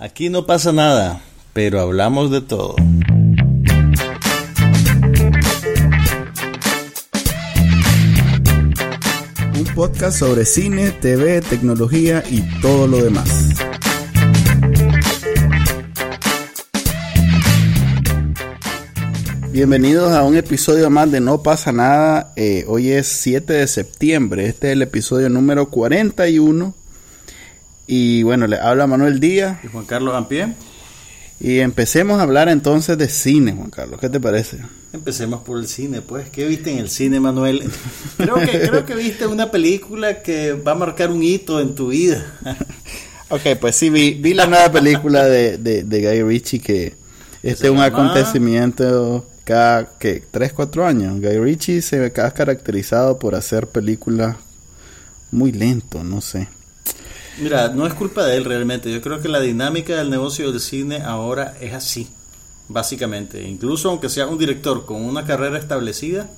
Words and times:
Aquí 0.00 0.30
no 0.30 0.46
pasa 0.46 0.72
nada, 0.72 1.20
pero 1.52 1.80
hablamos 1.80 2.30
de 2.30 2.40
todo. 2.40 2.76
Un 9.56 9.64
podcast 9.74 10.20
sobre 10.20 10.46
cine, 10.46 10.92
TV, 10.92 11.40
tecnología 11.40 12.22
y 12.30 12.42
todo 12.60 12.86
lo 12.86 13.02
demás. 13.02 13.48
Bienvenidos 19.50 20.12
a 20.12 20.22
un 20.22 20.36
episodio 20.36 20.90
más 20.90 21.10
de 21.10 21.20
No 21.20 21.42
pasa 21.42 21.72
nada. 21.72 22.32
Eh, 22.36 22.64
hoy 22.68 22.90
es 22.92 23.08
7 23.08 23.52
de 23.52 23.66
septiembre. 23.66 24.46
Este 24.46 24.68
es 24.68 24.74
el 24.74 24.82
episodio 24.82 25.28
número 25.28 25.68
41. 25.70 26.77
Y 27.90 28.22
bueno, 28.22 28.46
le 28.46 28.58
habla 28.60 28.86
Manuel 28.86 29.18
Díaz. 29.18 29.58
Y 29.64 29.68
Juan 29.68 29.86
Carlos 29.86 30.14
Ampie. 30.14 30.54
Y 31.40 31.60
empecemos 31.60 32.20
a 32.20 32.22
hablar 32.22 32.50
entonces 32.50 32.98
de 32.98 33.08
cine, 33.08 33.52
Juan 33.52 33.70
Carlos. 33.70 33.98
¿Qué 33.98 34.10
te 34.10 34.20
parece? 34.20 34.58
Empecemos 34.92 35.40
por 35.40 35.58
el 35.58 35.66
cine, 35.66 36.02
pues. 36.02 36.28
¿Qué 36.28 36.46
viste 36.46 36.70
en 36.70 36.78
el 36.78 36.90
cine, 36.90 37.18
Manuel? 37.18 37.62
Creo 38.18 38.34
que, 38.36 38.60
creo 38.60 38.84
que 38.84 38.94
viste 38.94 39.26
una 39.26 39.50
película 39.50 40.22
que 40.22 40.52
va 40.52 40.72
a 40.72 40.74
marcar 40.74 41.10
un 41.10 41.22
hito 41.22 41.60
en 41.60 41.74
tu 41.74 41.88
vida. 41.88 42.26
ok, 43.30 43.56
pues 43.58 43.74
sí, 43.74 43.88
vi, 43.88 44.12
vi 44.12 44.34
la 44.34 44.46
nueva 44.46 44.70
película 44.70 45.24
de, 45.24 45.56
de, 45.56 45.82
de 45.84 46.00
Guy 46.02 46.22
Ritchie 46.22 46.60
que 46.60 46.94
este 47.42 47.68
es 47.68 47.72
un 47.72 47.80
acontecimiento 47.80 49.26
cada 49.44 49.96
que 49.98 50.22
3, 50.30 50.52
4 50.52 50.84
años. 50.84 51.20
Guy 51.20 51.38
Ritchie 51.38 51.80
se 51.80 52.04
ha 52.04 52.30
caracterizado 52.32 53.18
por 53.18 53.34
hacer 53.34 53.68
películas 53.68 54.36
muy 55.30 55.52
lento, 55.52 56.04
no 56.04 56.20
sé. 56.20 56.48
Mira, 57.40 57.68
no 57.68 57.86
es 57.86 57.94
culpa 57.94 58.24
de 58.24 58.36
él 58.36 58.44
realmente. 58.44 58.92
Yo 58.92 59.00
creo 59.00 59.20
que 59.20 59.28
la 59.28 59.40
dinámica 59.40 59.96
del 59.96 60.10
negocio 60.10 60.50
del 60.50 60.60
cine 60.60 61.02
ahora 61.02 61.56
es 61.60 61.72
así, 61.72 62.08
básicamente. 62.68 63.42
Incluso 63.48 63.90
aunque 63.90 64.08
sea 64.08 64.26
un 64.26 64.38
director 64.38 64.84
con 64.84 65.02
una 65.02 65.24
carrera 65.24 65.58
establecida, 65.58 66.28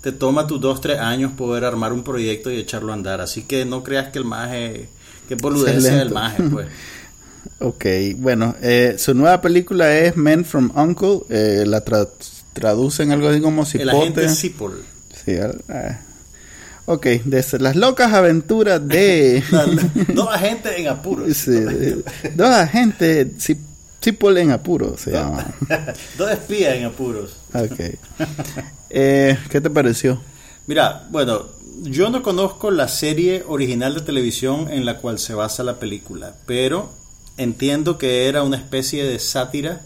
te 0.00 0.12
toma 0.12 0.46
tus 0.46 0.60
2, 0.60 0.80
3 0.80 0.98
años 1.00 1.32
poder 1.32 1.64
armar 1.64 1.92
un 1.92 2.02
proyecto 2.02 2.50
y 2.50 2.56
echarlo 2.56 2.92
a 2.92 2.94
andar. 2.94 3.20
Así 3.20 3.42
que 3.42 3.64
no 3.64 3.82
creas 3.82 4.08
que 4.08 4.18
el 4.18 4.24
maje, 4.24 4.88
que 5.28 5.34
boludez 5.34 5.82
sea 5.82 6.02
el 6.02 6.10
maje, 6.10 6.42
pues. 6.44 6.68
ok, 7.58 7.84
bueno, 8.16 8.54
eh, 8.62 8.96
su 8.98 9.14
nueva 9.14 9.40
película 9.40 9.96
es 9.96 10.16
Men 10.16 10.44
from 10.44 10.70
Uncle. 10.74 11.20
Eh, 11.28 11.64
la 11.66 11.82
traducen 12.52 13.12
algo 13.12 13.28
así 13.28 13.40
como 13.40 13.64
Cipote. 13.64 13.82
El 13.82 13.90
agente 13.90 14.28
Cipoll. 14.30 14.82
Sí, 15.24 15.32
eh, 15.32 15.98
Ok, 16.90 17.06
desde 17.24 17.60
las 17.60 17.76
locas 17.76 18.12
aventuras 18.12 18.84
de... 18.84 19.44
dos 20.12 20.28
agentes 20.28 20.76
en 20.76 20.88
apuros. 20.88 21.36
Sí, 21.36 21.52
dos 22.34 22.48
agentes, 22.48 23.28
Cipol 24.02 24.38
en 24.38 24.50
apuros 24.50 25.02
se 25.02 25.12
llama. 25.12 25.54
dos 26.18 26.32
espías 26.32 26.74
en 26.74 26.86
apuros. 26.86 27.36
Ok. 27.54 27.80
Eh, 28.90 29.38
¿Qué 29.48 29.60
te 29.60 29.70
pareció? 29.70 30.20
Mira, 30.66 31.06
bueno, 31.12 31.46
yo 31.82 32.10
no 32.10 32.24
conozco 32.24 32.72
la 32.72 32.88
serie 32.88 33.44
original 33.46 33.94
de 33.94 34.00
televisión 34.00 34.68
en 34.68 34.84
la 34.84 34.98
cual 34.98 35.20
se 35.20 35.34
basa 35.34 35.62
la 35.62 35.78
película, 35.78 36.34
pero 36.44 36.90
entiendo 37.36 37.98
que 37.98 38.26
era 38.26 38.42
una 38.42 38.56
especie 38.56 39.04
de 39.04 39.20
sátira 39.20 39.82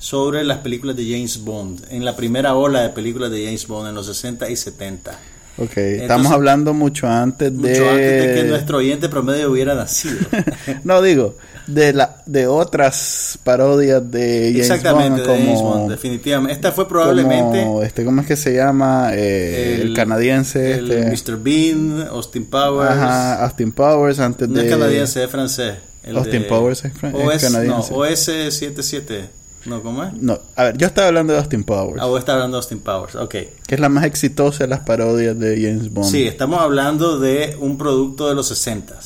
sobre 0.00 0.42
las 0.42 0.58
películas 0.58 0.96
de 0.96 1.04
James 1.12 1.44
Bond, 1.44 1.86
en 1.90 2.04
la 2.04 2.16
primera 2.16 2.56
ola 2.56 2.80
de 2.80 2.88
películas 2.88 3.30
de 3.30 3.44
James 3.44 3.68
Bond 3.68 3.90
en 3.90 3.94
los 3.94 4.06
60 4.06 4.50
y 4.50 4.56
70. 4.56 5.16
Ok, 5.60 5.76
estamos 5.76 6.32
hablando 6.32 6.72
mucho 6.72 7.06
antes 7.06 7.52
de... 7.52 7.58
Mucho 7.58 7.90
antes 7.90 8.26
de 8.26 8.34
que 8.34 8.44
nuestro 8.44 8.78
oyente 8.78 9.10
promedio 9.10 9.50
hubiera 9.50 9.74
nacido. 9.74 10.18
no, 10.84 11.02
digo, 11.02 11.36
de 11.66 11.92
la 11.92 12.22
de 12.24 12.46
otras 12.46 13.38
parodias 13.44 14.10
de 14.10 14.52
James 14.52 14.70
Exactamente, 14.70 15.20
Bond. 15.20 15.26
Como, 15.26 15.36
de 15.36 15.44
James 15.44 15.60
Bond, 15.60 15.90
definitivamente. 15.90 16.54
Esta 16.54 16.72
fue 16.72 16.88
probablemente... 16.88 17.62
Como, 17.62 17.82
este, 17.82 18.04
¿Cómo 18.06 18.22
es 18.22 18.26
que 18.26 18.36
se 18.36 18.54
llama? 18.54 19.10
Eh, 19.12 19.82
el, 19.82 19.94
canadiense. 19.94 20.78
El 20.78 20.90
este. 20.90 21.32
Mr. 21.32 21.36
Bean, 21.42 22.08
Austin 22.10 22.46
Powers. 22.46 22.90
Ajá, 22.90 23.44
Austin 23.44 23.72
Powers 23.72 24.18
antes 24.18 24.48
no 24.48 24.54
de... 24.54 24.62
No 24.62 24.66
es 24.66 24.74
canadiense, 24.74 25.24
es 25.24 25.30
francés. 25.30 25.74
Austin 26.14 26.46
Powers 26.48 26.84
es, 26.86 26.92
es 26.94 27.42
canadiense. 27.42 27.92
No, 27.92 27.98
OS77. 27.98 29.39
No, 29.66 29.82
¿cómo 29.82 30.04
es? 30.04 30.14
No, 30.14 30.38
a 30.56 30.64
ver, 30.64 30.78
yo 30.78 30.86
estaba 30.86 31.08
hablando 31.08 31.32
de 31.32 31.38
Austin 31.38 31.64
Powers. 31.64 32.00
Ah, 32.00 32.06
vos 32.06 32.18
estás 32.18 32.34
hablando 32.34 32.56
de 32.56 32.60
Austin 32.60 32.80
Powers, 32.80 33.14
ok. 33.14 33.30
Que 33.66 33.74
es 33.74 33.80
la 33.80 33.88
más 33.88 34.04
exitosa 34.04 34.64
de 34.64 34.68
las 34.68 34.80
parodias 34.80 35.38
de 35.38 35.56
James 35.60 35.92
Bond. 35.92 36.10
Sí, 36.10 36.26
estamos 36.26 36.60
hablando 36.60 37.18
de 37.18 37.56
un 37.60 37.76
producto 37.76 38.28
de 38.28 38.34
los 38.34 38.48
60 38.48 39.00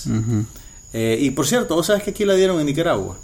eh, 0.97 1.19
y 1.21 1.31
por 1.33 1.47
cierto, 1.47 1.75
¿vos 1.75 1.87
sabes 1.87 2.05
que 2.05 2.11
aquí 2.11 2.25
la 2.25 2.35
dieron 2.35 2.61
en 2.61 2.67
Nicaragua? 2.67 3.17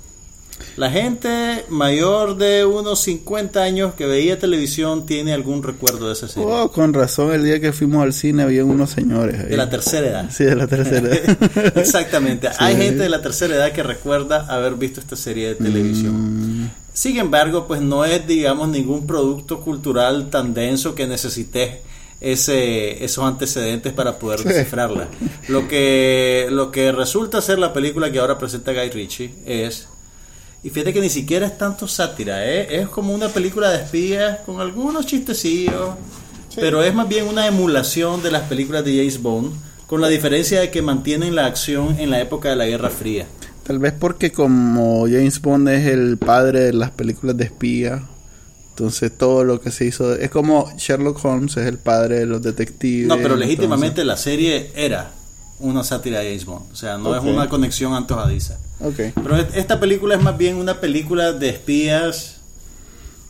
La 0.77 0.91
gente 0.91 1.65
mayor 1.69 2.37
de 2.37 2.65
unos 2.65 3.01
50 3.01 3.63
años 3.63 3.95
que 3.95 4.07
veía 4.07 4.39
televisión 4.39 5.07
tiene 5.07 5.33
algún 5.33 5.63
recuerdo 5.63 6.07
de 6.07 6.13
esa 6.15 6.29
serie. 6.29 6.49
Oh, 6.49 6.71
con 6.71 6.95
razón, 6.95 7.33
el 7.33 7.45
día 7.45 7.61
que 7.61 7.73
fuimos 7.73 8.03
al 8.03 8.13
cine 8.13 8.43
había 8.43 8.65
unos 8.65 8.91
señores 8.91 9.41
ahí. 9.41 9.51
De 9.51 9.57
la 9.57 9.69
tercera 9.69 10.07
edad. 10.09 10.31
Sí, 10.31 10.45
de 10.45 10.57
la 10.57 10.67
tercera 10.67 11.09
edad. 11.09 11.77
Exactamente. 11.77 12.49
Hay 12.59 12.77
gente 12.77 13.03
de 13.03 13.09
la 13.09 13.21
tercera 13.23 13.55
edad 13.55 13.73
que 13.73 13.83
recuerda 13.83 14.47
haber 14.47 14.75
visto 14.75 15.01
esta 15.01 15.17
serie 15.17 15.49
de 15.49 15.55
televisión. 15.57 16.65
Mm. 16.65 16.71
Sin 16.93 17.19
embargo, 17.19 17.67
pues 17.67 17.81
no 17.81 18.05
es, 18.05 18.27
digamos, 18.27 18.69
ningún 18.69 19.07
producto 19.07 19.61
cultural 19.61 20.31
tan 20.31 20.55
denso 20.55 20.95
que 20.95 21.07
necesite 21.07 21.83
ese, 22.21 23.05
esos 23.05 23.25
antecedentes 23.25 23.93
para 23.93 24.19
poder 24.19 24.43
descifrarla. 24.43 25.09
Lo 25.49 25.69
que, 25.69 26.49
lo 26.51 26.71
que 26.71 26.93
resulta 26.93 27.41
ser 27.41 27.59
la 27.59 27.73
película 27.73 28.11
que 28.11 28.19
ahora 28.19 28.39
presenta 28.39 28.73
Guy 28.73 28.91
Ritchie 28.91 29.35
es 29.47 29.89
y 30.63 30.69
fíjate 30.69 30.93
que 30.93 31.01
ni 31.01 31.09
siquiera 31.09 31.47
es 31.47 31.57
tanto 31.57 31.89
sátira, 31.89 32.47
¿eh? 32.47 32.81
es 32.83 32.89
como 32.89 33.15
una 33.15 33.29
película 33.29 33.71
de 33.71 33.83
espías 33.83 34.41
con 34.45 34.61
algunos 34.61 35.07
chistecillos, 35.07 35.95
pero 36.55 36.83
es 36.83 36.93
más 36.93 37.09
bien 37.09 37.27
una 37.27 37.47
emulación 37.47 38.23
de 38.23 38.31
las 38.31 38.43
películas 38.43 38.85
de 38.85 38.97
James 38.97 39.23
Bond, 39.23 39.55
con 39.87 40.03
la 40.03 40.09
diferencia 40.09 40.61
de 40.61 40.71
que 40.71 40.83
mantienen 40.83 41.35
la 41.35 41.47
acción 41.47 41.99
en 41.99 42.11
la 42.11 42.21
época 42.21 42.51
de 42.51 42.57
la 42.57 42.67
Guerra 42.67 42.91
Fría. 42.91 43.27
Tal 43.71 43.79
vez 43.79 43.93
porque 43.93 44.33
como 44.33 45.07
James 45.07 45.41
Bond 45.41 45.69
es 45.69 45.87
el 45.87 46.19
padre 46.19 46.59
de 46.59 46.73
las 46.73 46.91
películas 46.91 47.37
de 47.37 47.45
espía, 47.45 48.03
entonces 48.71 49.17
todo 49.17 49.45
lo 49.45 49.61
que 49.61 49.71
se 49.71 49.85
hizo 49.85 50.13
es 50.13 50.29
como 50.29 50.69
Sherlock 50.77 51.25
Holmes 51.25 51.57
es 51.57 51.69
el 51.69 51.79
padre 51.79 52.19
de 52.19 52.27
los 52.27 52.43
detectives. 52.43 53.07
No, 53.07 53.17
pero 53.19 53.37
legítimamente 53.37 54.05
la 54.05 54.17
serie 54.17 54.73
era 54.75 55.13
una 55.61 55.85
sátira 55.85 56.19
de 56.19 56.31
James 56.31 56.47
Bond, 56.47 56.73
o 56.73 56.75
sea, 56.75 56.99
no 56.99 57.15
es 57.15 57.23
una 57.23 57.49
conexión 57.49 57.95
antojadiza. 57.95 58.59
Okay. 58.81 59.13
Pero 59.15 59.37
esta 59.37 59.79
película 59.79 60.17
es 60.17 60.21
más 60.21 60.37
bien 60.37 60.57
una 60.57 60.81
película 60.81 61.33
de 61.33 61.51
espías 61.51 62.41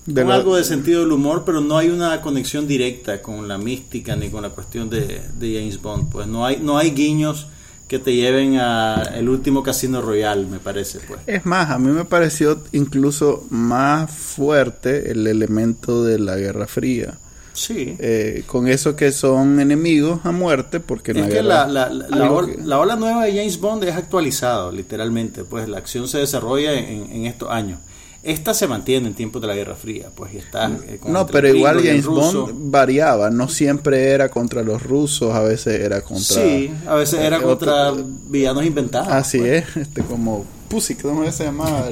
con 0.07 0.31
algo 0.31 0.57
de 0.57 0.65
sentido 0.65 1.01
del 1.01 1.13
humor, 1.13 1.43
pero 1.45 1.61
no 1.61 1.77
hay 1.77 1.91
una 1.91 2.23
conexión 2.23 2.67
directa 2.67 3.21
con 3.21 3.47
la 3.47 3.59
mística 3.59 4.17
ni 4.17 4.31
con 4.31 4.41
la 4.41 4.49
cuestión 4.49 4.89
de, 4.89 5.21
de 5.39 5.59
James 5.59 5.83
Bond. 5.83 6.11
Pues 6.11 6.27
no 6.27 6.47
hay, 6.47 6.57
no 6.63 6.79
hay 6.79 6.93
guiños 6.93 7.49
que 7.91 7.99
te 7.99 8.15
lleven 8.15 8.57
a 8.57 9.03
el 9.17 9.29
último 9.29 9.65
Casino 9.65 10.01
Royal, 10.01 10.47
me 10.47 10.61
parece. 10.61 11.01
pues 11.01 11.19
Es 11.27 11.45
más, 11.45 11.71
a 11.71 11.79
mí 11.81 11.91
me 11.91 12.05
pareció 12.05 12.63
incluso 12.71 13.45
más 13.51 14.09
fuerte 14.13 15.11
el 15.11 15.27
elemento 15.27 16.05
de 16.05 16.21
la 16.21 16.37
Guerra 16.37 16.69
Fría. 16.69 17.19
Sí. 17.53 17.97
Eh, 17.99 18.45
con 18.47 18.69
eso 18.69 18.95
que 18.95 19.11
son 19.11 19.59
enemigos 19.59 20.21
a 20.23 20.31
muerte, 20.31 20.79
porque 20.79 21.11
es 21.11 21.27
que 21.27 21.43
la, 21.43 21.67
la, 21.67 21.91
la, 21.91 22.79
ola, 22.79 22.95
nueva 22.95 23.25
de 23.25 23.33
James 23.33 23.59
Bond 23.59 23.83
es 23.83 23.97
actualizado, 23.97 24.71
literalmente, 24.71 25.43
pues 25.43 25.69
la 25.69 25.79
acción 25.79 26.07
se 26.07 26.19
desarrolla 26.19 26.75
en, 26.75 27.11
en 27.11 27.27
estos 27.27 27.51
años. 27.51 27.81
Esta 28.23 28.53
se 28.53 28.67
mantiene 28.67 29.09
en 29.09 29.15
tiempos 29.15 29.41
de 29.41 29.49
la 29.49 29.55
Guerra 29.55 29.75
Fría, 29.75 30.11
pues 30.15 30.35
y 30.35 30.37
está. 30.39 30.67
Eh, 30.67 31.01
no, 31.07 31.27
pero 31.27 31.49
igual 31.49 31.83
James 31.83 32.05
Bond 32.05 32.71
variaba, 32.71 33.31
no 33.31 33.49
siempre 33.49 34.11
era 34.11 34.29
contra 34.29 34.63
los 34.63 34.83
rusos, 34.83 35.35
a 35.35 35.41
veces 35.41 35.81
era 35.81 36.03
contra. 36.03 36.23
Sí, 36.37 36.71
a 36.87 36.95
veces 36.97 37.21
era 37.21 37.39
eh, 37.39 37.43
contra 37.43 37.95
villanos 38.29 38.67
inventados. 38.67 39.09
Así 39.09 39.39
pues. 39.39 39.67
es, 39.69 39.77
este 39.79 40.03
como 40.03 40.45
Pussy, 40.69 40.97
¿cómo 40.97 41.31
se 41.33 41.45
llamaba? 41.45 41.89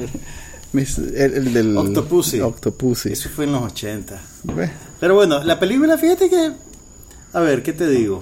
El, 0.71 1.53
del 1.53 1.75
Octopussy. 1.75 2.41
Octopussy. 2.41 3.11
Eso 3.13 3.29
fue 3.29 3.45
en 3.45 3.53
los 3.53 3.63
80. 3.63 4.21
Pero 4.99 5.15
bueno, 5.15 5.43
la 5.43 5.59
película, 5.59 5.97
fíjate 5.97 6.29
que. 6.29 6.51
A 7.33 7.39
ver, 7.39 7.63
¿qué 7.63 7.73
te 7.73 7.87
digo? 7.87 8.21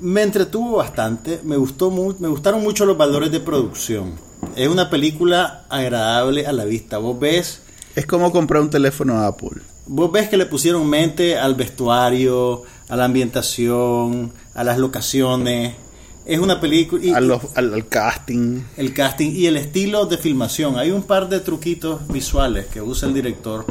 Me 0.00 0.22
entretuvo 0.22 0.76
bastante, 0.76 1.40
me, 1.42 1.56
gustó 1.56 1.90
me 1.90 2.28
gustaron 2.28 2.62
mucho 2.62 2.86
los 2.86 2.96
valores 2.96 3.32
de 3.32 3.40
producción. 3.40 4.14
Es 4.54 4.68
una 4.68 4.90
película 4.90 5.64
agradable 5.68 6.46
a 6.46 6.52
la 6.52 6.64
vista. 6.64 6.98
Vos 6.98 7.18
ves. 7.18 7.62
Es 7.94 8.06
como 8.06 8.30
comprar 8.30 8.62
un 8.62 8.70
teléfono 8.70 9.18
Apple. 9.18 9.62
Vos 9.86 10.12
ves 10.12 10.28
que 10.28 10.36
le 10.36 10.46
pusieron 10.46 10.86
mente 10.88 11.38
al 11.38 11.54
vestuario, 11.54 12.62
a 12.88 12.96
la 12.96 13.04
ambientación, 13.04 14.32
a 14.54 14.64
las 14.64 14.78
locaciones 14.78 15.74
es 16.26 16.40
una 16.40 16.60
película... 16.60 17.40
al, 17.54 17.88
casting. 17.88 18.62
El 18.76 18.92
casting 18.92 19.30
y 19.30 19.46
el 19.46 19.56
estilo 19.56 20.06
de 20.06 20.18
filmación. 20.18 20.76
Hay 20.76 20.90
un 20.90 21.04
par 21.04 21.28
de 21.28 21.38
truquitos 21.38 22.06
visuales 22.08 22.66
que 22.66 22.82
usa 22.82 23.06
el 23.06 23.14
director 23.14 23.64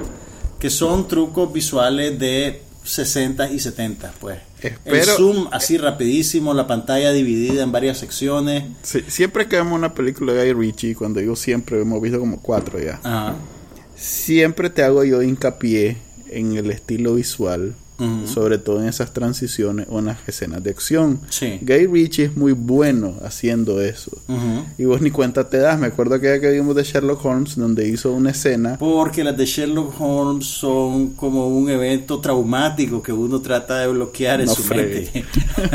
que 0.57 0.69
son 0.69 1.07
trucos 1.07 1.51
visuales 1.51 2.17
de 2.17 2.63
60 2.83 3.51
y 3.51 3.59
70, 3.59 4.13
pues. 4.19 4.39
El 4.85 5.03
zoom 5.03 5.47
así 5.51 5.77
rapidísimo, 5.77 6.53
la 6.53 6.67
pantalla 6.67 7.11
dividida 7.11 7.63
en 7.63 7.71
varias 7.71 7.97
secciones. 7.97 8.63
siempre 9.07 9.47
que 9.47 9.57
vemos 9.57 9.73
una 9.73 9.93
película 9.93 10.33
de 10.33 10.53
Guy 10.53 10.65
Ritchie, 10.67 10.95
cuando 10.95 11.19
digo 11.19 11.35
siempre, 11.35 11.81
hemos 11.81 12.01
visto 12.01 12.19
como 12.19 12.41
cuatro 12.41 12.79
ya. 12.79 13.35
Siempre 13.95 14.69
te 14.69 14.83
hago 14.83 15.03
yo 15.03 15.21
hincapié 15.21 15.97
en 16.29 16.57
el 16.57 16.71
estilo 16.71 17.15
visual 17.15 17.75
sobre 18.25 18.57
todo 18.57 18.81
en 18.81 18.87
esas 18.87 19.13
transiciones 19.13 19.87
o 19.89 19.99
en 19.99 20.05
las 20.05 20.17
escenas 20.27 20.63
de 20.63 20.69
acción. 20.69 21.21
Sí. 21.29 21.59
Gay 21.61 21.87
Ritchie 21.87 22.25
es 22.25 22.37
muy 22.37 22.51
bueno 22.51 23.15
haciendo 23.23 23.81
eso. 23.81 24.11
Y 24.77 24.85
vos 24.85 25.01
ni 25.01 25.11
cuenta 25.11 25.49
te 25.49 25.57
das. 25.57 25.79
Me 25.79 25.87
acuerdo 25.87 26.19
que 26.19 26.39
que 26.39 26.51
vimos 26.51 26.75
de 26.75 26.83
Sherlock 26.83 27.23
Holmes, 27.25 27.55
donde 27.55 27.87
hizo 27.87 28.11
una 28.11 28.31
escena. 28.31 28.77
Porque 28.77 29.23
las 29.23 29.37
de 29.37 29.45
Sherlock 29.45 29.99
Holmes 29.99 30.45
son 30.45 31.09
como 31.11 31.47
un 31.47 31.69
evento 31.69 32.19
traumático 32.19 33.01
que 33.01 33.11
uno 33.11 33.41
trata 33.41 33.79
de 33.79 33.87
bloquear 33.87 34.41
en 34.41 34.49
su 34.49 34.63
mente. 34.65 35.25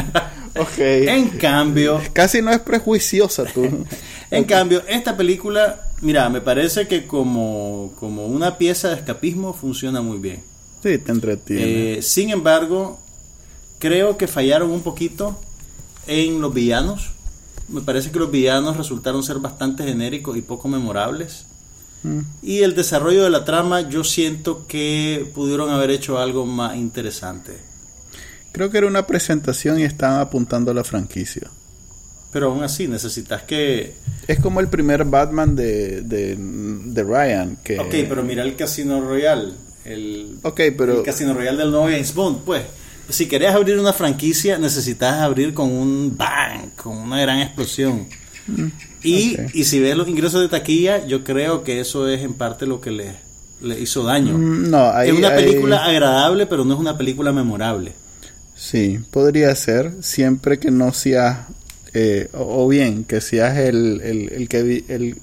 okay. 0.56 1.08
En 1.08 1.28
cambio. 1.30 2.00
Casi 2.12 2.42
no 2.42 2.50
es 2.50 2.60
prejuiciosa 2.60 3.44
tú. 3.44 3.64
en 4.30 4.44
cambio, 4.44 4.82
esta 4.88 5.16
película, 5.16 5.88
mira, 6.00 6.28
me 6.28 6.40
parece 6.40 6.86
que 6.86 7.06
como, 7.06 7.92
como 7.98 8.26
una 8.26 8.58
pieza 8.58 8.88
de 8.88 8.96
escapismo 8.96 9.52
funciona 9.52 10.00
muy 10.02 10.18
bien. 10.18 10.42
Sí, 10.82 10.98
te 10.98 11.12
entretiene. 11.12 11.98
Eh, 11.98 12.02
sin 12.02 12.30
embargo, 12.30 12.98
creo 13.78 14.16
que 14.16 14.26
fallaron 14.26 14.70
un 14.70 14.82
poquito 14.82 15.38
en 16.06 16.40
los 16.40 16.54
villanos. 16.54 17.10
Me 17.68 17.82
parece 17.82 18.10
que 18.10 18.18
los 18.18 18.30
villanos 18.30 18.76
resultaron 18.76 19.22
ser 19.22 19.38
bastante 19.38 19.84
genéricos 19.84 20.36
y 20.36 20.42
poco 20.42 20.68
memorables. 20.68 21.44
Mm. 22.02 22.20
Y 22.42 22.60
el 22.60 22.74
desarrollo 22.74 23.22
de 23.22 23.30
la 23.30 23.44
trama, 23.44 23.88
yo 23.88 24.04
siento 24.04 24.66
que 24.66 25.30
pudieron 25.34 25.70
haber 25.70 25.90
hecho 25.90 26.18
algo 26.18 26.46
más 26.46 26.76
interesante. 26.76 27.58
Creo 28.52 28.70
que 28.70 28.78
era 28.78 28.86
una 28.86 29.06
presentación 29.06 29.78
y 29.78 29.84
estaban 29.84 30.18
apuntando 30.18 30.70
a 30.70 30.74
la 30.74 30.82
franquicia. 30.82 31.50
Pero 32.32 32.50
aún 32.50 32.62
así, 32.62 32.88
necesitas 32.88 33.42
que... 33.42 33.94
Es 34.26 34.38
como 34.38 34.60
el 34.60 34.68
primer 34.68 35.04
Batman 35.04 35.54
de, 35.54 36.02
de, 36.02 37.02
Ryan. 37.02 37.56
Que... 37.62 37.78
Ok, 37.78 37.90
pero 38.08 38.22
mira 38.22 38.42
el 38.42 38.56
Casino 38.56 39.00
Royale 39.00 39.52
el, 39.84 40.38
pero... 40.76 40.98
el 40.98 41.02
Casino 41.02 41.34
Royale 41.34 41.58
del 41.58 41.70
nuevo 41.70 41.86
James 41.86 42.14
Bond, 42.14 42.40
pues. 42.44 42.62
Si 43.08 43.26
querés 43.26 43.50
abrir 43.50 43.78
una 43.78 43.92
franquicia, 43.92 44.56
necesitas 44.58 45.20
abrir 45.20 45.52
con 45.52 45.72
un 45.72 46.16
bang, 46.16 46.70
con 46.76 46.96
una 46.96 47.20
gran 47.20 47.40
explosión. 47.40 48.06
Mm, 48.46 48.66
y, 49.02 49.36
y 49.52 49.64
si 49.64 49.80
ves 49.80 49.96
los 49.96 50.08
ingresos 50.08 50.40
de 50.42 50.48
taquilla, 50.48 51.04
yo 51.06 51.24
creo 51.24 51.64
que 51.64 51.80
eso 51.80 52.06
es 52.08 52.22
en 52.22 52.34
parte 52.34 52.66
lo 52.66 52.80
que 52.80 52.92
le, 52.92 53.16
le 53.62 53.80
hizo 53.80 54.04
daño. 54.04 54.36
Mm, 54.38 54.70
no, 54.70 55.00
es 55.00 55.12
una 55.12 55.34
película 55.34 55.84
agradable, 55.84 56.46
pero 56.46 56.64
no 56.64 56.74
es 56.74 56.80
una 56.80 56.96
película 56.96 57.32
memorable. 57.32 57.92
Sí, 58.54 59.00
podría 59.10 59.54
ser, 59.54 59.92
siempre 60.02 60.58
que 60.58 60.70
no 60.70 60.92
seas, 60.92 61.46
eh, 61.94 62.28
o, 62.32 62.68
bien, 62.68 63.04
que 63.04 63.20
seas 63.20 63.58
el, 63.58 64.00
el, 64.02 64.32
el 64.32 64.48
que 64.48 64.84
el, 64.88 65.16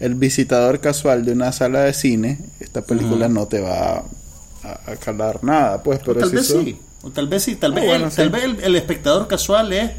el 0.00 0.14
visitador 0.14 0.80
casual 0.80 1.24
de 1.24 1.32
una 1.32 1.52
sala 1.52 1.80
de 1.80 1.92
cine, 1.92 2.38
esta 2.58 2.82
película 2.82 3.28
no 3.28 3.46
te 3.46 3.60
va 3.60 3.98
a, 4.62 4.96
calar 4.96 5.44
nada, 5.44 5.82
pues, 5.82 6.00
pero 6.04 6.20
tal 6.20 6.30
vez 6.30 6.46
sí, 6.46 6.76
o 7.02 7.10
tal 7.10 7.28
vez 7.28 7.42
sí, 7.42 7.56
tal 7.56 7.72
ah, 7.72 7.74
vez, 7.76 8.02
el, 8.02 8.10
tal 8.10 8.30
vez 8.30 8.44
el, 8.62 8.76
espectador 8.76 9.28
casual 9.28 9.72
es 9.72 9.90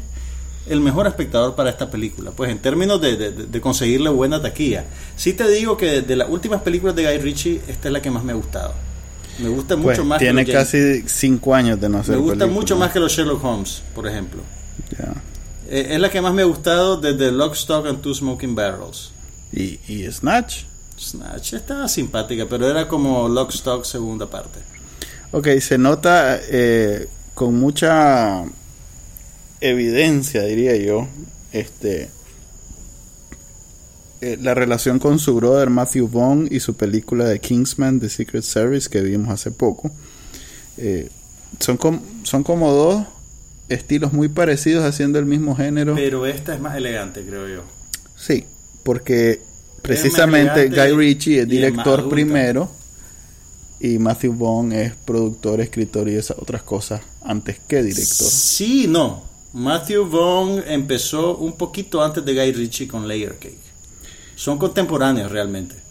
el 0.68 0.80
mejor 0.80 1.06
espectador 1.06 1.54
para 1.54 1.70
esta 1.70 1.88
película, 1.88 2.32
pues 2.32 2.50
en 2.50 2.58
términos 2.58 3.00
de, 3.00 3.60
conseguirle 3.60 4.10
buena 4.10 4.42
taquilla. 4.42 4.84
Sí 5.16 5.32
te 5.34 5.48
digo 5.48 5.76
que 5.76 6.02
de 6.02 6.16
las 6.16 6.28
últimas 6.28 6.62
películas 6.62 6.96
de 6.96 7.04
Guy 7.04 7.18
Ritchie, 7.18 7.60
esta 7.68 7.88
es 7.88 7.92
la 7.92 8.02
que 8.02 8.10
más 8.10 8.24
me 8.24 8.32
ha 8.32 8.36
gustado. 8.36 8.74
Me 9.38 9.48
gusta 9.48 9.76
pues, 9.76 9.98
mucho 9.98 10.04
más 10.04 10.18
tiene 10.18 10.44
que 10.44 10.52
casi 10.52 11.02
cinco 11.06 11.54
años 11.54 11.80
de 11.80 11.88
no 11.88 11.98
hacer 11.98 12.16
Me 12.16 12.20
gusta 12.20 12.46
mucho 12.46 12.76
más 12.76 12.92
que 12.92 13.00
los 13.00 13.12
Sherlock 13.12 13.42
Holmes, 13.42 13.82
por 13.94 14.06
ejemplo. 14.06 14.42
Eh, 15.68 15.88
es 15.90 16.00
la 16.00 16.10
que 16.10 16.20
más 16.20 16.34
me 16.34 16.42
ha 16.42 16.44
gustado 16.44 16.96
desde 16.98 17.32
Lock, 17.32 17.54
Stock 17.54 17.86
and 17.86 18.00
Two 18.02 18.14
Smoking 18.14 18.54
Barrels. 18.54 19.11
¿Y, 19.52 19.80
y 19.88 20.10
Snatch? 20.10 20.64
Snatch 20.98 21.54
estaba 21.54 21.88
simpática, 21.88 22.46
pero 22.48 22.68
era 22.68 22.88
como 22.88 23.28
Lock, 23.28 23.50
Stock 23.50 23.84
segunda 23.84 24.28
parte. 24.28 24.60
Ok, 25.32 25.48
se 25.60 25.78
nota 25.78 26.38
eh, 26.42 27.08
con 27.34 27.58
mucha 27.58 28.44
evidencia, 29.60 30.42
diría 30.42 30.76
yo, 30.76 31.08
este 31.52 32.10
eh, 34.20 34.38
la 34.40 34.54
relación 34.54 35.00
con 35.00 35.18
su 35.18 35.34
brother 35.34 35.68
Matthew 35.68 36.08
Vaughn 36.08 36.48
y 36.50 36.60
su 36.60 36.74
película 36.74 37.24
de 37.24 37.40
Kingsman, 37.40 37.98
The 37.98 38.08
Secret 38.08 38.44
Service, 38.44 38.88
que 38.88 39.00
vimos 39.00 39.30
hace 39.30 39.50
poco. 39.50 39.90
Eh, 40.76 41.10
son, 41.58 41.78
son 42.22 42.44
como 42.44 42.72
dos 42.72 43.04
estilos 43.68 44.12
muy 44.12 44.28
parecidos 44.28 44.84
haciendo 44.84 45.18
el 45.18 45.26
mismo 45.26 45.56
género. 45.56 45.96
Pero 45.96 46.26
esta 46.26 46.54
es 46.54 46.60
más 46.60 46.76
elegante, 46.76 47.24
creo 47.24 47.48
yo. 47.48 47.62
Sí, 48.16 48.46
porque 48.82 49.42
precisamente 49.82 50.68
Guy 50.68 50.92
Ritchie 50.92 51.40
es 51.40 51.48
director 51.48 52.08
primero 52.08 52.70
y 53.80 53.98
Matthew 53.98 54.34
Vaughn 54.34 54.72
es 54.72 54.94
productor, 54.94 55.60
escritor 55.60 56.08
y 56.08 56.14
esas 56.14 56.38
otras 56.38 56.62
cosas 56.62 57.00
antes 57.22 57.58
que 57.66 57.82
director. 57.82 58.28
Sí, 58.28 58.86
no. 58.88 59.24
Matthew 59.52 60.08
Vaughn 60.08 60.62
empezó 60.66 61.36
un 61.36 61.54
poquito 61.54 62.02
antes 62.02 62.24
de 62.24 62.32
Guy 62.32 62.52
Ritchie 62.52 62.88
con 62.88 63.06
Layer 63.06 63.38
Cake. 63.38 63.58
Son 64.34 64.56
contemporáneos 64.56 65.30
realmente. 65.30 65.81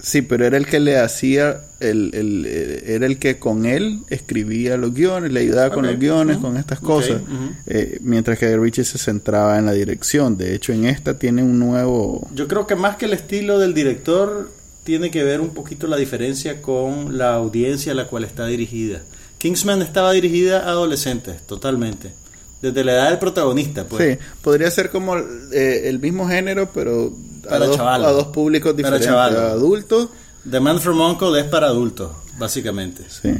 Sí, 0.00 0.22
pero 0.22 0.46
era 0.46 0.56
el 0.56 0.66
que 0.66 0.78
le 0.78 0.98
hacía, 0.98 1.62
el, 1.80 2.10
el, 2.14 2.46
era 2.46 3.06
el 3.06 3.18
que 3.18 3.38
con 3.38 3.66
él 3.66 4.00
escribía 4.08 4.76
los 4.76 4.94
guiones, 4.94 5.32
le 5.32 5.40
ayudaba 5.40 5.74
con 5.74 5.86
los 5.86 5.98
guiones, 5.98 6.38
con 6.38 6.56
estas 6.56 6.78
cosas, 6.80 7.20
eh, 7.66 7.98
mientras 8.02 8.38
que 8.38 8.56
Richie 8.56 8.84
se 8.84 8.98
centraba 8.98 9.58
en 9.58 9.66
la 9.66 9.72
dirección. 9.72 10.36
De 10.36 10.54
hecho, 10.54 10.72
en 10.72 10.84
esta 10.84 11.18
tiene 11.18 11.42
un 11.42 11.58
nuevo... 11.58 12.28
Yo 12.34 12.46
creo 12.46 12.66
que 12.66 12.76
más 12.76 12.96
que 12.96 13.06
el 13.06 13.12
estilo 13.12 13.58
del 13.58 13.74
director, 13.74 14.50
tiene 14.88 15.10
que 15.10 15.22
ver 15.22 15.42
un 15.42 15.50
poquito 15.50 15.86
la 15.86 15.98
diferencia 15.98 16.62
con 16.62 17.18
la 17.18 17.34
audiencia 17.34 17.92
a 17.92 17.94
la 17.94 18.06
cual 18.06 18.24
está 18.24 18.46
dirigida. 18.46 19.02
Kingsman 19.36 19.82
estaba 19.82 20.12
dirigida 20.12 20.60
a 20.60 20.70
adolescentes, 20.70 21.42
totalmente. 21.46 22.12
Desde 22.60 22.82
la 22.82 22.92
edad 22.92 23.10
del 23.10 23.18
protagonista, 23.18 23.84
pues. 23.84 24.18
Sí, 24.18 24.24
podría 24.42 24.70
ser 24.70 24.90
como 24.90 25.16
eh, 25.16 25.82
el 25.84 26.00
mismo 26.00 26.28
género, 26.28 26.70
pero 26.72 27.12
a, 27.48 27.58
dos, 27.58 27.78
a 27.78 27.98
dos, 27.98 28.26
públicos 28.28 28.76
diferentes. 28.76 29.08
Para 29.08 29.50
adultos. 29.50 30.08
The 30.48 30.60
Man 30.60 30.80
from 30.80 31.00
Uncle 31.00 31.38
es 31.38 31.46
para 31.46 31.68
adultos, 31.68 32.10
básicamente. 32.36 33.04
Sí. 33.08 33.32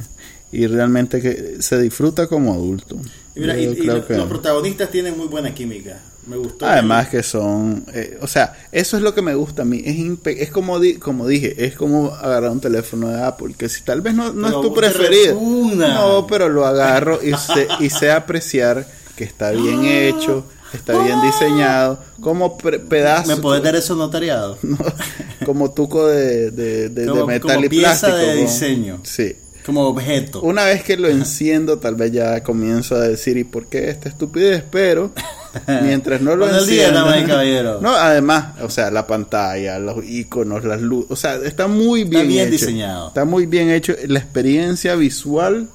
Y 0.53 0.67
realmente 0.67 1.21
que 1.21 1.57
se 1.61 1.81
disfruta 1.81 2.27
como 2.27 2.55
adulto. 2.55 2.97
Y, 3.35 3.41
mira, 3.41 3.59
y, 3.59 3.75
los 3.75 4.05
protagonistas 4.29 4.91
tienen 4.91 5.17
muy 5.17 5.27
buena 5.27 5.53
química. 5.53 6.01
Me 6.27 6.37
gustó. 6.37 6.67
Además 6.67 7.09
que 7.09 7.23
son, 7.23 7.87
eh, 7.95 8.19
o 8.21 8.27
sea, 8.27 8.55
eso 8.71 8.99
es 8.99 9.03
lo 9.03 9.15
que 9.15 9.23
me 9.23 9.35
gusta 9.35 9.63
a 9.63 9.65
mí. 9.65 9.83
Es, 9.85 10.37
es 10.39 10.51
como, 10.51 10.79
como 11.01 11.27
dije, 11.27 11.65
es 11.65 11.75
como 11.75 12.15
agarrar 12.15 12.51
un 12.51 12.61
teléfono 12.61 13.09
de 13.09 13.23
Apple, 13.23 13.55
que 13.57 13.69
si 13.69 13.83
tal 13.83 14.03
vez 14.03 14.15
no, 14.15 14.33
no 14.33 14.47
es 14.47 14.53
tu 14.53 14.75
preferido, 14.75 15.41
no, 15.41 16.27
pero 16.29 16.51
lo 16.51 16.67
agarro 16.67 17.19
y 17.23 17.33
sé, 17.35 17.67
y 17.81 17.89
sé 17.89 18.11
apreciar 18.11 18.87
que 19.19 19.25
está 19.25 19.51
bien 19.51 19.85
hecho, 19.85 20.45
está 20.73 20.97
bien 21.03 21.21
diseñado, 21.23 21.99
como 22.21 22.57
pedazo. 22.57 23.35
¿Me 23.35 23.43
puedes 23.43 23.65
dar 23.65 23.75
eso 23.75 23.97
notariado? 23.97 24.57
como 25.45 25.73
tuco 25.73 26.07
de, 26.07 26.53
de, 26.53 26.89
de, 26.89 27.25
metal 27.25 27.65
y 27.65 27.69
pieza 27.69 28.07
plástico. 28.07 28.17
de 28.17 28.35
diseño. 28.37 29.01
Sí. 29.03 29.35
Como 29.67 29.89
objeto. 29.89 30.41
Una 30.43 30.67
vez 30.67 30.85
que 30.85 30.97
lo 30.97 31.09
enciendo, 31.09 31.81
tal 31.81 31.97
vez 31.97 32.13
ya 32.13 32.45
comienzo 32.45 32.95
a 32.95 33.01
decir, 33.01 33.37
¿y 33.37 33.43
por 33.43 33.67
qué 33.67 33.91
esta 33.91 34.09
estupidez? 34.09 34.63
Pero 34.71 35.11
mientras 35.83 36.21
no 36.21 36.37
lo 36.37 36.49
enciendo. 36.49 37.81
no, 37.81 37.91
además, 37.91 38.61
o 38.63 38.71
sea, 38.71 38.91
la 38.91 39.07
pantalla, 39.07 39.79
los 39.79 40.05
iconos, 40.05 40.65
las 40.65 40.81
luces, 40.81 41.11
o 41.11 41.17
sea, 41.17 41.37
está 41.37 41.67
muy 41.69 42.05
bien, 42.05 42.23
está 42.23 42.29
bien 42.29 42.51
diseñado. 42.51 43.09
Está 43.09 43.25
muy 43.25 43.47
bien 43.47 43.71
hecho. 43.71 43.95
La 44.07 44.19
experiencia 44.19 44.95
visual 44.95 45.69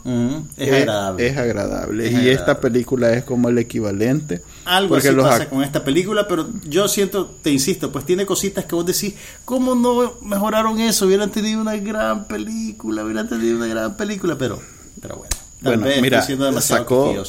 es, 0.58 0.72
agradable. 0.72 1.28
Es 1.28 1.38
agradable. 1.38 2.12
y 2.12 2.30
esta 2.30 2.60
película 2.60 3.14
es 3.14 3.24
como 3.24 3.50
el 3.50 3.58
equivalente. 3.58 4.42
Algo 4.66 4.96
así 4.96 5.10
pasa 5.12 5.50
con 5.50 5.64
esta 5.64 5.84
película, 5.84 6.28
pero 6.28 6.48
yo 6.64 6.88
siento, 6.88 7.36
te 7.42 7.52
insisto, 7.52 7.92
pues 7.92 8.06
tiene 8.06 8.26
cositas 8.26 8.66
que 8.66 8.76
vos 8.76 8.86
decís, 8.86 9.14
¿cómo 9.46 9.76
no 9.76 10.16
mejoraron 10.22 10.80
eso? 10.80 11.06
Hubieran 11.06 11.32
tenido 11.32 11.62
una 11.62 11.76
gran 11.78 12.26
película, 12.26 13.04
hubieran 13.04 13.28
tenido 13.28 13.58
una 13.58 13.68
gran 13.68 13.98
película, 13.98 14.38
pero, 14.38 14.62
pero 15.02 15.18
bueno. 15.18 15.36
Tal 15.62 15.80
bueno, 15.80 16.02
mira, 16.02 16.22
sacó, 16.62 17.24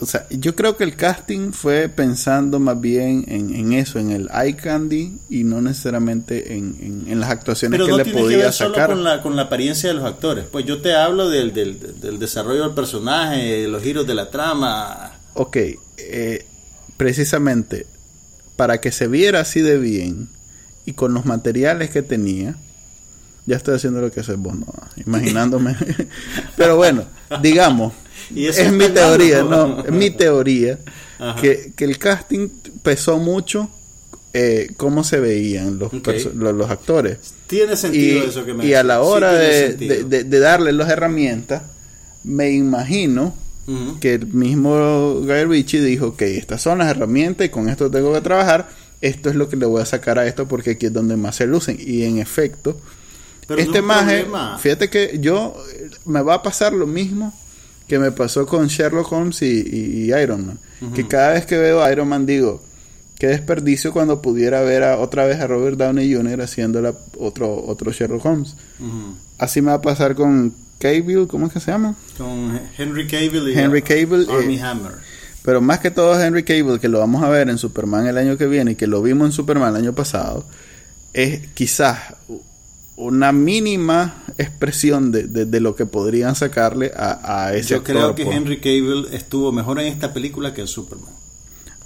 o 0.00 0.06
sea, 0.06 0.26
yo 0.30 0.56
creo 0.56 0.76
que 0.76 0.84
el 0.84 0.96
casting 0.96 1.52
fue 1.52 1.88
pensando 1.88 2.58
más 2.58 2.80
bien 2.80 3.24
en, 3.28 3.72
eso, 3.74 3.98
en 3.98 4.10
el 4.10 4.30
eye 4.32 4.56
candy 4.56 5.18
y 5.28 5.44
no 5.44 5.60
necesariamente 5.60 6.54
en, 6.54 7.20
las 7.20 7.30
actuaciones 7.30 7.78
que 7.78 7.92
le 7.92 8.04
podía 8.06 8.38
que 8.38 8.42
ver 8.44 8.52
sacar. 8.52 8.88
Con 8.90 9.04
la, 9.04 9.20
con 9.22 9.36
la 9.36 9.42
apariencia 9.42 9.90
de 9.90 9.94
los 9.94 10.04
actores. 10.04 10.46
Pues 10.50 10.64
yo 10.64 10.80
te 10.80 10.94
hablo 10.94 11.28
del, 11.28 11.52
del, 11.52 12.18
desarrollo 12.18 12.62
del 12.62 12.74
personaje, 12.74 13.68
los 13.68 13.82
giros 13.82 14.06
de 14.06 14.14
la 14.14 14.30
trama. 14.30 15.12
Ok, 15.34 15.56
eh, 15.98 16.46
precisamente 16.96 17.86
para 18.56 18.80
que 18.80 18.92
se 18.92 19.08
viera 19.08 19.40
así 19.40 19.60
de 19.60 19.78
bien 19.78 20.28
y 20.86 20.94
con 20.94 21.12
los 21.12 21.26
materiales 21.26 21.90
que 21.90 22.02
tenía, 22.02 22.56
ya 23.44 23.56
estoy 23.56 23.74
haciendo 23.74 24.00
lo 24.00 24.10
que 24.10 24.20
haces 24.20 24.38
vos, 24.38 24.54
no, 24.54 24.72
imaginándome. 24.96 25.76
Pero 26.56 26.76
bueno, 26.76 27.04
digamos 27.42 27.92
Y 28.34 28.46
eso 28.46 28.62
es 28.62 28.72
mi 28.72 28.88
teoría, 28.88 29.42
no, 29.42 29.82
es 29.84 29.90
mi 29.92 30.10
teoría, 30.10 30.78
que, 31.40 31.72
que 31.76 31.84
el 31.84 31.98
casting 31.98 32.48
pesó 32.82 33.18
mucho 33.18 33.70
eh, 34.34 34.70
cómo 34.76 35.04
se 35.04 35.20
veían 35.20 35.78
los, 35.78 35.92
los, 35.92 36.54
los 36.54 36.70
actores. 36.70 37.18
Tiene 37.46 37.74
Y, 37.74 37.76
sentido 37.76 38.24
eso 38.24 38.44
que 38.44 38.54
me 38.54 38.66
y 38.66 38.74
a 38.74 38.82
la. 38.82 38.96
Sí 38.96 39.00
hora 39.04 39.32
de, 39.34 39.74
de, 39.74 40.24
de- 40.24 40.38
darle 40.40 40.72
las 40.72 40.88
herramientas, 40.90 41.62
me 42.24 42.50
imagino 42.52 43.34
que 44.00 44.14
el 44.14 44.26
mismo 44.26 45.20
Guy 45.20 45.44
Ritchie 45.44 45.80
dijo, 45.82 46.08
ok, 46.08 46.22
estas 46.22 46.60
son 46.62 46.78
las 46.78 46.88
herramientas 46.90 47.46
y 47.46 47.50
con 47.50 47.68
esto 47.68 47.90
tengo 47.90 48.12
que 48.12 48.20
trabajar, 48.20 48.68
esto 49.00 49.30
es 49.30 49.36
lo 49.36 49.48
que 49.48 49.56
le 49.56 49.66
voy 49.66 49.80
a 49.82 49.86
sacar 49.86 50.18
a 50.18 50.26
esto 50.26 50.48
porque 50.48 50.70
aquí 50.72 50.86
es 50.86 50.92
donde 50.92 51.16
más 51.16 51.36
se 51.36 51.46
lucen. 51.46 51.76
Y 51.78 52.02
en 52.04 52.18
efecto, 52.18 52.80
Pero 53.46 53.60
no 53.60 53.66
este 53.66 53.80
maje, 53.82 54.20
problema. 54.22 54.58
fíjate 54.58 54.90
que 54.90 55.18
yo, 55.20 55.54
eh, 55.74 55.90
me 56.06 56.22
va 56.22 56.34
a 56.34 56.42
pasar 56.42 56.72
lo 56.72 56.86
mismo 56.86 57.32
que 57.92 57.98
me 57.98 58.10
pasó 58.10 58.46
con 58.46 58.68
Sherlock 58.68 59.12
Holmes 59.12 59.42
y, 59.42 59.46
y- 59.46 60.04
y 60.10 60.14
Iron 60.14 60.46
Man. 60.46 60.58
Que 60.94 61.06
cada 61.06 61.32
vez 61.34 61.44
que 61.44 61.58
veo 61.58 61.82
a 61.82 61.92
Iron 61.92 62.08
Man 62.08 62.24
digo, 62.24 62.62
qué 63.18 63.26
desperdicio 63.26 63.92
cuando 63.92 64.22
pudiera 64.22 64.62
ver 64.62 64.82
a, 64.82 64.96
otra 64.96 65.26
vez 65.26 65.38
a 65.40 65.46
Robert 65.46 65.76
Downey 65.76 66.14
Jr. 66.14 66.40
haciendo 66.40 66.80
la- 66.80 66.94
otro, 67.18 67.54
otro 67.66 67.92
Sherlock 67.92 68.24
Holmes. 68.24 68.54
Así 69.36 69.60
me 69.60 69.66
va 69.68 69.74
a 69.74 69.82
pasar 69.82 70.14
con 70.14 70.54
Cavill, 70.78 71.26
¿cómo 71.28 71.48
es 71.48 71.52
que 71.52 71.60
se 71.60 71.70
llama? 71.70 71.94
Con 72.16 72.58
Henry 72.78 73.06
Cavill 73.06 73.50
y 73.50 73.58
Henry 73.58 73.82
Armie 74.30 74.56
eh, 74.56 74.62
Hammer. 74.62 74.92
Pero 75.44 75.60
más 75.60 75.80
que 75.80 75.90
todo 75.90 76.18
Henry 76.18 76.44
Cavill, 76.44 76.80
que 76.80 76.88
lo 76.88 76.98
vamos 76.98 77.22
a 77.22 77.28
ver 77.28 77.50
en 77.50 77.58
Superman 77.58 78.06
el 78.06 78.16
año 78.16 78.38
que 78.38 78.46
viene 78.46 78.70
y 78.70 78.74
que 78.74 78.86
lo 78.86 79.02
vimos 79.02 79.26
en 79.26 79.32
Superman 79.32 79.68
el 79.76 79.82
año 79.82 79.92
pasado, 79.92 80.46
es 81.12 81.46
quizás 81.48 81.98
una 82.96 83.32
mínima 83.32 84.22
expresión 84.38 85.12
de, 85.12 85.24
de- 85.24 85.44
de 85.46 85.60
lo 85.60 85.74
que 85.76 85.86
podrían 85.86 86.34
sacarle 86.34 86.92
a, 86.96 87.44
a 87.46 87.54
ese 87.54 87.70
Yo 87.70 87.76
actor, 87.78 87.94
creo 87.96 88.14
que 88.14 88.24
pues. 88.24 88.36
Henry 88.36 88.60
Cavill 88.60 89.08
estuvo 89.12 89.50
mejor 89.52 89.80
en 89.80 89.86
esta 89.86 90.12
película 90.12 90.52
que 90.54 90.60
en 90.62 90.68
Superman. 90.68 91.08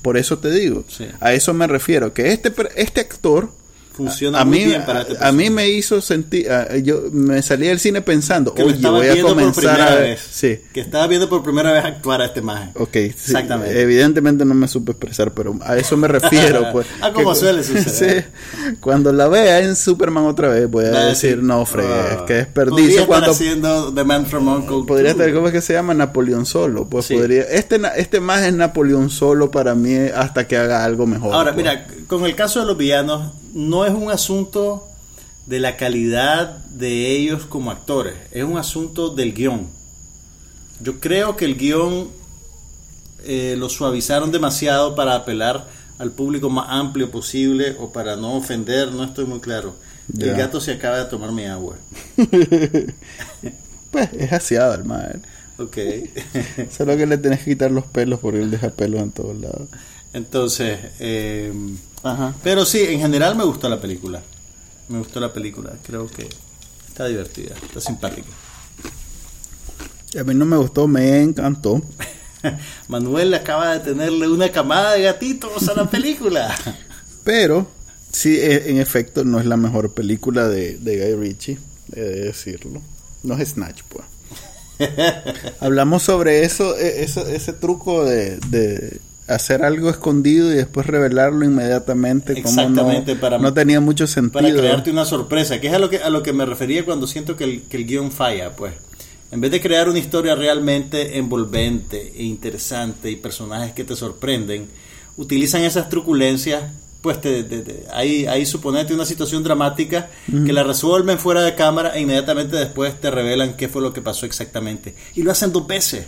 Por 0.02 0.16
eso 0.16 0.38
te 0.38 0.50
digo, 0.50 0.84
Sí. 0.88 1.06
a 1.20 1.32
eso 1.32 1.52
me 1.54 1.66
refiero, 1.66 2.12
que 2.12 2.32
este, 2.32 2.52
este 2.76 3.00
actor 3.00 3.50
Funciona 3.96 4.40
a 4.40 4.44
muy 4.44 4.58
mí, 4.58 4.64
bien 4.66 4.84
para 4.84 5.00
este 5.02 5.16
a, 5.16 5.28
a 5.28 5.32
mí 5.32 5.48
me 5.48 5.68
hizo 5.70 6.00
sentir, 6.02 6.50
a- 6.52 6.76
yo 6.76 7.04
me 7.12 7.40
salí 7.42 7.66
del 7.66 7.80
cine 7.80 8.02
pensando, 8.02 8.52
que 8.52 8.62
oye, 8.62 8.86
voy 8.88 9.06
a 9.08 9.22
comenzar 9.22 9.80
a 9.80 9.94
ver. 9.94 10.18
Sí, 10.18 10.60
Que 10.74 10.80
estaba 10.80 11.06
viendo 11.06 11.28
por 11.30 11.42
primera 11.42 11.72
vez 11.72 11.82
actuar 11.84 12.20
a 12.20 12.26
este 12.26 12.42
maje. 12.42 12.72
Ok, 12.74 12.92
sí, 12.92 13.06
Exactamente. 13.08 13.80
Evidentemente 13.80 14.44
no 14.44 14.52
me 14.54 14.68
supe 14.68 14.92
expresar, 14.92 15.32
pero 15.32 15.58
a 15.62 15.76
eso 15.78 15.96
me 15.96 16.08
refiero. 16.08 16.70
Pues, 16.72 16.86
Ah, 17.00 17.10
como 17.12 17.32
Que- 17.32 17.38
suele 17.38 17.64
suceder. 17.64 18.26
Sí, 18.36 18.76
cuando 18.80 19.12
la 19.12 19.28
vea 19.28 19.60
en 19.60 19.74
Superman 19.76 20.24
otra 20.26 20.48
vez, 20.48 20.68
voy 20.70 20.84
a 20.84 20.88
a 20.88 21.04
decir, 21.06 21.38
no, 21.42 21.64
fregues, 21.64 21.90
ah, 21.92 22.24
que 22.26 22.44
Podría 22.44 22.44
desperdicio. 22.44 22.90
estar 22.90 23.06
Cuando 23.06 23.30
haciendo 23.30 23.94
The 23.94 24.04
Man 24.04 24.26
from 24.26 24.48
Uncle. 24.48 24.76
podría 24.86 25.12
estar, 25.12 25.32
¿cómo 25.32 25.46
es 25.46 25.52
que 25.54 25.60
se 25.62 25.72
llama? 25.72 25.94
Napoleón 25.94 26.44
solo. 26.44 26.86
Pues 26.88 27.06
Sí. 27.06 27.14
podría, 27.14 27.42
este, 27.44 27.80
este 27.96 28.20
más 28.20 28.42
es 28.42 28.52
Napoleón 28.52 29.08
solo 29.08 29.50
para 29.50 29.74
mí 29.74 29.96
hasta 30.14 30.46
que 30.46 30.56
haga 30.56 30.84
algo 30.84 31.06
mejor. 31.06 31.34
Ahora, 31.34 31.54
pues. 31.54 31.64
mira, 31.64 31.86
con 32.06 32.24
el 32.26 32.34
caso 32.34 32.60
de 32.60 32.66
los 32.66 32.76
villanos, 32.76 33.32
no 33.56 33.86
es 33.86 33.94
un 33.94 34.10
asunto 34.10 34.86
de 35.46 35.60
la 35.60 35.78
calidad 35.78 36.58
de 36.66 37.16
ellos 37.16 37.46
como 37.46 37.70
actores, 37.70 38.14
es 38.30 38.44
un 38.44 38.58
asunto 38.58 39.08
del 39.08 39.32
guion. 39.32 39.66
Yo 40.82 41.00
creo 41.00 41.36
que 41.36 41.46
el 41.46 41.56
guion 41.56 42.10
eh, 43.24 43.56
lo 43.56 43.70
suavizaron 43.70 44.30
demasiado 44.30 44.94
para 44.94 45.14
apelar 45.14 45.66
al 45.98 46.12
público 46.12 46.50
más 46.50 46.66
amplio 46.68 47.10
posible 47.10 47.76
o 47.80 47.90
para 47.92 48.14
no 48.16 48.34
ofender, 48.36 48.92
no 48.92 49.04
estoy 49.04 49.24
muy 49.24 49.40
claro. 49.40 49.74
El 50.18 50.36
gato 50.36 50.60
se 50.60 50.72
acaba 50.72 50.98
de 50.98 51.06
tomar 51.06 51.32
mi 51.32 51.46
agua. 51.46 51.76
Pues 53.88 54.12
es 54.12 54.30
aseado 54.30 54.74
el 54.74 54.84
más. 54.84 55.06
Ok. 55.58 55.78
Solo 56.76 56.96
que 56.98 57.06
le 57.06 57.16
tenés 57.16 57.38
que 57.38 57.52
quitar 57.52 57.70
los 57.70 57.86
pelos 57.86 58.20
porque 58.20 58.40
él 58.40 58.50
deja 58.50 58.68
pelos 58.70 59.00
en 59.00 59.12
todos 59.12 59.40
lados. 59.40 59.68
Entonces, 60.12 60.78
eh, 60.98 61.52
Ajá. 62.12 62.34
pero 62.42 62.64
sí, 62.64 62.80
en 62.82 63.00
general 63.00 63.36
me 63.36 63.44
gustó 63.44 63.68
la 63.68 63.80
película. 63.80 64.22
Me 64.88 64.98
gustó 64.98 65.18
la 65.20 65.32
película. 65.32 65.72
Creo 65.84 66.06
que 66.06 66.28
está 66.88 67.06
divertida, 67.06 67.54
está 67.62 67.80
simpática. 67.80 68.28
A 70.18 70.24
mí 70.24 70.34
no 70.34 70.44
me 70.46 70.56
gustó, 70.56 70.86
me 70.86 71.20
encantó. 71.22 71.82
Manuel 72.88 73.34
acaba 73.34 73.72
de 73.76 73.80
tenerle 73.80 74.28
una 74.28 74.50
camada 74.50 74.92
de 74.94 75.02
gatitos 75.02 75.68
a 75.68 75.74
la 75.74 75.90
película. 75.90 76.54
Pero, 77.24 77.66
sí, 78.12 78.36
e- 78.38 78.70
en 78.70 78.78
efecto, 78.78 79.24
no 79.24 79.40
es 79.40 79.46
la 79.46 79.56
mejor 79.56 79.92
película 79.92 80.48
de, 80.48 80.78
de 80.78 80.96
Guy 81.16 81.20
Ritchie, 81.20 81.58
he 81.94 82.00
de 82.00 82.20
decirlo. 82.26 82.80
No 83.24 83.36
es 83.36 83.48
Snatch, 83.50 83.82
pues. 83.88 84.04
Hablamos 85.60 86.02
sobre 86.04 86.44
eso, 86.44 86.76
e- 86.78 87.02
eso 87.02 87.26
ese 87.26 87.52
truco 87.52 88.04
de, 88.04 88.36
de 88.48 89.00
hacer 89.26 89.64
algo 89.64 89.90
escondido 89.90 90.52
y 90.52 90.56
después 90.56 90.86
revelarlo 90.86 91.44
inmediatamente. 91.44 92.34
Como 92.42 92.48
Exactamente, 92.60 93.14
no, 93.14 93.20
para- 93.20 93.38
no 93.38 93.52
tenía 93.52 93.80
mucho 93.80 94.06
sentido. 94.06 94.32
Para 94.40 94.54
crearte 94.54 94.90
una 94.90 95.04
sorpresa, 95.04 95.60
que 95.60 95.68
es 95.68 95.74
a 95.74 95.78
lo 95.78 95.90
que, 95.90 95.98
a 95.98 96.10
lo 96.10 96.22
que 96.22 96.32
me 96.32 96.46
refería 96.46 96.84
cuando 96.84 97.06
siento 97.06 97.36
que 97.36 97.44
el, 97.44 97.62
que 97.62 97.76
el 97.78 97.86
guion 97.86 98.10
falla, 98.12 98.54
pues. 98.54 98.74
En 99.32 99.40
vez 99.40 99.50
de 99.50 99.60
crear 99.60 99.88
una 99.88 99.98
historia 99.98 100.36
realmente 100.36 101.18
envolvente 101.18 102.12
e 102.16 102.22
interesante 102.22 103.10
y 103.10 103.16
personajes 103.16 103.72
que 103.72 103.82
te 103.84 103.96
sorprenden, 103.96 104.68
utilizan 105.16 105.62
esas 105.64 105.88
truculencias, 105.88 106.62
pues 107.00 107.20
te, 107.20 107.42
te- 107.42 107.58
te- 107.60 107.84
ahí, 107.92 108.26
ahí 108.26 108.46
suponete 108.46 108.94
una 108.94 109.04
situación 109.04 109.42
dramática 109.42 110.08
que 110.44 110.52
la 110.52 110.62
resuelven 110.62 111.18
fuera 111.18 111.42
de 111.42 111.54
cámara 111.56 111.90
e 111.96 112.00
inmediatamente 112.02 112.56
después 112.56 113.00
te 113.00 113.10
revelan 113.10 113.56
qué 113.56 113.68
fue 113.68 113.82
lo 113.82 113.92
que 113.92 114.00
pasó 114.02 114.26
exactamente. 114.26 114.94
Y 115.16 115.22
lo 115.22 115.32
hacen 115.32 115.52
dos 115.52 115.66
veces 115.66 116.06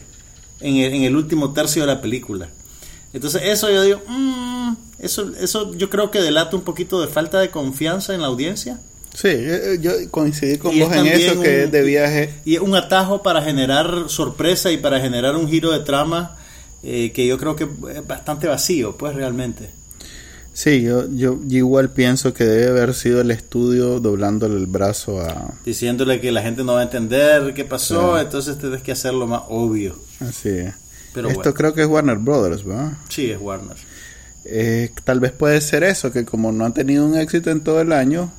en 0.61 0.77
el, 0.77 0.93
en 0.95 1.03
el 1.03 1.17
último 1.17 1.53
tercio 1.53 1.83
de 1.83 1.87
la 1.89 2.01
película. 2.01 2.49
Entonces 3.13 3.43
eso 3.45 3.71
yo 3.71 3.83
digo, 3.83 4.01
mm, 4.07 4.77
eso, 4.99 5.33
eso 5.41 5.75
yo 5.75 5.89
creo 5.91 6.11
que 6.11 6.21
delata 6.21 6.57
un 6.57 6.63
poquito 6.63 7.01
de 7.01 7.09
falta 7.09 7.41
de 7.41 7.51
confianza 7.51 8.15
en 8.15 8.21
la 8.21 8.27
audiencia. 8.29 8.79
Sí, 9.15 9.29
eh, 9.31 9.79
yo 9.81 9.93
coincidí 10.11 10.59
con 10.59 10.75
Y 10.75 10.81
vos 10.83 10.93
es 10.93 10.99
en 10.99 11.07
eso, 11.07 11.33
que 11.33 11.39
un- 11.39 11.47
es 11.65 11.73
de 11.73 11.83
viaje. 11.83 12.35
Y 12.45 12.55
es 12.57 12.61
un 12.61 12.75
atajo 12.77 13.23
para 13.23 13.43
generar 13.43 14.05
sorpresa 14.09 14.71
y 14.71 14.77
para 14.77 15.01
generar 15.01 15.35
un 15.37 15.49
giro 15.49 15.71
de 15.73 15.81
trama 15.81 16.37
eh, 16.85 17.11
que 17.13 17.27
yo 17.27 17.39
creo 17.39 17.57
que 17.57 17.65
es 17.65 18.07
bastante 18.07 18.47
vacío, 18.47 18.97
pues 18.97 19.15
realmente. 19.17 19.71
Sí, 20.53 20.83
yo, 20.83 21.09
yo, 21.11 21.39
yo 21.47 21.59
igual 21.59 21.91
pienso 21.91 22.35
que 22.35 22.45
debe 22.45 22.71
haber 22.71 22.95
sido 22.95 23.21
el 23.21 23.31
estudio 23.31 24.01
doblándole 24.01 24.57
el 24.57 24.67
brazo 24.67 25.21
a... 25.21 25.55
Diciéndole 25.65 26.21
que 26.21 26.31
la 26.33 26.43
gente 26.43 26.65
no 26.65 26.75
va 26.75 26.81
a 26.81 26.83
entender 26.85 27.55
qué 27.55 27.65
pasó, 27.65 28.17
Sí. 28.17 28.23
entonces 28.25 28.59
tienes 28.59 28.83
que 28.83 28.91
hacerlo 28.93 29.27
más 29.29 29.43
obvio. 29.49 29.97
Así 30.21 30.49
es. 30.51 30.75
Pero 31.15 31.29
Esto 31.29 31.41
bueno. 31.41 31.55
creo 31.55 31.75
que 31.75 31.83
es 31.83 31.87
Warner 31.89 32.19
Brothers, 32.19 32.65
¿verdad? 32.65 32.93
Sí, 33.09 33.31
es 33.31 33.39
Warner. 33.41 33.77
Eh, 34.45 34.91
tal 35.05 35.21
vez 35.21 35.33
puede 35.33 35.61
ser 35.61 35.85
eso, 35.85 36.13
que 36.13 36.25
como 36.25 36.53
no 36.53 36.65
han 36.65 36.75
tenido 36.75 37.05
un 37.07 37.17
éxito 37.17 37.51
en 37.51 37.61
todo 37.63 37.81
el 37.81 37.93
año, 37.93 38.31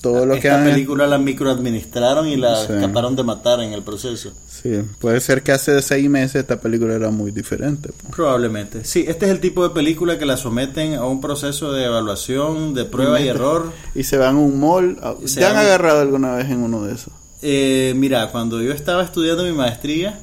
todo 0.00 0.26
lo 0.26 0.34
que 0.34 0.48
Esta 0.48 0.58
han... 0.62 0.64
película 0.70 1.06
la 1.06 1.16
microadministraron 1.18 2.28
y 2.28 2.36
la 2.36 2.56
Sí. 2.66 2.72
escaparon 2.74 3.16
de 3.16 3.22
matar 3.24 3.60
en 3.60 3.72
el 3.72 3.82
proceso. 3.82 4.32
Sí, 4.48 4.82
puede 4.98 5.20
ser 5.20 5.42
que 5.42 5.52
hace 5.52 5.80
seis 5.82 6.08
meses 6.10 6.36
esta 6.42 6.60
película 6.60 6.94
era 6.94 7.10
muy 7.10 7.30
diferente. 7.30 7.90
pues. 8.00 8.14
Probablemente. 8.14 8.84
Sí, 8.84 9.04
este 9.08 9.26
es 9.26 9.32
el 9.32 9.40
tipo 9.40 9.66
de 9.66 9.74
película 9.74 10.18
que 10.18 10.26
la 10.26 10.36
someten 10.36 10.94
a 10.94 11.04
un 11.04 11.20
proceso 11.20 11.72
de 11.72 11.84
evaluación, 11.86 12.74
de 12.74 12.84
prueba 12.84 13.18
y 13.20 13.24
mete- 13.24 13.34
error. 13.36 13.72
Y 13.94 14.04
se 14.04 14.16
van 14.18 14.36
a 14.36 14.38
un 14.38 14.60
mall. 14.60 14.98
a- 15.02 15.14
Y 15.22 15.28
se 15.28 15.40
¿Te 15.40 15.46
han 15.46 15.56
agarrado 15.56 16.00
alguna 16.02 16.36
vez 16.36 16.50
en 16.50 16.60
uno 16.62 16.84
de 16.84 16.94
esos? 16.94 17.12
Eh, 17.42 17.92
mira, 17.96 18.30
cuando 18.30 18.62
yo 18.62 18.72
estaba 18.72 19.02
estudiando 19.02 19.44
mi 19.44 19.52
maestría, 19.52 20.18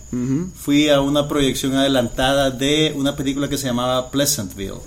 fui 0.55 0.89
a 0.89 1.01
una 1.01 1.27
proyección 1.27 1.75
adelantada 1.75 2.49
de 2.49 2.93
una 2.95 3.15
película 3.15 3.47
que 3.47 3.57
se 3.57 3.67
llamaba 3.67 4.09
Pleasantville. 4.09 4.79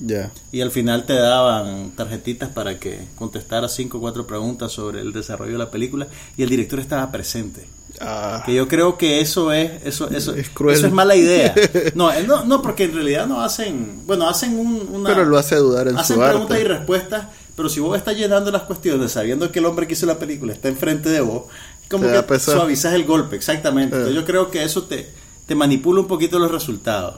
Ya. 0.00 0.30
Y 0.52 0.60
al 0.60 0.70
final 0.70 1.06
te 1.06 1.14
daban 1.14 1.90
tarjetitas 1.96 2.48
para 2.50 2.78
que 2.78 3.00
contestaras 3.16 3.74
cinco 3.74 3.98
o 3.98 4.00
cuatro 4.00 4.26
preguntas 4.28 4.70
sobre 4.72 5.00
el 5.00 5.12
desarrollo 5.12 5.52
de 5.52 5.58
la 5.58 5.70
película 5.70 6.06
y 6.36 6.42
el 6.44 6.48
director 6.48 6.78
estaba 6.78 7.10
presente. 7.10 7.66
Ah, 8.00 8.44
Que 8.46 8.54
yo 8.54 8.68
creo 8.68 8.96
que 8.96 9.20
eso 9.20 9.52
es 9.52 9.72
eso 9.84 10.08
eso 10.10 10.32
Es 10.36 10.50
cruel. 10.50 10.76
eso 10.76 10.86
es 10.86 10.92
mala 10.92 11.16
idea. 11.16 11.52
No, 11.96 12.12
eh, 12.12 12.22
no, 12.24 12.44
no, 12.44 12.62
porque 12.62 12.84
en 12.84 12.94
realidad 12.94 13.26
no 13.26 13.40
hacen, 13.40 14.02
bueno, 14.06 14.28
hacen 14.28 14.56
un, 14.56 14.88
una 14.92 15.08
pero 15.10 15.24
lo 15.24 15.36
hace 15.36 15.56
dudar 15.56 15.88
en 15.88 15.96
hacen 15.98 16.16
su 16.16 16.22
preguntas 16.22 16.50
arte. 16.52 16.64
y 16.64 16.68
respuestas, 16.68 17.26
pero 17.58 17.68
si 17.68 17.80
vos 17.80 17.96
estás 17.98 18.16
llenando 18.16 18.52
las 18.52 18.62
cuestiones 18.62 19.10
sabiendo 19.10 19.50
que 19.50 19.58
el 19.58 19.64
hombre 19.66 19.88
que 19.88 19.94
hizo 19.94 20.06
la 20.06 20.16
película 20.16 20.52
está 20.52 20.68
enfrente 20.68 21.10
de 21.10 21.20
vos, 21.20 21.46
como 21.90 22.06
Te 22.06 22.24
que 22.24 22.38
suavizas 22.38 22.94
el 22.94 23.04
golpe, 23.04 23.34
exactamente. 23.34 23.96
Eh. 23.96 23.98
Entonces 23.98 24.14
yo 24.14 24.24
creo 24.24 24.48
que 24.52 24.62
eso 24.62 24.84
te, 24.84 25.08
te 25.44 25.56
manipula 25.56 26.00
un 26.00 26.06
poquito 26.06 26.38
los 26.38 26.52
resultados. 26.52 27.16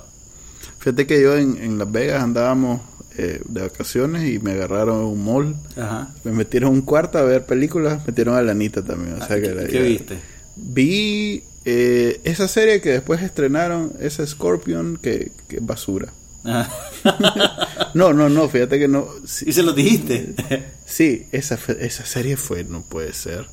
Fíjate 0.79 1.07
que 1.07 1.21
yo 1.21 1.37
en, 1.37 1.63
en 1.63 1.77
Las 1.77 1.93
Vegas 1.93 2.23
andábamos 2.23 2.81
eh, 3.19 3.43
de 3.45 3.61
vacaciones 3.61 4.27
y 4.33 4.39
me 4.39 4.53
agarraron 4.53 5.05
un 5.05 5.23
mall. 5.23 5.57
Ajá. 5.77 6.15
Me 6.25 6.33
metieron 6.33 6.69
a 6.71 6.73
un 6.73 6.81
cuarto 6.81 7.19
a 7.19 7.23
ver 7.23 7.45
películas, 7.45 8.07
metieron 8.07 8.35
a 8.35 8.41
la 8.41 8.53
Anita 8.53 8.83
también. 8.83 9.21
O 9.21 9.27
sea 9.27 9.37
que 9.37 9.43
¿Qué, 9.43 9.55
la- 9.55 9.67
qué 9.67 9.83
viste? 9.83 10.19
Vi 10.57 11.45
eh, 11.67 12.23
esa 12.25 12.49
serie 12.49 12.81
que 12.81 12.93
después 12.93 13.21
estrenaron, 13.23 13.93
esa 14.01 14.27
Scorpion, 14.27 14.97
que, 14.97 15.33
que 15.49 15.57
es 15.57 15.67
basura. 15.67 16.15
No, 17.95 18.13
no, 18.13 18.29
no, 18.29 18.49
fíjate 18.49 18.79
que 18.79 18.87
no. 18.89 19.09
Sí, 19.25 19.47
y 19.49 19.53
se 19.53 19.63
lo 19.63 19.73
dijiste. 19.73 20.35
sí, 20.87 21.27
esa, 21.33 21.57
fue- 21.57 21.85
esa 21.85 22.07
serie 22.07 22.37
fue, 22.37 22.63
no 22.65 22.83
puede 22.83 23.13
ser. 23.13 23.47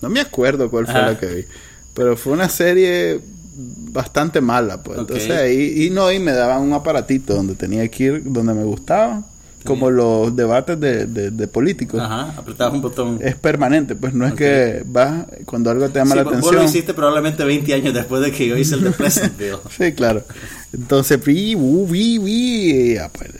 No 0.00 0.08
me 0.08 0.20
acuerdo 0.20 0.70
cuál 0.70 0.86
fue 0.86 0.94
Ajá. 0.94 1.10
la 1.10 1.18
que 1.18 1.26
vi. 1.26 1.44
Pero 1.92 2.16
fue 2.16 2.32
una 2.32 2.48
serie 2.48 3.20
bastante 3.54 4.40
mala, 4.40 4.82
pues. 4.82 4.98
Entonces 5.00 5.30
ahí, 5.30 5.84
y 5.86 5.90
no, 5.90 6.10
y 6.10 6.18
me 6.18 6.32
daban 6.32 6.62
un 6.62 6.72
aparatito 6.72 7.34
donde 7.34 7.54
tenía 7.54 7.86
que 7.88 8.04
ir, 8.04 8.22
donde 8.24 8.54
me 8.54 8.64
gustaba, 8.64 9.24
como 9.64 9.90
los 9.90 10.34
debates 10.34 10.78
de, 10.80 11.06
de, 11.06 11.30
de 11.30 11.48
políticos. 11.48 12.00
Ajá, 12.00 12.34
apretabas 12.36 12.74
un 12.74 12.82
botón. 12.82 13.18
Es 13.22 13.34
permanente, 13.36 13.94
pues 13.94 14.14
no 14.14 14.26
es 14.26 14.32
Ok. 14.32 14.38
que 14.38 14.82
vas 14.86 15.26
cuando 15.44 15.70
algo 15.70 15.88
te 15.88 15.98
llama 15.98 16.12
Sí, 16.12 16.16
la 16.18 16.22
vos 16.24 16.32
atención. 16.32 16.54
lo 16.56 16.64
hiciste 16.64 16.94
probablemente 16.94 17.44
20 17.44 17.74
años 17.74 17.94
después 17.94 18.22
de 18.22 18.32
que 18.32 18.48
yo 18.48 18.56
hice 18.56 18.74
el 18.76 18.84
de. 18.84 18.92
Sí, 19.76 19.92
claro. 19.92 20.24
Entonces, 20.72 21.22
vi, 21.24 21.54
vi, 21.54 22.18
vi, 22.18 22.94
ya, 22.94 23.08
pues, 23.10 23.30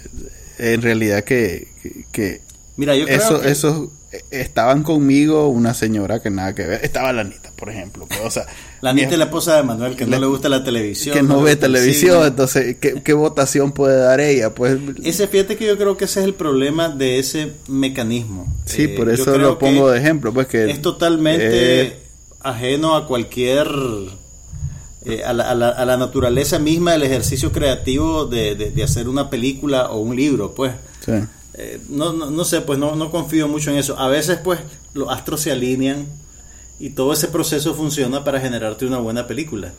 en 0.58 0.82
realidad 0.82 1.24
que, 1.24 1.68
que, 1.82 2.04
que 2.12 2.40
Mira, 2.76 2.94
yo 2.96 3.06
creo 3.06 3.16
eso, 3.18 3.40
que... 3.40 3.50
esos 3.50 3.88
estaban 4.30 4.82
conmigo 4.82 5.48
una 5.48 5.72
señora 5.74 6.20
que 6.20 6.30
nada 6.30 6.54
que 6.54 6.64
ver. 6.66 6.84
Estaba 6.84 7.12
la 7.12 7.20
Anita, 7.20 7.52
por 7.56 7.70
ejemplo. 7.70 8.06
pues, 8.08 8.20
o 8.24 8.30
sea, 8.30 8.46
La 8.80 8.90
Anita 8.90 9.10
es 9.12 9.18
la 9.18 9.24
esposa 9.26 9.56
de 9.56 9.62
Manuel, 9.62 9.94
que 9.94 10.06
no 10.06 10.18
le 10.18 10.26
gusta 10.26 10.48
la 10.48 10.64
televisión. 10.64 11.14
que 11.14 11.22
no 11.22 11.42
ve 11.42 11.54
televisión, 11.56 12.16
cine. 12.16 12.26
entonces, 12.28 12.76
¿qué, 12.80 13.02
qué 13.04 13.12
votación 13.12 13.72
puede 13.72 13.98
dar 13.98 14.20
ella? 14.20 14.54
Pues 14.54 14.78
Ese, 15.04 15.28
fíjate 15.28 15.56
que 15.56 15.66
yo 15.66 15.76
creo 15.76 15.96
que 15.96 16.06
ese 16.06 16.20
es 16.20 16.26
el 16.26 16.34
problema 16.34 16.88
de 16.88 17.18
ese 17.18 17.52
mecanismo. 17.68 18.52
sí, 18.64 18.84
Eh, 18.84 18.88
por 18.96 19.06
yo 19.08 19.12
eso 19.22 19.38
lo 19.38 19.58
pongo 19.58 19.90
de 19.90 19.98
ejemplo, 19.98 20.32
pues 20.32 20.46
que 20.48 20.70
Es 20.70 20.80
totalmente 20.82 21.82
eh, 21.82 21.98
ajeno 22.40 22.96
a 22.96 23.06
cualquier... 23.06 23.68
eh, 25.04 25.22
a, 25.24 25.32
la, 25.32 25.50
a 25.50 25.54
la- 25.54 25.68
a 25.70 25.84
la 25.84 25.96
naturaleza 25.96 26.58
misma 26.58 26.92
del 26.92 27.02
ejercicio 27.04 27.52
creativo 27.52 28.26
de, 28.26 28.54
de- 28.54 28.70
de 28.70 28.82
hacer 28.82 29.08
una 29.08 29.30
película 29.30 29.90
o 29.90 29.98
un 30.00 30.16
libro, 30.16 30.54
pues. 30.54 30.72
sí. 31.04 31.12
Eh, 31.54 31.80
no, 31.88 32.12
no, 32.12 32.30
no 32.30 32.44
sé, 32.44 32.60
pues 32.60 32.78
no, 32.78 32.96
no 32.96 33.10
confío 33.10 33.48
mucho 33.48 33.70
en 33.70 33.78
eso. 33.78 33.98
A 33.98 34.08
veces, 34.08 34.38
pues, 34.42 34.60
los 34.94 35.08
astros 35.08 35.40
se 35.40 35.50
alinean 35.50 36.06
y 36.78 36.90
todo 36.90 37.12
ese 37.12 37.28
proceso 37.28 37.74
funciona 37.74 38.24
para 38.24 38.40
generarte 38.40 38.86
una 38.86 38.98
buena 38.98 39.26
película. 39.26 39.72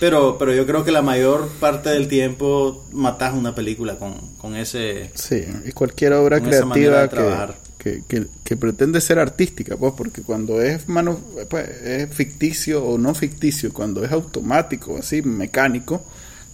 Pero, 0.00 0.38
pero 0.38 0.54
yo 0.54 0.66
creo 0.66 0.82
que 0.82 0.92
la 0.92 1.02
mayor 1.02 1.48
parte 1.60 1.90
del 1.90 2.08
tiempo 2.08 2.84
matas 2.90 3.34
una 3.34 3.54
película 3.54 3.96
con, 3.96 4.14
con 4.38 4.56
ese... 4.56 5.10
Sí, 5.14 5.44
y 5.66 5.72
cualquier 5.72 6.14
obra 6.14 6.40
creativa 6.40 7.06
que, 7.06 7.46
que, 7.76 8.02
que, 8.08 8.26
que 8.42 8.56
pretende 8.56 9.02
ser 9.02 9.18
artística, 9.18 9.76
pues 9.76 9.92
porque 9.94 10.22
cuando 10.22 10.62
es, 10.62 10.88
manu, 10.88 11.20
pues, 11.50 11.68
es 11.68 12.14
ficticio 12.14 12.82
o 12.82 12.96
no 12.96 13.14
ficticio, 13.14 13.74
cuando 13.74 14.02
es 14.02 14.10
automático, 14.10 14.96
así, 14.96 15.20
mecánico, 15.20 16.02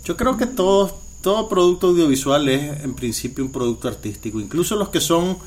Yo 0.05 0.17
creo 0.17 0.37
que 0.37 0.47
todo, 0.47 1.01
todo 1.27 1.49
producto 1.49 1.89
audiovisual 1.89 2.49
es 2.49 2.85
en 2.85 2.95
principio 2.95 3.45
un 3.45 3.51
producto 3.51 3.89
artístico, 3.89 4.39
incluso 4.39 4.77
los 4.77 4.91
que 4.91 5.01
son 5.01 5.39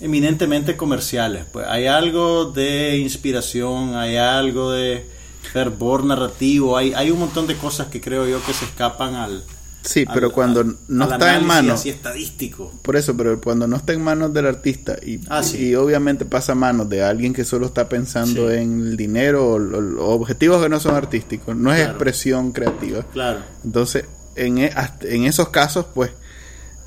eminentemente 0.00 0.76
comerciales. 0.76 1.44
Pues 1.52 1.66
hay 1.66 1.86
algo 1.88 2.44
de 2.52 2.98
inspiración, 2.98 3.96
hay 3.96 4.16
algo 4.16 4.70
de 4.70 5.04
fervor 5.52 6.04
narrativo, 6.04 6.76
hay, 6.76 6.92
hay 6.94 7.10
un 7.10 7.18
montón 7.18 7.48
de 7.48 7.56
cosas 7.56 7.88
que 7.88 8.00
creo 8.00 8.28
yo 8.28 8.40
que 8.46 8.52
se 8.52 8.64
escapan 8.64 9.14
al... 9.16 9.42
sí, 9.82 10.04
al- 10.06 10.14
pero 10.14 10.30
cuando 10.30 10.60
al- 10.60 10.76
no 10.86 11.04
al 11.06 11.12
está 11.12 11.36
en 11.36 11.46
manos, 11.46 11.80
así 11.80 11.88
estadístico. 11.90 12.72
por 12.82 12.94
eso, 12.96 13.16
pero 13.16 13.40
cuando 13.40 13.66
no 13.66 13.76
está 13.76 13.92
en 13.92 14.02
manos 14.02 14.32
del 14.32 14.46
artista 14.46 14.96
y, 15.04 15.18
Ah, 15.28 15.42
sí. 15.42 15.68
y 15.70 15.74
obviamente 15.74 16.24
pasa 16.24 16.52
a 16.52 16.54
manos 16.54 16.88
de 16.88 17.02
alguien 17.02 17.32
que 17.34 17.44
solo 17.44 17.66
está 17.66 17.88
pensando 17.88 18.48
Sí. 18.50 18.56
en 18.56 18.80
el 18.82 18.96
dinero 18.96 19.46
o, 19.48 19.56
o- 19.56 20.04
o 20.06 20.14
objetivos 20.14 20.62
que 20.62 20.68
no 20.68 20.78
son 20.80 20.94
artísticos, 20.94 21.56
no 21.56 21.72
es 21.72 21.78
Claro. 21.78 21.90
expresión 21.92 22.52
creativa. 22.52 23.02
Claro. 23.12 23.40
Entonces, 23.64 24.04
en, 24.36 24.58
e- 24.58 24.72
en 25.02 25.24
esos 25.24 25.48
casos, 25.50 25.86
pues, 25.94 26.10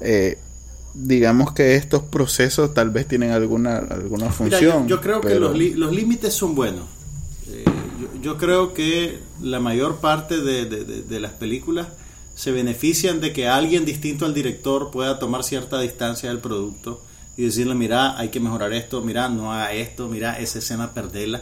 eh, 0.02 0.38
digamos 0.94 1.52
que 1.54 1.76
estos 1.76 2.04
procesos 2.04 2.74
tal 2.74 2.90
vez 2.90 3.08
tienen 3.08 3.32
alguna, 3.32 3.78
alguna 3.78 4.26
Mira, 4.26 4.32
función. 4.32 4.88
yo, 4.88 4.96
yo 4.98 5.02
creo 5.02 5.22
que 5.22 5.36
los, 5.40 5.56
li- 5.58 5.74
los 5.76 5.92
límites 5.94 6.34
son 6.34 6.56
buenos. 6.56 6.86
Eh, 7.50 7.64
yo, 8.02 8.22
yo 8.22 8.38
creo 8.38 8.74
que 8.74 9.20
la 9.42 9.60
mayor 9.60 9.98
parte 9.98 10.42
de, 10.42 10.66
de- 10.66 10.84
de- 10.86 11.02
de 11.04 11.20
las 11.20 11.34
películas 11.34 11.88
se 12.36 12.52
benefician 12.52 13.20
de 13.22 13.34
que 13.34 13.48
alguien 13.48 13.86
distinto 13.86 14.26
al 14.26 14.34
director 14.34 14.92
pueda 14.92 15.18
tomar 15.20 15.44
cierta 15.44 15.80
distancia 15.82 16.30
del 16.30 16.40
producto 16.40 17.02
y 17.36 17.44
decirle, 17.44 17.76
mira, 17.76 18.18
hay 18.18 18.30
que 18.30 18.40
mejorar 18.40 18.74
esto, 18.74 19.02
mira, 19.02 19.30
no 19.30 19.52
haga 19.54 19.72
esto, 19.74 20.08
mira, 20.08 20.40
esa 20.40 20.60
escena 20.60 20.94
perdela. 20.94 21.42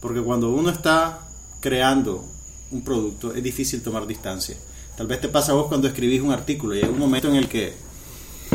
Porque 0.00 0.20
cuando 0.20 0.50
uno 0.50 0.70
está 0.70 1.20
creando 1.60 2.24
un 2.70 2.82
producto 2.82 3.32
es 3.34 3.42
difícil 3.42 3.82
tomar 3.82 4.06
distancia. 4.06 4.56
Tal 4.98 5.06
vez 5.06 5.20
te 5.20 5.28
pasa 5.28 5.52
a 5.52 5.54
vos 5.54 5.68
cuando 5.68 5.88
escribís 5.88 6.20
un 6.20 6.32
artículo 6.32 6.74
y 6.74 6.80
hay 6.82 6.88
un 6.88 6.98
momento 6.98 7.28
en 7.28 7.36
el 7.36 7.48
que 7.48 7.72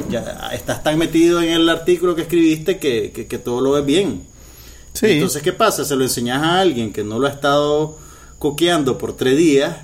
ya 0.10 0.50
estás 0.54 0.84
tan 0.84 0.98
metido 1.00 1.42
en 1.42 1.50
el 1.50 1.70
artículo 1.70 2.16
que 2.16 2.24
escribiste 2.24 2.78
que, 2.78 3.12
que- 3.12 3.26
que 3.28 3.38
todo 3.40 3.62
lo 3.62 3.72
ves 3.72 3.86
bien. 3.86 4.24
Sí, 4.94 5.08
Entonces, 5.14 5.42
¿qué 5.42 5.54
pasa? 5.54 5.86
Se 5.86 5.96
lo 5.96 6.04
enseñas 6.04 6.44
a 6.44 6.60
alguien 6.60 6.94
que 6.94 7.04
no 7.04 7.18
lo 7.18 7.26
ha 7.28 7.32
estado 7.32 7.98
coqueando 8.38 8.98
por 8.98 9.14
tres 9.18 9.38
días 9.38 9.76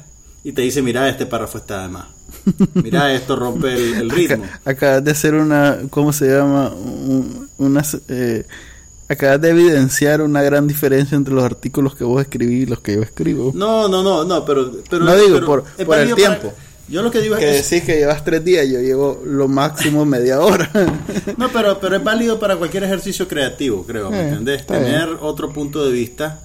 y 0.44 0.52
te 0.52 0.62
dice, 0.62 0.82
mira, 0.82 1.10
este 1.10 1.26
párrafo 1.26 1.58
está 1.58 1.82
de 1.84 1.90
más. 1.90 2.06
Mira, 2.76 3.12
esto 3.14 3.36
rompe 3.36 3.74
el, 3.74 3.94
el 3.96 4.10
ritmo. 4.10 4.44
Aca- 4.46 4.70
acabas 4.70 5.04
de 5.04 5.12
hacer 5.12 5.34
una, 5.34 5.80
¿cómo 5.90 6.14
se 6.14 6.28
llama? 6.28 6.70
Un- 6.70 7.50
unas, 7.58 7.98
eh, 8.08 8.46
acabas 9.10 9.42
de 9.42 9.50
evidenciar 9.50 10.22
una 10.22 10.42
gran 10.44 10.68
diferencia 10.68 11.16
entre 11.16 11.34
los 11.34 11.44
artículos 11.44 11.96
que 11.96 12.04
vos 12.04 12.22
escribís 12.22 12.64
y 12.64 12.66
los 12.70 12.80
que 12.80 12.96
yo 12.96 13.02
escribo. 13.02 13.52
No, 13.56 13.88
no, 13.88 14.04
no, 14.04 14.24
no, 14.24 14.46
pero... 14.46 14.72
pero 14.90 15.04
No 15.06 15.16
digo 15.16 15.34
pero 15.36 15.46
por- 15.46 15.64
el 15.78 15.86
para- 15.88 16.16
tiempo. 16.16 16.54
yo 16.88 17.02
lo 17.02 17.10
que 17.12 17.20
digo 17.22 17.36
Que 17.36 17.58
es... 17.60 17.70
decís 17.70 17.86
que 17.86 17.98
llevas 17.98 18.24
tres 18.24 18.44
días, 18.46 18.68
yo 18.68 18.80
llevo 18.80 19.22
lo 19.26 19.48
máximo 19.48 20.06
media 20.06 20.40
hora. 20.40 20.70
No, 21.38 21.50
pero, 21.50 21.80
pero 21.80 21.96
es 21.96 22.04
válido 22.04 22.38
para 22.40 22.56
cualquier 22.58 22.84
ejercicio 22.84 23.28
creativo, 23.28 23.84
creo, 23.86 24.10
¿me 24.12 24.20
Eh, 24.20 24.28
entendés? 24.30 24.66
Tener 24.68 25.10
otro 25.22 25.52
punto 25.52 25.84
de 25.86 25.92
vista 25.92 26.40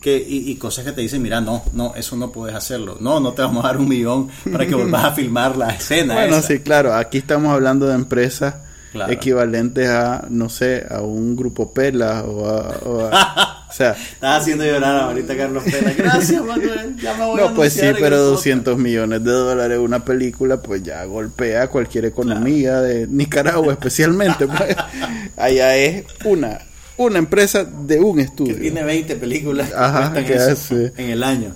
que, 0.00 0.16
y, 0.16 0.50
y 0.50 0.56
cosas 0.56 0.84
que 0.84 0.92
te 0.92 1.00
dicen, 1.00 1.20
mira, 1.20 1.40
no, 1.40 1.64
no, 1.72 1.94
eso 1.96 2.16
no 2.16 2.30
puedes 2.30 2.54
hacerlo. 2.54 2.96
No, 3.00 3.18
no 3.18 3.32
te 3.32 3.42
vamos 3.42 3.64
a 3.64 3.68
dar 3.68 3.76
un 3.78 3.88
millón 3.88 4.28
para 4.52 4.66
que 4.66 4.74
volvas 4.76 5.04
a 5.04 5.12
filmar 5.12 5.56
la 5.56 5.70
escena. 5.70 6.14
bueno, 6.14 6.36
esa. 6.36 6.46
sí, 6.48 6.60
claro, 6.60 6.94
aquí 6.94 7.18
estamos 7.18 7.52
hablando 7.52 7.86
de 7.86 7.94
empresas 7.94 8.54
Claro. 8.96 9.12
equivalentes 9.12 9.88
a, 9.88 10.26
no 10.28 10.48
sé, 10.48 10.84
a 10.90 11.00
un 11.02 11.36
grupo 11.36 11.72
Pela 11.72 12.24
o 12.24 12.46
a... 12.48 12.78
o 12.84 13.00
a- 13.12 13.52
o 13.68 13.72
sea, 13.72 13.90
Estás 14.12 14.42
haciendo 14.42 14.64
llorar 14.64 15.00
ahorita 15.02 15.36
Carlos 15.36 15.62
Pena. 15.64 15.92
Gracias, 15.96 16.42
Manuel. 16.44 16.96
Ya 17.02 17.14
me 17.14 17.24
voy 17.26 17.40
a 17.40 17.44
no, 17.48 17.54
pues 17.54 17.72
sí, 17.74 17.80
pero 17.98 18.16
el 18.16 18.22
200 18.22 18.78
millones 18.78 19.22
de 19.24 19.30
dólares 19.32 19.78
una 19.78 20.04
película, 20.04 20.62
pues 20.62 20.82
ya 20.82 21.04
golpea 21.04 21.68
cualquier 21.68 22.06
economía 22.06 22.80
de 22.80 23.06
Nicaragua 23.06 23.72
especialmente. 23.72 24.46
pues. 24.46 24.76
Allá 25.36 25.76
es 25.76 26.04
una, 26.24 26.58
una 26.96 27.18
empresa 27.18 27.64
de 27.64 28.00
un 28.00 28.20
estudio. 28.20 28.54
Que 28.54 28.60
tiene 28.60 28.82
20 28.84 29.16
películas 29.16 29.68
que 29.70 29.74
Ajá, 29.76 30.12
hace. 30.52 30.92
en 30.96 31.10
el 31.10 31.22
año. 31.22 31.54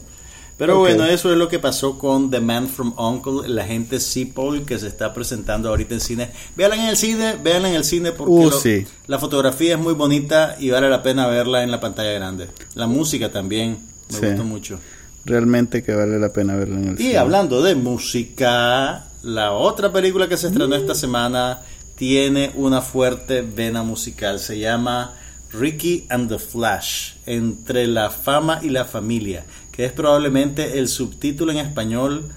Pero 0.60 0.78
bueno, 0.78 1.04
eso 1.06 1.32
es 1.32 1.38
lo 1.38 1.48
que 1.48 1.58
pasó 1.58 1.98
con 1.98 2.30
The 2.30 2.40
Man 2.40 2.68
from 2.68 2.92
Uncle, 2.98 3.48
la 3.48 3.64
gente 3.64 3.98
Cipoll 3.98 4.64
que 4.66 4.78
se 4.78 4.86
está 4.88 5.12
presentando 5.14 5.70
ahorita 5.70 5.94
en 5.94 6.00
cine. 6.00 6.30
Véanla 6.54 6.76
en 6.76 6.88
el 6.90 6.96
cine, 6.96 7.36
véanla 7.42 7.70
en 7.70 7.76
el 7.76 7.84
cine 7.84 8.12
porque 8.12 8.32
Uh, 8.32 8.50
lo- 8.50 8.60
sí. 8.60 8.86
la 9.06 9.18
fotografía 9.18 9.72
es 9.74 9.80
muy 9.80 9.94
bonita 9.94 10.56
y 10.60 10.68
vale 10.70 10.90
la 10.90 11.02
pena 11.02 11.26
verla 11.26 11.62
en 11.64 11.70
la 11.70 11.80
pantalla 11.80 12.12
grande. 12.12 12.48
La 12.74 12.86
música 12.86 13.32
también 13.32 13.78
me 14.12 14.18
Sí. 14.18 14.26
gustó 14.26 14.44
mucho. 14.44 14.78
Realmente 15.24 15.82
que 15.82 15.94
vale 15.94 16.18
la 16.18 16.32
pena 16.32 16.54
verla 16.56 16.76
en 16.78 16.88
el 16.88 16.94
Y 16.94 17.04
cine. 17.04 17.16
hablando 17.18 17.62
de 17.62 17.74
música, 17.74 19.06
la 19.22 19.52
otra 19.52 19.92
película 19.92 20.28
que 20.28 20.36
se 20.36 20.48
estrenó 20.48 20.74
esta 20.76 20.94
semana 20.94 21.60
tiene 21.96 22.52
una 22.54 22.80
fuerte 22.80 23.42
vena 23.42 23.82
musical. 23.82 24.38
Se 24.40 24.58
llama 24.58 25.14
Ricky 25.52 26.06
and 26.08 26.28
the 26.28 26.38
Flash, 26.38 27.14
entre 27.26 27.86
la 27.86 28.10
fama 28.10 28.60
y 28.62 28.68
la 28.70 28.84
familia, 28.84 29.44
es 29.84 29.92
probablemente 29.92 30.78
el 30.78 30.88
subtítulo 30.88 31.52
en 31.52 31.58
español 31.58 32.30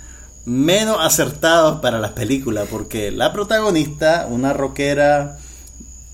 menos 0.45 0.97
acertado 0.99 1.81
para 1.81 1.99
la 1.99 2.15
película, 2.15 2.65
porque 2.69 3.11
la 3.11 3.31
protagonista, 3.31 4.27
una 4.29 4.53
rockera 4.53 5.37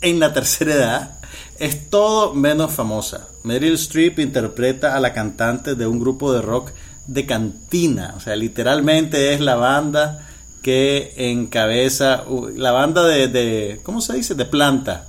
en 0.01 0.19
la 0.19 0.33
tercera 0.33 0.73
edad, 0.73 1.19
es 1.57 1.89
todo 1.89 2.33
menos 2.33 2.71
famosa. 2.71 3.27
Meryl 3.43 3.73
Streep 3.73 4.19
interpreta 4.19 4.95
a 4.95 4.99
la 4.99 5.13
cantante 5.13 5.75
de 5.75 5.87
un 5.87 5.99
grupo 5.99 6.33
de 6.33 6.41
rock 6.41 6.71
de 7.07 7.25
cantina, 7.25 8.13
o 8.15 8.19
sea, 8.19 8.35
literalmente 8.35 9.33
es 9.33 9.39
la 9.39 9.55
banda 9.55 10.27
que 10.61 11.13
encabeza, 11.17 12.23
la 12.55 12.71
banda 12.71 13.03
de, 13.05 13.27
de, 13.27 13.79
¿cómo 13.83 14.01
se 14.01 14.13
dice? 14.13 14.35
De 14.35 14.45
planta, 14.45 15.07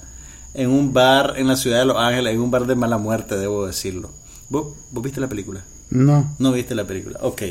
en 0.54 0.70
un 0.70 0.92
bar 0.92 1.34
en 1.36 1.48
la 1.48 1.56
ciudad 1.56 1.80
de 1.80 1.84
Los 1.84 1.98
Ángeles, 1.98 2.34
en 2.34 2.40
un 2.40 2.50
bar 2.50 2.66
de 2.66 2.74
mala 2.74 2.98
muerte, 2.98 3.36
debo 3.36 3.66
decirlo. 3.66 4.10
¿Vos, 4.48 4.74
vos 4.90 5.04
viste 5.04 5.20
la 5.20 5.28
película? 5.28 5.62
No, 5.90 6.34
No 6.38 6.52
viste 6.52 6.74
la 6.74 6.84
película, 6.86 7.18
ok. 7.22 7.42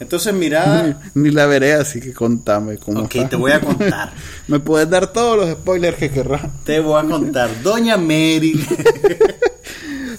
Entonces 0.00 0.34
mira, 0.34 1.00
ni 1.14 1.30
la 1.30 1.46
veré, 1.46 1.74
así 1.74 2.00
que 2.00 2.12
contame 2.12 2.76
cómo 2.78 3.02
ok, 3.02 3.14
está. 3.16 3.28
te 3.30 3.36
voy 3.36 3.52
a 3.52 3.60
contar. 3.60 4.12
Me 4.48 4.58
puedes 4.58 4.88
dar 4.90 5.12
todos 5.12 5.36
los 5.36 5.50
spoilers 5.50 5.96
que 5.96 6.10
querrás. 6.10 6.42
Te 6.64 6.80
voy 6.80 7.00
a 7.04 7.08
contar. 7.08 7.50
Doña 7.62 7.96
Mary. 7.96 8.64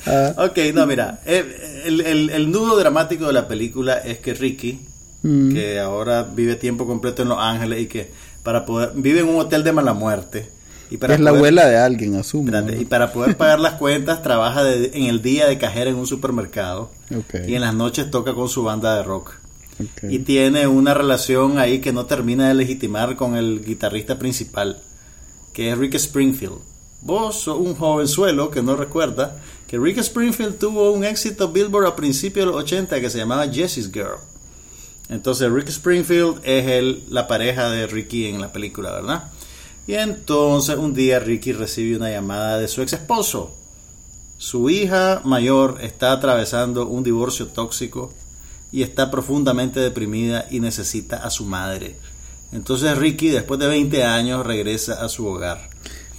Ah, 0.06 0.34
ok, 0.50 0.58
no, 0.74 0.86
mira. 0.86 1.22
eh, 1.26 1.82
El, 1.86 2.02
el- 2.02 2.30
el 2.30 2.52
nudo 2.52 2.78
dramático 2.78 3.28
de 3.28 3.34
la 3.34 3.48
película 3.48 4.00
es 4.00 4.18
que 4.20 4.34
Ricky, 4.34 4.82
mm, 5.22 5.54
que 5.54 5.80
ahora 5.80 6.24
vive 6.24 6.56
tiempo 6.56 6.86
completo 6.86 7.22
en 7.22 7.30
Los 7.30 7.38
Ángeles 7.40 7.82
y 7.82 7.86
que 7.88 8.10
para 8.44 8.66
poder. 8.66 8.92
vive 8.96 9.22
en 9.22 9.30
un 9.30 9.38
hotel 9.40 9.64
de 9.64 9.72
mala 9.72 9.94
muerte. 9.94 10.50
Y 10.92 10.98
para 10.98 11.16
es 11.16 11.20
la 11.20 11.32
poder- 11.32 11.40
abuela 11.40 11.66
de 11.68 11.78
alguien, 11.78 12.16
asumo. 12.16 12.44
y 12.80 12.86
para 12.86 13.12
poder 13.14 13.36
pagar 13.38 13.60
las 13.60 13.74
cuentas, 13.76 14.22
trabaja 14.22 14.64
de- 14.64 14.92
en 14.94 15.06
el 15.06 15.22
día 15.22 15.48
de 15.48 15.58
cajera 15.58 15.90
en 15.90 15.96
un 15.96 16.06
supermercado. 16.08 16.92
Y 17.48 17.56
en 17.56 17.62
las 17.62 17.74
noches 17.74 18.12
toca 18.12 18.34
con 18.34 18.48
su 18.50 18.64
banda 18.64 18.96
de 18.98 19.04
rock. 19.04 19.34
Y 20.04 20.20
tiene 20.20 20.68
una 20.68 20.94
relación 20.94 21.58
ahí 21.58 21.80
que 21.80 21.92
no 21.92 22.06
termina 22.06 22.48
de 22.48 22.54
legitimar 22.54 23.16
con 23.16 23.36
el 23.36 23.64
guitarrista 23.66 24.20
principal, 24.20 24.80
que 25.52 25.72
es 25.72 25.78
Rick 25.78 25.96
Springfield. 25.96 26.58
Vos 27.02 27.42
sos 27.42 27.58
un 27.58 27.76
jovenzuelo 27.76 28.50
que 28.52 28.62
no 28.62 28.76
recuerda 28.76 29.38
que 29.68 29.78
Rick 29.80 29.98
Springfield 29.98 30.58
tuvo 30.60 30.92
un 30.92 31.04
éxito 31.04 31.52
Billboard 31.52 31.88
a 31.88 31.96
principios 31.96 32.46
de 32.46 32.52
los 32.52 32.62
80 32.64 33.02
que 33.02 33.10
se 33.10 33.18
llamaba 33.18 33.48
Jessie's 33.48 33.92
Girl. 33.92 34.20
Entonces 35.10 35.52
Rick 35.52 35.68
Springfield 35.70 36.40
es 36.44 36.66
el, 36.68 37.04
la 37.10 37.28
pareja 37.28 37.70
de 37.70 37.88
Ricky 37.88 38.28
en 38.28 38.40
la 38.40 38.54
película, 38.54 38.92
¿verdad? 38.92 39.32
Y 39.86 39.96
entonces 39.96 40.78
un 40.78 40.94
día 40.94 41.20
Ricky 41.20 41.52
recibe 41.52 41.98
una 41.98 42.10
llamada 42.10 42.58
de 42.58 42.68
su 42.68 42.82
ex 42.82 42.94
esposo. 42.94 43.54
Su 44.38 44.70
hija 44.70 45.22
mayor 45.24 45.80
está 45.82 46.12
atravesando 46.12 46.88
un 46.88 47.04
divorcio 47.04 47.48
tóxico 47.48 48.14
y 48.72 48.84
está 48.84 49.12
profundamente 49.12 49.80
deprimida 49.80 50.46
y 50.50 50.60
necesita 50.60 51.18
a 51.18 51.30
su 51.30 51.46
madre. 51.46 51.96
Entonces 52.52 52.98
Ricky, 52.98 53.30
después 53.30 53.60
de 53.60 53.68
20 53.68 54.04
años, 54.04 54.46
regresa 54.46 55.04
a 55.04 55.10
su 55.10 55.26
hogar. 55.28 55.70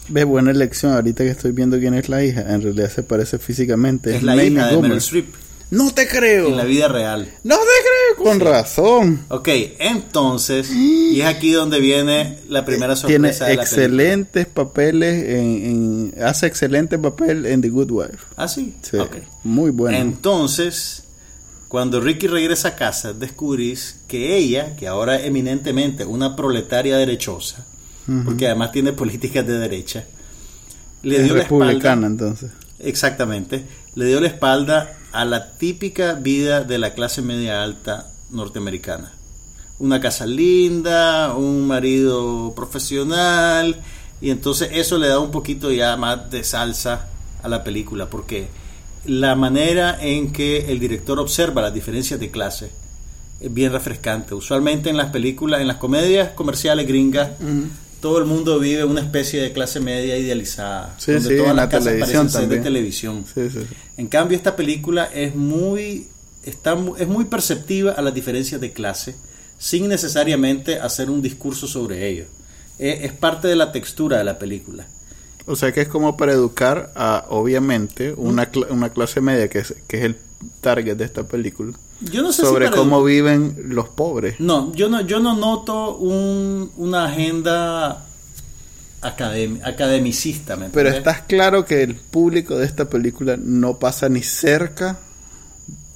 Ve, 0.09 0.24
buena 0.24 0.50
elección. 0.50 0.92
Ahorita 0.92 1.24
que 1.24 1.31
estoy 1.31 1.53
viendo 1.53 1.79
quién 1.79 1.94
es 1.94 2.09
la 2.09 2.22
hija, 2.22 2.55
en 2.55 2.62
realidad 2.62 2.90
se 2.90 3.03
parece 3.03 3.38
físicamente. 3.38 4.16
Es 4.16 4.22
la 4.22 4.37
Mamie 4.37 4.50
hija 4.50 4.66
de 4.66 4.74
Goomer. 4.74 4.90
Meryl 4.90 4.98
Streep 4.98 5.43
No 5.74 5.92
te 5.92 6.06
creo. 6.08 6.48
en 6.48 6.56
la 6.56 6.64
vida 6.64 6.88
real. 6.88 7.28
No 7.42 7.56
te 7.56 7.62
creo. 7.62 8.24
Con 8.24 8.40
razón. 8.40 9.24
Ok, 9.28 9.48
entonces, 9.78 10.70
y 10.70 11.20
es 11.20 11.26
aquí 11.26 11.52
donde 11.52 11.80
viene 11.80 12.38
la 12.48 12.64
primera 12.64 12.94
Tiene 12.94 13.32
sorpresa 13.32 13.44
de 13.46 13.56
la 13.56 13.62
película. 13.62 13.84
excelentes 13.84 14.46
papeles 14.46 15.24
en, 15.28 16.12
en- 16.16 16.22
hace 16.24 16.46
excelente 16.46 16.98
papel 16.98 17.46
en 17.46 17.60
The 17.60 17.68
Good 17.70 17.90
Wife. 17.90 18.18
Ah, 18.37 18.48
sí. 18.48 18.74
Sí, 18.82 18.96
Ok. 18.98 19.16
muy 19.42 19.70
bueno. 19.70 19.96
Entonces, 19.98 21.04
cuando 21.68 22.00
Ricky 22.00 22.26
regresa 22.28 22.68
a 22.68 22.76
casa, 22.76 23.12
descubrís 23.12 23.96
que 24.06 24.37
ella, 24.37 24.76
que 24.76 24.87
ahora 24.87 25.16
es 25.16 25.26
eminentemente 25.26 26.04
una 26.04 26.37
proletaria 26.37 26.96
derechosa, 26.96 27.64
porque 28.24 28.46
además 28.46 28.70
tiene 28.70 28.92
políticas 28.92 29.46
de 29.46 29.58
derecha, 29.58 30.04
le 31.02 31.16
es 31.16 31.24
dio 31.24 31.34
la 31.34 31.42
espalda. 31.42 31.64
republicana 31.66 32.06
entonces. 32.06 32.50
Exactamente. 32.78 33.64
Le 33.94 34.04
dio 34.06 34.20
la 34.20 34.28
espalda 34.28 34.98
a 35.14 35.24
la 35.24 35.53
típica 35.53 36.14
vida 36.14 36.64
de 36.64 36.77
la 36.77 36.92
clase 36.92 37.22
media 37.22 37.62
alta 37.62 38.11
norteamericana. 38.31 39.12
Una 39.79 40.00
casa 40.00 40.27
linda, 40.27 41.35
un 41.35 41.68
marido 41.68 42.53
profesional, 42.57 43.81
y 44.20 44.31
entonces 44.31 44.70
eso 44.72 44.98
le 44.98 45.07
da 45.07 45.20
un 45.20 45.31
poquito 45.31 45.70
ya 45.70 45.96
más 45.96 46.31
de 46.31 46.42
salsa 46.42 47.07
a 47.42 47.48
la 47.48 47.62
película, 47.62 48.11
porque 48.11 48.48
la 49.05 49.37
manera 49.37 49.96
en 50.00 50.33
que 50.33 50.72
el 50.72 50.81
director 50.81 51.20
observa 51.20 51.62
las 51.62 51.74
diferencias 51.74 52.18
de 52.18 52.33
clase 52.33 52.70
es 53.40 53.55
bien 53.55 53.70
refrescante. 53.70 54.35
Usualmente 54.35 54.90
en 54.90 54.96
las 54.96 55.11
películas, 55.11 55.61
en 55.61 55.68
las 55.68 55.77
comedias 55.77 56.31
comerciales 56.31 56.88
gringas, 56.88 57.31
todo 58.05 58.19
el 58.19 58.27
mundo 58.27 58.59
vive 58.59 58.85
una 58.85 59.01
especie 59.01 59.40
de 59.40 59.51
clase 59.55 59.81
media 59.81 60.19
idealizada, 60.19 60.95
Sí, 60.99 61.12
donde 61.12 61.31
sí, 61.31 61.37
todas 61.38 61.57
las 61.57 61.64
la 61.64 61.71
casas 61.71 61.85
televisión 61.87 62.27
parecen 62.27 62.40
ser 62.43 62.49
de 62.51 62.62
televisión. 62.62 63.25
Sí. 63.33 63.49
En 63.97 64.09
cambio, 64.09 64.37
esta 64.37 64.57
película 64.57 65.07
es 65.07 65.35
muy, 65.35 66.09
está, 66.45 66.77
es 66.99 67.09
muy 67.09 67.25
perceptiva 67.25 67.93
a 67.93 68.03
las 68.03 68.12
diferencias 68.12 68.61
de 68.61 68.75
clase, 68.75 69.17
sin 69.57 69.88
necesariamente 69.88 70.79
hacer 70.79 71.09
un 71.09 71.23
discurso 71.23 71.67
sobre 71.67 72.07
ello. 72.07 72.27
Es, 72.79 73.05
es 73.05 73.12
parte 73.12 73.49
de 73.49 73.57
la 73.57 73.73
textura 73.73 74.19
de 74.19 74.25
la 74.25 74.38
película. 74.38 74.87
O 75.47 75.57
sea 75.57 75.73
que 75.73 75.81
es 75.81 75.88
como 75.88 76.14
para 76.19 76.33
educar 76.33 76.93
a, 76.97 77.25
obviamente, 77.31 78.12
una, 78.19 78.51
una 78.69 78.90
clase 78.90 79.23
media 79.23 79.49
que 79.49 79.61
es, 79.61 79.77
que 79.88 79.97
es 79.97 80.05
el 80.05 80.19
target 80.61 80.99
de 80.99 81.07
esta 81.07 81.23
película. 81.23 81.73
Yo 82.00 82.22
no 82.22 82.33
sé 82.33 82.42
sobre 82.42 82.66
si 82.66 82.70
para- 82.70 82.83
cómo 82.83 83.02
viven 83.04 83.57
los 83.68 83.88
pobres. 83.88 84.38
No, 84.40 84.72
yo 84.74 84.88
no, 84.88 85.00
yo 85.02 85.20
no 85.20 85.35
noto 85.37 85.96
un- 85.96 86.70
una 86.76 87.07
agenda 87.07 88.04
academ- 89.00 89.61
academicista, 89.64 90.57
¿me 90.57 90.68
Pero 90.70 90.88
estás 90.90 91.22
claro 91.22 91.64
que 91.64 91.83
el 91.83 91.94
público 91.94 92.57
de 92.57 92.66
esta 92.66 92.88
película 92.88 93.37
no 93.38 93.78
pasa 93.78 94.09
ni 94.09 94.22
cerca 94.22 94.98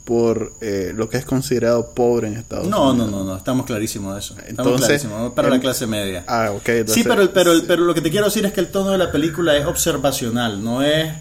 por 0.05 0.55
eh, 0.63 0.93
lo 0.95 1.11
que 1.11 1.19
es 1.19 1.27
considerado 1.27 1.91
pobre 1.91 2.29
en 2.29 2.37
Estados 2.39 2.67
No, 2.69 2.91
Unidos. 2.93 3.11
no, 3.11 3.19
no, 3.19 3.25
no, 3.25 3.37
estamos 3.37 3.67
clarísimos 3.67 4.15
de 4.15 4.21
eso. 4.21 4.35
Estamos 4.39 4.51
Entonces, 4.73 4.87
clarísimos, 5.03 5.33
para 5.35 5.51
la 5.51 5.61
clase 5.61 5.87
media. 5.87 6.25
Ah, 6.27 6.51
ok. 6.55 6.67
entonces- 6.69 6.95
sí, 6.95 7.05
pero, 7.07 7.21
el- 7.21 7.31
pero, 7.31 7.53
el- 7.53 7.65
pero 7.65 7.85
lo 7.85 7.93
que 7.93 8.01
te 8.01 8.11
quiero 8.11 8.25
decir 8.27 8.47
es 8.47 8.53
que 8.55 8.61
el 8.61 8.69
tono 8.69 8.91
de 8.91 8.99
la 8.99 9.13
película 9.13 9.55
es 9.57 9.67
observacional, 9.67 10.65
no 10.65 10.83
es, 10.83 11.13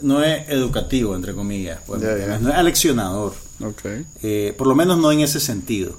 no 0.00 0.24
es 0.24 0.48
educativo, 0.48 1.14
entre 1.14 1.34
comillas. 1.34 1.78
pues. 1.86 2.02
No 2.40 2.48
es 2.50 2.54
aleccionador. 2.56 3.34
Eh, 4.22 4.54
por 4.56 4.66
lo 4.66 4.74
menos 4.74 4.98
no 4.98 5.12
en 5.12 5.20
ese 5.20 5.40
sentido. 5.40 5.98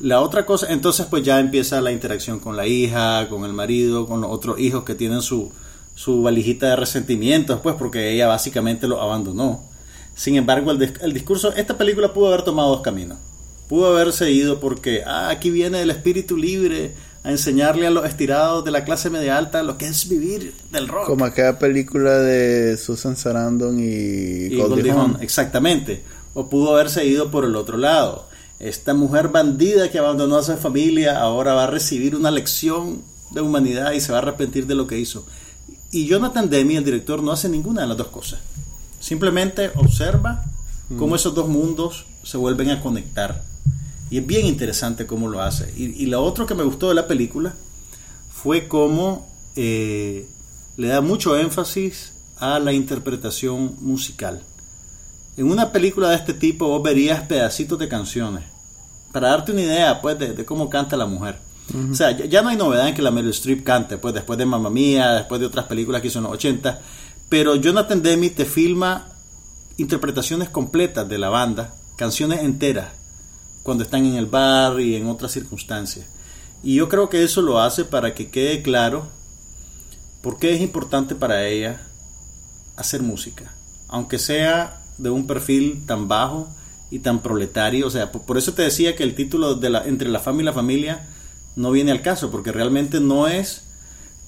La 0.00 0.20
otra 0.20 0.46
cosa, 0.46 0.66
entonces 0.70 1.06
pues 1.06 1.22
ya 1.22 1.38
empieza 1.38 1.80
la 1.80 1.92
interacción 1.92 2.40
con 2.40 2.56
la 2.56 2.66
hija, 2.66 3.28
con 3.28 3.44
el 3.44 3.52
marido, 3.52 4.06
con 4.06 4.20
los 4.20 4.30
otros 4.30 4.58
hijos 4.58 4.84
que 4.84 4.94
tienen 4.94 5.22
su, 5.22 5.52
su 5.94 6.22
valijita 6.22 6.70
de 6.70 6.76
resentimientos, 6.76 7.60
pues 7.60 7.76
porque 7.76 8.12
ella 8.12 8.26
básicamente 8.26 8.88
lo 8.88 9.00
abandonó. 9.00 9.64
Sin 10.14 10.36
embargo, 10.36 10.72
el, 10.72 10.92
el 11.00 11.12
discurso, 11.12 11.52
esta 11.54 11.78
película 11.78 12.12
pudo 12.12 12.28
haber 12.28 12.42
tomado 12.42 12.70
dos 12.70 12.82
caminos. 12.82 13.18
Pudo 13.68 13.86
haberse 13.86 14.30
ido 14.30 14.60
porque, 14.60 15.02
ah, 15.06 15.30
aquí 15.30 15.50
viene 15.50 15.80
el 15.82 15.90
espíritu 15.90 16.36
libre 16.36 16.94
a 17.24 17.30
enseñarle 17.30 17.86
a 17.86 17.90
los 17.90 18.04
estirados 18.04 18.64
de 18.64 18.72
la 18.72 18.84
clase 18.84 19.08
media 19.08 19.38
alta 19.38 19.62
lo 19.62 19.78
que 19.78 19.86
es 19.86 20.08
vivir 20.08 20.54
del 20.72 20.88
rock. 20.88 21.06
Como 21.06 21.24
aquella 21.24 21.58
película 21.58 22.18
de 22.18 22.76
Susan 22.76 23.16
Sarandon 23.16 23.78
y, 23.78 23.84
y 23.84 24.56
Goldie 24.56 24.76
Goldie 24.76 24.90
Hawn. 24.90 25.00
Hawn, 25.12 25.22
exactamente. 25.22 26.02
O 26.34 26.48
pudo 26.48 26.74
haberse 26.74 27.06
ido 27.06 27.30
por 27.30 27.44
el 27.44 27.56
otro 27.56 27.76
lado. 27.76 28.28
Esta 28.58 28.94
mujer 28.94 29.28
bandida 29.28 29.90
que 29.90 29.98
abandonó 29.98 30.36
a 30.36 30.42
su 30.42 30.56
familia 30.56 31.20
ahora 31.20 31.54
va 31.54 31.64
a 31.64 31.68
recibir 31.68 32.14
una 32.14 32.30
lección 32.30 33.02
de 33.30 33.40
humanidad 33.40 33.92
y 33.92 34.00
se 34.00 34.12
va 34.12 34.18
a 34.18 34.22
arrepentir 34.22 34.66
de 34.66 34.74
lo 34.74 34.86
que 34.86 34.98
hizo. 34.98 35.26
Y 35.90 36.06
Jonathan 36.06 36.48
Demme, 36.48 36.76
el 36.76 36.84
director, 36.84 37.22
no 37.22 37.32
hace 37.32 37.48
ninguna 37.48 37.82
de 37.82 37.88
las 37.88 37.96
dos 37.96 38.08
cosas. 38.08 38.40
Simplemente 39.00 39.72
observa 39.74 40.44
cómo 40.96 41.16
esos 41.16 41.34
dos 41.34 41.48
mundos 41.48 42.06
se 42.22 42.36
vuelven 42.36 42.70
a 42.70 42.80
conectar. 42.80 43.42
Y 44.10 44.18
es 44.18 44.26
bien 44.26 44.46
interesante 44.46 45.06
cómo 45.06 45.28
lo 45.28 45.42
hace. 45.42 45.72
Y, 45.76 46.02
y 46.02 46.06
lo 46.06 46.22
otro 46.22 46.46
que 46.46 46.54
me 46.54 46.62
gustó 46.62 46.88
de 46.88 46.94
la 46.94 47.08
película 47.08 47.54
fue 48.32 48.68
cómo 48.68 49.28
eh, 49.56 50.28
le 50.76 50.88
da 50.88 51.00
mucho 51.00 51.36
énfasis 51.36 52.12
a 52.38 52.58
la 52.58 52.72
interpretación 52.72 53.76
musical. 53.80 54.42
En 55.36 55.50
una 55.50 55.72
película 55.72 56.10
de 56.10 56.16
este 56.16 56.34
tipo 56.34 56.68
vos 56.68 56.82
verías 56.82 57.22
pedacitos 57.22 57.78
de 57.78 57.88
canciones 57.88 58.44
para 59.12 59.28
darte 59.28 59.52
una 59.52 59.62
idea 59.62 60.00
pues 60.00 60.18
de, 60.18 60.32
de 60.32 60.44
cómo 60.44 60.68
canta 60.68 60.96
la 60.96 61.06
mujer. 61.06 61.38
O 61.90 61.94
sea, 61.94 62.10
ya, 62.10 62.26
ya 62.26 62.42
no 62.42 62.50
hay 62.50 62.56
novedad 62.56 62.88
en 62.88 62.94
que 62.94 63.02
la 63.02 63.10
Meryl 63.10 63.30
Streep 63.30 63.64
cante, 63.64 63.96
pues 63.96 64.12
después 64.12 64.38
de 64.38 64.44
Mamma 64.44 64.68
Mía, 64.68 65.12
después 65.12 65.40
de 65.40 65.46
otras 65.46 65.66
películas 65.66 66.02
que 66.02 66.08
hizo 66.08 66.18
en 66.18 66.24
los 66.24 66.32
80, 66.32 66.80
pero 67.28 67.54
Jonathan 67.54 68.02
Demme 68.02 68.28
te 68.30 68.44
filma 68.44 69.08
interpretaciones 69.78 70.50
completas 70.50 71.08
de 71.08 71.18
la 71.18 71.30
banda, 71.30 71.74
canciones 71.96 72.40
enteras, 72.40 72.88
cuando 73.62 73.84
están 73.84 74.04
en 74.04 74.16
el 74.16 74.26
bar 74.26 74.80
y 74.80 74.96
en 74.96 75.08
otras 75.08 75.32
circunstancias. 75.32 76.06
Y 76.62 76.74
yo 76.74 76.88
creo 76.88 77.08
que 77.08 77.22
eso 77.22 77.40
lo 77.40 77.60
hace 77.60 77.84
para 77.84 78.14
que 78.14 78.28
quede 78.28 78.60
claro 78.62 79.06
por 80.20 80.38
qué 80.38 80.54
es 80.54 80.60
importante 80.60 81.14
para 81.14 81.46
ella 81.46 81.80
hacer 82.76 83.02
música, 83.02 83.54
aunque 83.88 84.18
sea 84.18 84.81
de 84.98 85.10
un 85.10 85.26
perfil 85.26 85.82
tan 85.86 86.08
bajo 86.08 86.48
y 86.90 86.98
tan 87.00 87.20
proletario, 87.22 87.86
o 87.86 87.90
sea, 87.90 88.12
por, 88.12 88.22
por 88.22 88.36
eso 88.38 88.52
te 88.52 88.62
decía 88.62 88.94
que 88.94 89.02
el 89.02 89.14
título 89.14 89.54
de 89.54 89.70
la 89.70 89.84
entre 89.86 90.08
la 90.08 90.20
fama 90.20 90.42
y 90.42 90.44
la 90.44 90.52
familia 90.52 91.06
no 91.56 91.70
viene 91.70 91.90
al 91.92 92.02
caso, 92.02 92.30
porque 92.30 92.52
realmente 92.52 93.00
no 93.00 93.28
es 93.28 93.62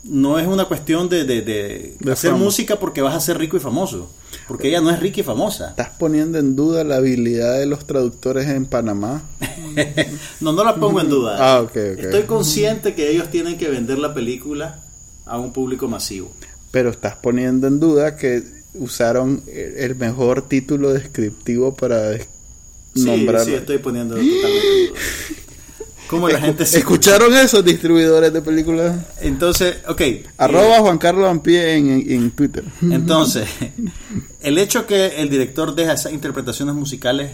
no 0.05 0.39
es 0.39 0.47
una 0.47 0.67
cuestión 0.67 1.09
de, 1.09 1.25
de- 1.25 1.41
de 1.41 1.97
De 1.99 2.13
hacer 2.13 2.33
fama. 2.33 2.45
música 2.45 2.79
porque 2.79 3.01
vas 3.01 3.15
a 3.15 3.21
ser 3.21 3.39
rico 3.39 3.57
y 3.57 3.61
famoso, 3.61 4.11
porque 4.47 4.69
ella 4.69 4.83
no 4.83 4.91
es 4.91 5.01
rica 5.01 5.21
y 5.21 5.23
famosa. 5.25 5.71
¿Estás 5.71 5.91
poniendo 5.99 6.39
en 6.39 6.57
duda 6.57 6.85
la 6.85 6.97
habilidad 6.97 7.59
de 7.59 7.65
los 7.65 7.87
traductores 7.87 8.47
en 8.49 8.67
Panamá? 8.67 9.23
no, 10.41 10.53
no 10.53 10.63
la 10.65 10.75
pongo 10.77 11.01
en 11.01 11.09
duda. 11.09 11.37
Ah, 11.41 11.61
ok, 11.63 11.71
ok. 11.71 11.99
Estoy 11.99 12.23
consciente 12.25 12.95
que 12.95 13.11
ellos 13.11 13.31
tienen 13.31 13.57
que 13.57 13.69
vender 13.71 13.99
la 13.99 14.13
película 14.15 14.81
a 15.27 15.39
un 15.39 15.53
público 15.53 15.89
masivo. 15.89 16.33
Pero 16.71 16.91
estás 16.91 17.17
poniendo 17.17 17.67
en 17.67 17.81
duda 17.81 18.17
que 18.17 18.43
usaron 18.75 19.43
el 19.47 19.95
mejor 19.97 20.43
título 20.49 20.93
descriptivo 20.93 21.75
para 21.75 22.11
des- 22.11 22.29
Sí, 22.95 23.01
sí, 23.45 23.55
estoy 23.55 23.79
poniendo 23.79 24.15
totalmente. 24.15 24.93
¿Cómo 26.09 26.29
la 26.29 26.39
gente 26.41 26.65
se 26.67 26.79
¿Escucharon 26.79 27.35
esos 27.35 27.65
distribuidores 27.65 28.33
de 28.33 28.41
películas? 28.43 28.95
Entonces, 29.21 29.77
ok. 29.89 30.01
Arroba 30.37 30.79
Juan 30.81 30.99
Carlos 30.99 31.27
Ampie 31.29 31.75
en, 31.77 31.89
en, 31.91 32.11
en 32.13 32.31
Twitter. 32.31 32.63
Entonces, 32.83 33.49
el 34.43 34.59
hecho 34.59 34.87
que 34.87 35.21
el 35.21 35.31
director 35.31 35.75
deja 35.75 35.95
esas 35.95 36.13
interpretaciones 36.13 36.75
musicales 36.75 37.33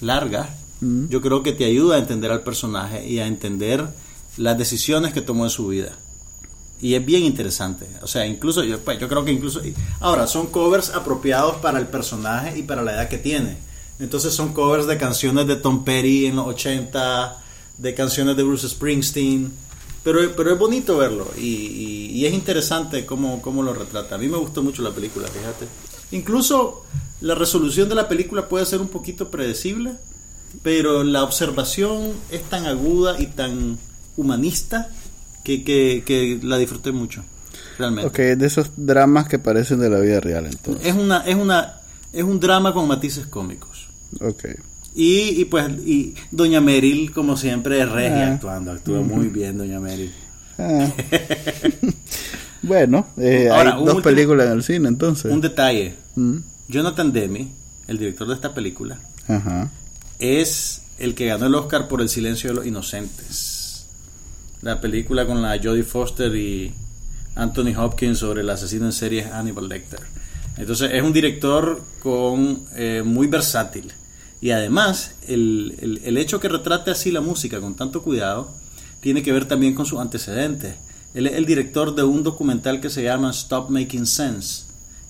largas, 0.00 0.48
yo 0.80 1.20
creo 1.20 1.42
que 1.42 1.52
te 1.52 1.64
ayuda 1.64 1.96
a 1.96 1.98
entender 1.98 2.30
al 2.30 2.42
personaje 2.42 3.06
y 3.06 3.18
a 3.18 3.26
entender 3.26 3.84
las 4.36 4.56
decisiones 4.56 5.12
que 5.12 5.20
tomó 5.22 5.44
en 5.44 5.50
su 5.50 5.66
vida. 5.68 5.96
Y 6.82 6.94
es 6.94 7.04
bien 7.04 7.24
interesante. 7.24 7.86
O 8.02 8.06
sea, 8.06 8.26
incluso 8.26 8.62
yo, 8.64 8.78
pues, 8.80 8.98
creo 8.98 9.24
que 9.24 9.32
incluso... 9.32 9.60
Ahora, 10.00 10.26
son 10.26 10.46
covers 10.46 10.90
apropiados 10.90 11.56
para 11.56 11.78
el 11.78 11.86
personaje 11.88 12.58
y 12.58 12.62
para 12.62 12.82
la 12.82 12.92
edad 12.92 13.08
que 13.08 13.18
tiene. 13.18 13.58
Entonces 13.98 14.32
son 14.32 14.54
covers 14.54 14.86
de 14.86 14.96
canciones 14.96 15.46
de 15.46 15.56
Tom 15.56 15.84
Petty 15.84 16.26
en 16.26 16.36
los 16.36 16.46
80, 16.46 17.36
de 17.78 17.94
canciones 17.94 18.34
de 18.36 18.42
Bruce 18.44 18.66
Springsteen. 18.68 19.52
Pero, 20.02 20.20
pero 20.34 20.54
es 20.54 20.58
bonito 20.58 20.96
verlo 20.96 21.30
y, 21.36 21.40
y- 21.42 22.06
y 22.12 22.24
es 22.26 22.32
interesante 22.32 23.04
cómo, 23.04 23.42
cómo 23.42 23.62
lo 23.62 23.74
retrata. 23.74 24.14
A 24.14 24.18
mí 24.18 24.28
me 24.28 24.38
gustó 24.38 24.62
mucho 24.62 24.80
la 24.80 24.90
película, 24.92 25.28
fíjate. 25.28 25.66
Incluso 26.12 26.86
la 27.20 27.34
resolución 27.34 27.90
de 27.90 27.94
la 27.94 28.08
película 28.08 28.48
puede 28.48 28.64
ser 28.64 28.80
un 28.80 28.88
poquito 28.88 29.30
predecible, 29.30 29.92
pero 30.62 31.04
la 31.04 31.22
observación 31.22 32.12
es 32.30 32.42
tan 32.44 32.64
aguda 32.64 33.20
y 33.20 33.26
tan 33.26 33.78
humanista 34.16 34.88
que, 35.44 35.62
que, 35.64 36.02
que 36.06 36.38
la 36.42 36.58
disfruté 36.58 36.92
mucho, 36.92 37.24
realmente. 37.78 38.08
Ok, 38.08 38.38
de 38.38 38.46
esos 38.46 38.70
dramas 38.76 39.28
que 39.28 39.38
parecen 39.38 39.80
de 39.80 39.90
la 39.90 40.00
vida 40.00 40.20
real, 40.20 40.46
entonces. 40.46 40.86
Es 40.86 40.94
una, 40.94 41.18
es 41.26 41.34
una, 41.36 41.80
es 42.12 42.22
un 42.24 42.38
drama 42.40 42.72
con 42.74 42.86
matices 42.88 43.26
cómicos. 43.26 43.88
Ok. 44.20 44.44
Y, 44.94 45.40
y 45.40 45.44
pues, 45.44 45.68
y 45.86 46.14
Doña 46.30 46.60
Meryl, 46.60 47.12
como 47.12 47.36
siempre, 47.36 47.80
es 47.80 47.88
regia 47.88 48.28
Ah. 48.28 48.32
actuando, 48.34 48.72
actúa 48.72 49.00
muy 49.02 49.28
bien 49.28 49.56
Doña 49.58 49.78
Meryl. 49.80 50.12
Ah. 50.58 50.88
bueno, 52.62 53.06
eh, 53.16 53.48
Ahora, 53.50 53.70
hay 53.74 53.78
dos 53.84 53.94
último- 53.94 54.02
películas 54.02 54.46
en 54.48 54.52
el 54.52 54.62
cine, 54.62 54.88
entonces. 54.88 55.30
Un 55.32 55.40
detalle, 55.40 55.94
Mm, 56.16 56.38
Jonathan 56.68 57.12
Demme, 57.12 57.48
el 57.86 57.98
director 57.98 58.26
de 58.28 58.34
esta 58.34 58.52
película, 58.52 58.98
Ajá. 59.28 59.70
es 60.18 60.82
el 60.98 61.14
que 61.14 61.26
ganó 61.26 61.46
el 61.46 61.54
Oscar 61.54 61.86
por 61.88 62.00
El 62.02 62.08
silencio 62.08 62.50
de 62.50 62.56
los 62.56 62.66
inocentes. 62.66 63.59
La 64.62 64.80
película 64.80 65.26
con 65.26 65.40
la 65.42 65.58
Jodie 65.62 65.82
Foster 65.84 66.34
y 66.36 66.72
Anthony 67.34 67.74
Hopkins 67.78 68.18
sobre 68.18 68.42
el 68.42 68.50
asesino 68.50 68.86
en 68.86 68.92
serie 68.92 69.24
Hannibal 69.24 69.68
Lecter. 69.68 70.00
Entonces 70.58 70.90
es 70.92 71.02
un 71.02 71.12
director 71.12 71.82
con 72.02 72.64
eh, 72.74 73.02
muy 73.04 73.26
versátil. 73.26 73.92
Y 74.42 74.50
además, 74.50 75.12
el, 75.28 75.76
el- 75.80 76.00
el 76.04 76.16
hecho 76.18 76.40
que 76.40 76.48
retrate 76.48 76.90
así 76.90 77.10
la 77.10 77.20
música 77.20 77.60
con 77.60 77.74
tanto 77.74 78.02
cuidado 78.02 78.50
tiene 79.00 79.22
que 79.22 79.32
ver 79.32 79.46
también 79.46 79.74
con 79.74 79.86
sus 79.86 79.98
antecedentes. 80.00 80.74
Él 81.14 81.26
es 81.26 81.34
el 81.34 81.46
director 81.46 81.94
de 81.94 82.02
un 82.04 82.22
documental 82.22 82.80
que 82.80 82.90
se 82.90 83.02
llama 83.02 83.30
Stop 83.30 83.70
Making 83.70 84.06
Sense, 84.06 84.64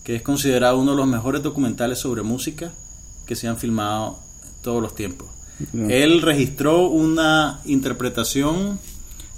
que 0.05 0.17
es 0.17 0.23
considerado 0.23 0.79
uno 0.79 0.93
de 0.93 0.97
los 0.97 1.07
mejores 1.07 1.43
documentales 1.43 1.99
sobre 1.99 2.23
música 2.23 2.73
que 3.27 3.35
se 3.37 3.49
han 3.49 3.57
filmado 3.59 4.19
todos 4.63 4.81
los 4.83 4.95
tiempos. 4.95 5.29
Él 5.75 6.23
registró 6.23 6.87
una 6.89 7.61
interpretación 7.67 8.79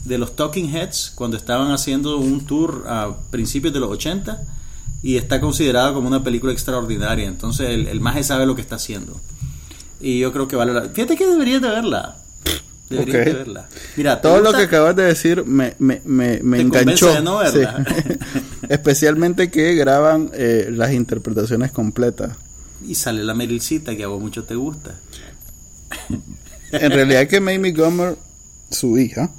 de 0.05 0.19
los 0.19 0.35
Talking 0.37 0.75
Heads 0.75 1.13
cuando 1.15 1.37
estaban 1.37 1.71
haciendo 1.71 2.17
un 2.19 2.45
tour 2.47 2.85
a 2.89 3.17
principios 3.31 3.73
de 3.73 3.81
los 3.81 3.91
80 3.91 4.43
y 5.03 5.17
está 5.17 5.41
considerado 5.41 5.95
como 5.95 6.09
una 6.09 6.23
película 6.25 6.53
extraordinaria. 6.53 7.27
Entonces 7.29 7.71
el, 7.71 7.89
el 7.89 8.01
maje 8.01 8.23
sabe 8.25 8.47
lo 8.47 8.55
que 8.55 8.61
está 8.63 8.77
haciendo. 8.77 9.21
Y 10.01 10.19
yo 10.21 10.33
creo 10.33 10.49
que 10.49 10.57
vale 10.57 10.73
la... 10.73 10.83
Fíjate 10.89 11.17
que 11.17 11.27
deberías 11.27 11.63
de 11.63 11.69
verla. 11.69 12.17
Deberías 12.91 13.21
Ok. 13.21 13.25
de 13.27 13.33
verla. 13.35 13.69
Mira, 13.97 14.17
¿te 14.21 14.23
Todo 14.29 14.41
lo 14.41 14.53
que 14.53 14.63
acabas 14.63 14.97
de 14.97 15.05
decir 15.05 15.45
me, 15.47 15.75
me, 15.79 16.03
me, 16.05 16.41
me 16.43 16.57
Te 16.59 16.63
enganchó. 16.63 17.13
de 17.15 17.23
no 17.23 17.39
verla. 17.39 17.85
Sí. 17.87 18.13
Especialmente 18.69 19.51
que 19.51 19.75
graban 19.75 20.31
eh, 20.35 20.69
las 20.73 20.93
interpretaciones 20.93 21.71
completas. 21.73 22.37
Y 22.87 22.97
sale 22.97 23.23
la 23.23 23.35
Merilcita 23.35 23.97
que 23.97 24.03
a 24.05 24.09
vos 24.09 24.21
mucho 24.21 24.43
te 24.45 24.57
gusta. 24.57 24.97
En 26.73 26.91
realidad 26.91 27.27
que 27.29 27.41
Mamie 27.41 27.73
Gummer, 27.73 28.17
su 28.71 28.99
hija, 28.99 29.31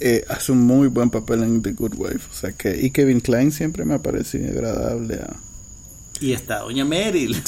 eh, 0.00 0.24
hace 0.28 0.52
un 0.52 0.58
muy 0.58 0.88
buen 0.88 1.10
papel 1.10 1.42
en 1.42 1.62
The 1.62 1.72
Good 1.72 1.94
Wife. 1.96 2.28
O 2.30 2.34
sea 2.34 2.52
que, 2.52 2.76
y 2.80 2.90
Kevin 2.90 3.20
Klein 3.20 3.52
siempre 3.52 3.84
me 3.84 3.94
ha 3.94 3.98
parecido 4.02 4.50
agradable. 4.50 5.14
a- 5.16 5.36
Y 6.20 6.32
está 6.32 6.60
Doña 6.60 6.84
Meryl. 6.84 7.36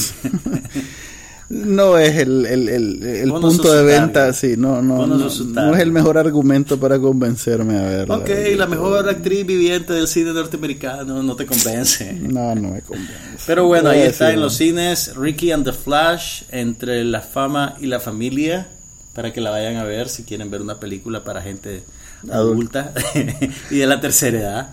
No 1.48 1.98
es 1.98 2.16
el, 2.16 2.46
el, 2.46 2.68
el, 2.70 3.02
el 3.02 3.28
punto 3.30 3.70
de 3.74 3.84
venta, 3.84 4.32
sí, 4.32 4.54
no, 4.56 4.80
no, 4.80 5.06
no 5.06 5.18
no, 5.18 5.74
es 5.74 5.80
el 5.82 5.92
mejor 5.92 6.16
argumento 6.16 6.80
para 6.80 6.98
convencerme 6.98 7.76
a 7.78 7.82
verla. 7.82 8.16
ok, 8.16 8.30
la 8.56 8.66
mejor 8.66 9.06
actriz 9.06 9.44
viviente 9.44 9.92
del 9.92 10.08
cine 10.08 10.32
norteamericano 10.32 11.22
no 11.22 11.36
te 11.36 11.44
convence. 11.44 12.10
No, 12.14 12.54
no 12.54 12.70
me 12.70 12.80
convence. 12.80 13.12
Pero 13.46 13.66
bueno, 13.66 13.84
No 13.84 13.90
ahí 13.90 14.00
está 14.00 14.32
en 14.32 14.40
los 14.40 14.54
cines 14.54 15.14
Ricky 15.14 15.50
and 15.52 15.66
the 15.66 15.74
Flash, 15.74 16.44
entre 16.52 17.04
la 17.04 17.20
fama 17.20 17.74
y 17.78 17.86
la 17.86 18.00
familia, 18.00 18.68
para 19.14 19.32
que 19.32 19.40
la 19.40 19.50
vayan 19.50 19.76
a 19.76 19.84
ver 19.84 20.08
si 20.08 20.24
quieren 20.24 20.50
ver 20.50 20.62
una 20.62 20.80
película 20.80 21.22
para 21.24 21.42
gente 21.42 21.82
adulta 22.30 22.92
y 23.70 23.76
de 23.78 23.86
la 23.86 24.00
tercera 24.00 24.38
edad. 24.38 24.70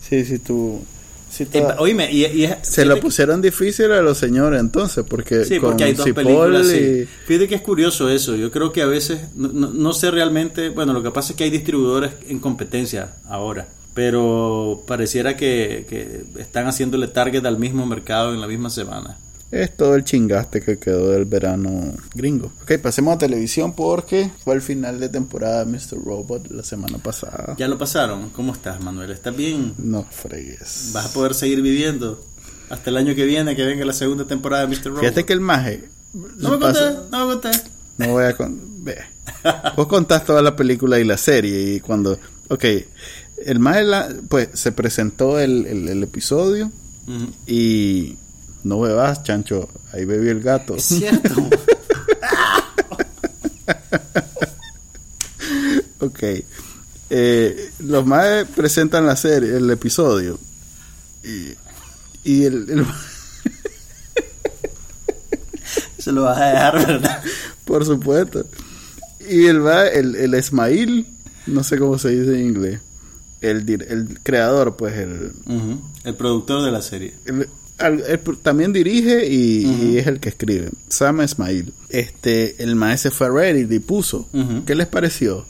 Sí, 0.00 0.24
sí, 0.24 0.38
tú... 0.38 0.82
sí, 1.30 1.46
Eh, 1.52 1.66
oíme, 1.78 2.10
y, 2.10 2.24
y 2.24 2.48
se 2.62 2.84
lo 2.86 2.94
fíjate- 2.94 3.00
pusieron 3.02 3.42
difícil 3.42 3.92
a 3.92 4.00
los 4.00 4.16
señores 4.16 4.58
entonces, 4.60 5.04
porque 5.08 5.44
Sí, 5.44 5.58
con 5.58 5.70
porque 5.70 5.84
hay 5.84 5.92
dos 5.92 6.06
Cipoll 6.06 6.24
películas. 6.24 6.66
y- 6.72 7.06
Fíjate 7.26 7.48
que 7.48 7.54
es 7.56 7.60
curioso 7.62 8.08
eso. 8.08 8.34
Yo 8.36 8.50
creo 8.50 8.72
que 8.72 8.80
a 8.82 8.86
veces, 8.86 9.20
no, 9.34 9.48
no- 9.48 9.70
no 9.70 9.92
sé 9.92 10.10
realmente, 10.10 10.70
bueno, 10.70 10.92
lo 10.94 11.02
que 11.02 11.10
pasa 11.10 11.32
es 11.32 11.36
que 11.36 11.44
hay 11.44 11.50
distribuidores 11.50 12.12
en 12.28 12.38
competencia 12.38 13.16
ahora, 13.28 13.68
pero 13.92 14.82
pareciera 14.86 15.36
que, 15.36 15.84
que 15.90 16.24
están 16.40 16.66
haciéndole 16.68 17.08
target 17.08 17.44
al 17.44 17.58
mismo 17.58 17.84
mercado 17.84 18.32
en 18.32 18.40
la 18.40 18.46
misma 18.46 18.70
semana. 18.70 19.18
Es 19.50 19.74
todo 19.76 19.94
el 19.94 20.04
chingaste 20.04 20.60
que 20.60 20.78
quedó 20.78 21.10
del 21.12 21.24
verano 21.24 21.94
gringo. 22.14 22.52
Ok, 22.62 22.72
pasemos 22.82 23.14
a 23.14 23.18
televisión 23.18 23.72
porque 23.72 24.30
fue 24.44 24.54
el 24.54 24.60
final 24.60 25.00
de 25.00 25.08
temporada 25.08 25.64
de 25.64 25.70
Mr. 25.72 26.02
Robot 26.04 26.50
la 26.50 26.62
semana 26.62 26.98
pasada. 26.98 27.54
¿Ya 27.58 27.66
lo 27.66 27.78
pasaron? 27.78 28.28
¿Cómo 28.30 28.52
estás, 28.52 28.80
Manuel? 28.82 29.10
¿Estás 29.10 29.34
bien? 29.34 29.72
No 29.78 30.04
fregues. 30.10 30.90
¿Vas 30.92 31.06
a 31.06 31.12
poder 31.14 31.32
seguir 31.34 31.62
viviendo 31.62 32.22
hasta 32.68 32.90
el 32.90 32.98
año 32.98 33.14
que 33.14 33.24
viene, 33.24 33.56
que 33.56 33.64
venga 33.64 33.86
la 33.86 33.94
segunda 33.94 34.26
temporada 34.26 34.66
de 34.66 34.76
Mr. 34.76 34.84
Robot? 34.88 35.00
Fíjate 35.00 35.24
que 35.24 35.32
el 35.32 35.40
maje... 35.40 35.88
No 36.12 36.50
me 36.50 36.58
conté, 36.58 36.80
no 37.10 37.26
me 37.26 37.32
conté. 37.40 37.50
No 37.96 38.08
voy 38.08 38.24
a 38.24 38.36
con... 38.36 38.84
Ve. 38.84 38.96
Vos 39.76 39.86
contás 39.88 40.24
toda 40.26 40.42
la 40.42 40.54
película 40.56 40.98
y 40.98 41.04
la 41.04 41.16
serie 41.16 41.74
y 41.74 41.80
cuando... 41.80 42.18
Ok, 42.48 42.64
el 43.46 43.58
maje 43.60 43.82
la- 43.84 44.08
pues 44.28 44.48
se 44.54 44.72
presentó 44.72 45.38
el, 45.38 45.64
el- 45.66 45.88
el 45.88 46.02
episodio 46.02 46.70
y... 47.46 48.16
No 48.64 48.80
bebas, 48.80 49.22
chancho. 49.22 49.68
Ahí 49.92 50.04
bebió 50.04 50.30
el 50.32 50.40
gato. 50.42 50.76
Es 50.76 50.84
cierto. 50.84 51.48
Ok. 56.00 56.22
Eh, 57.10 57.70
los 57.80 58.06
más 58.06 58.46
presentan 58.54 59.06
la 59.06 59.16
serie, 59.16 59.56
el 59.56 59.68
episodio. 59.70 60.38
Y, 61.24 61.54
y 62.24 62.44
el, 62.44 62.70
el- 62.70 62.86
Se 65.98 66.12
lo 66.12 66.22
vas 66.22 66.38
a 66.38 66.46
dejar, 66.46 66.86
¿verdad? 66.86 67.22
por 67.64 67.84
supuesto. 67.84 68.46
Y 69.28 69.46
el 69.46 69.64
va, 69.66 69.86
el, 69.88 70.14
el 70.16 70.34
Ismail, 70.34 71.06
no 71.46 71.64
sé 71.64 71.78
cómo 71.78 71.98
se 71.98 72.10
dice 72.10 72.38
en 72.40 72.46
inglés. 72.46 72.80
El, 73.40 73.68
el 73.88 74.18
creador, 74.22 74.76
pues 74.76 74.94
el. 74.96 75.32
El 76.04 76.14
productor 76.14 76.64
de 76.64 76.70
la 76.72 76.82
serie. 76.82 77.14
el- 77.26 77.48
al- 77.78 78.00
él 78.06 78.22
pr- 78.24 78.38
también 78.42 78.72
dirige 78.72 79.26
y, 79.26 79.66
y 79.92 79.98
es 79.98 80.06
el 80.06 80.20
que 80.20 80.28
escribe. 80.30 80.70
Sam 80.88 81.22
Ismail. 81.22 81.72
Este, 81.88 82.62
el 82.62 82.74
maestro 82.76 83.10
fue 83.10 83.26
a 83.28 83.30
Reddit 83.30 83.70
y 83.72 83.78
puso. 83.78 84.28
Ujú. 84.32 84.64
¿Qué 84.66 84.74
les 84.74 84.86
pareció? 84.86 85.46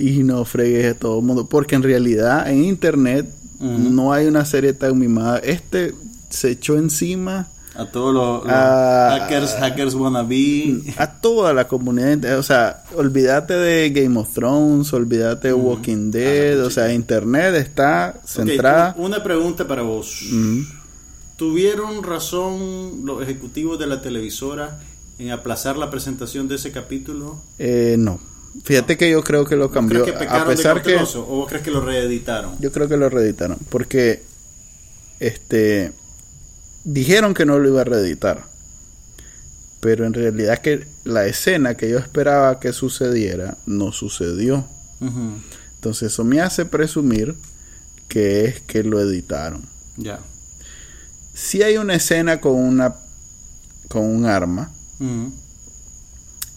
Y 0.00 0.24
no 0.24 0.44
fregues 0.44 0.94
a 0.96 0.98
todo 0.98 1.20
el 1.20 1.24
mundo. 1.24 1.46
Porque 1.48 1.76
en 1.76 1.82
realidad 1.84 2.50
en 2.50 2.64
internet 2.64 3.28
no 3.60 4.12
hay 4.12 4.26
una 4.26 4.44
serie 4.44 4.72
tan 4.72 4.98
mimada. 4.98 5.38
Este 5.38 5.94
se 6.30 6.50
echó 6.50 6.76
encima 6.76 7.48
A 7.76 7.86
todos 7.86 8.12
los, 8.12 8.42
los 8.44 8.52
Ah, 8.52 9.18
hackers, 9.20 9.52
hackers 9.54 9.94
wannabe. 9.94 10.80
a 10.96 11.06
toda 11.20 11.54
la 11.54 11.68
comunidad. 11.68 12.38
O 12.38 12.42
sea, 12.42 12.82
olvídate 12.96 13.54
de 13.54 13.90
Game 13.90 14.18
of 14.18 14.34
Thrones, 14.34 14.92
olvídate 14.92 15.48
de 15.48 15.54
Walking 15.54 16.10
Dead. 16.10 16.60
o 16.66 16.68
sea, 16.70 16.92
internet 16.92 17.54
está 17.54 18.20
centrada. 18.26 18.94
una 18.98 19.06
una 19.18 19.22
pregunta 19.22 19.66
para 19.68 19.82
vos. 19.82 20.22
¿Tuvieron 21.36 22.02
razón 22.02 23.04
los 23.04 23.22
ejecutivos 23.22 23.78
de 23.78 23.86
la 23.86 24.00
televisora 24.02 24.80
en 25.18 25.30
aplazar 25.30 25.76
la 25.76 25.90
presentación 25.90 26.48
de 26.48 26.56
ese 26.56 26.72
capítulo? 26.72 27.40
Eh, 27.58 27.96
no. 27.98 28.20
Fíjate 28.64 28.96
que 28.98 29.10
yo 29.10 29.22
creo 29.24 29.44
que 29.46 29.56
lo 29.56 29.68
¿Vos 29.68 29.74
cambió. 29.74 30.02
crees 30.02 30.18
que 30.18 30.24
A 30.24 30.28
pecaron 30.28 30.48
de 30.48 30.56
pesar 30.56 30.82
que. 30.82 30.96
o 30.96 31.24
vos 31.24 31.48
crees 31.48 31.64
que 31.64 31.70
lo 31.70 31.80
reeditaron? 31.80 32.56
Yo 32.60 32.70
creo 32.70 32.88
que 32.88 32.96
lo 32.96 33.08
reeditaron. 33.08 33.58
Porque. 33.70 34.22
Este. 35.20 35.92
Dijeron 36.84 37.32
que 37.34 37.46
no 37.46 37.58
lo 37.58 37.68
iba 37.68 37.80
a 37.80 37.84
reeditar. 37.84 38.44
Pero 39.80 40.04
en 40.04 40.12
realidad 40.14 40.58
que 40.58 40.86
la 41.04 41.26
escena 41.26 41.76
que 41.76 41.88
yo 41.90 41.98
esperaba 41.98 42.60
que 42.60 42.72
sucediera 42.72 43.56
no 43.66 43.90
sucedió. 43.92 44.64
Entonces 45.00 46.12
eso 46.12 46.22
me 46.22 46.40
hace 46.40 46.64
presumir 46.64 47.34
que 48.06 48.44
es 48.44 48.60
que 48.60 48.84
lo 48.84 49.00
editaron. 49.00 49.62
Ya. 49.96 50.20
Si 51.34 51.62
hay 51.62 51.76
una 51.78 51.94
escena 51.94 52.40
con 52.40 52.54
una 52.54 52.94
con 53.88 54.04
un 54.04 54.24
arma 54.26 54.70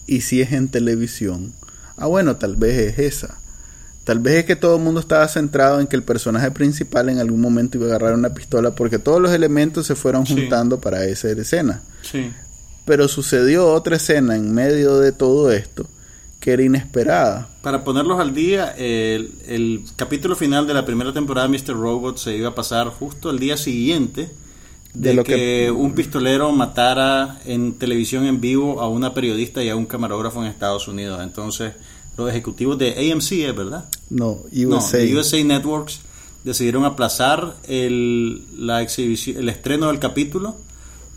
y 0.06 0.20
si 0.20 0.40
es 0.40 0.52
en 0.52 0.68
televisión, 0.68 1.52
ah 1.96 2.06
bueno, 2.06 2.36
tal 2.36 2.56
vez 2.56 2.78
es 2.78 2.98
esa. 2.98 3.38
Tal 4.04 4.20
vez 4.20 4.36
es 4.36 4.44
que 4.44 4.54
todo 4.54 4.76
el 4.76 4.82
mundo 4.82 5.00
estaba 5.00 5.26
centrado 5.26 5.80
en 5.80 5.88
que 5.88 5.96
el 5.96 6.04
personaje 6.04 6.50
principal 6.52 7.08
en 7.08 7.18
algún 7.18 7.40
momento 7.40 7.76
iba 7.76 7.86
a 7.86 7.90
agarrar 7.90 8.14
una 8.14 8.32
pistola 8.32 8.70
porque 8.70 9.00
todos 9.00 9.20
los 9.20 9.32
elementos 9.32 9.86
se 9.86 9.96
fueron 9.96 10.24
Sí. 10.26 10.34
juntando 10.34 10.80
para 10.80 11.04
esa 11.06 11.28
escena. 11.30 11.82
Sí. 12.02 12.30
Pero 12.84 13.08
sucedió 13.08 13.66
otra 13.72 13.96
escena 13.96 14.36
en 14.36 14.54
medio 14.54 14.98
de 15.00 15.10
todo 15.10 15.50
esto 15.50 15.88
que 16.38 16.52
era 16.52 16.62
inesperada. 16.62 17.48
Para 17.62 17.82
ponerlos 17.82 18.20
al 18.20 18.32
día, 18.32 18.70
el, 18.78 19.32
el 19.48 19.82
capítulo 19.96 20.36
final 20.36 20.68
de 20.68 20.74
la 20.74 20.84
primera 20.86 21.12
temporada 21.12 21.48
de 21.48 21.58
Mr. 21.58 21.74
Robot 21.74 22.16
se 22.18 22.36
iba 22.36 22.50
a 22.50 22.54
pasar 22.54 22.86
justo 22.90 23.30
el 23.30 23.40
día 23.40 23.56
siguiente 23.56 24.30
de, 24.98 25.14
lo 25.14 25.24
que, 25.24 25.70
un 25.70 25.94
pistolero 25.94 26.50
matara 26.52 27.38
en 27.44 27.74
televisión 27.74 28.26
en 28.26 28.40
vivo 28.40 28.80
a 28.80 28.88
una 28.88 29.12
periodista 29.12 29.62
y 29.62 29.68
a 29.68 29.76
un 29.76 29.84
camarógrafo 29.84 30.42
en 30.42 30.50
Estados 30.50 30.88
Unidos. 30.88 31.20
Entonces, 31.22 31.74
los 32.16 32.30
ejecutivos 32.30 32.78
de 32.78 33.12
AMC, 33.12 33.32
¿es 33.32 33.56
verdad? 33.56 33.84
No, 34.08 34.40
USA. 34.52 34.98
No, 35.04 35.20
USA 35.20 35.44
Networks 35.44 36.00
decidieron 36.44 36.84
aplazar 36.84 37.56
el, 37.68 38.46
la 38.56 38.80
exhibición, 38.80 39.36
el 39.36 39.48
estreno 39.48 39.88
del 39.88 39.98
capítulo 39.98 40.56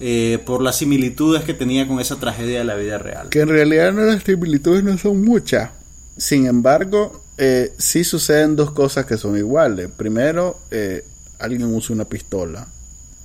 eh, 0.01 0.39
por 0.45 0.61
las 0.61 0.77
similitudes 0.77 1.43
que 1.43 1.53
tenía 1.53 1.87
con 1.87 1.99
esa 1.99 2.17
tragedia 2.17 2.59
de 2.59 2.65
la 2.65 2.75
vida 2.75 2.97
real. 2.97 3.29
Que 3.29 3.41
en 3.41 3.49
realidad 3.49 3.93
no, 3.93 4.01
las 4.01 4.23
similitudes 4.23 4.83
no 4.83 4.97
son 4.97 5.23
muchas. 5.23 5.69
Sin 6.17 6.47
embargo, 6.47 7.23
eh, 7.37 7.73
sí 7.77 8.03
suceden 8.03 8.57
dos 8.57 8.71
cosas 8.71 9.05
que 9.05 9.15
son 9.17 9.37
iguales. 9.37 9.89
Primero, 9.95 10.59
eh, 10.69 11.05
alguien 11.37 11.73
usa 11.73 11.95
una 11.95 12.05
pistola 12.05 12.67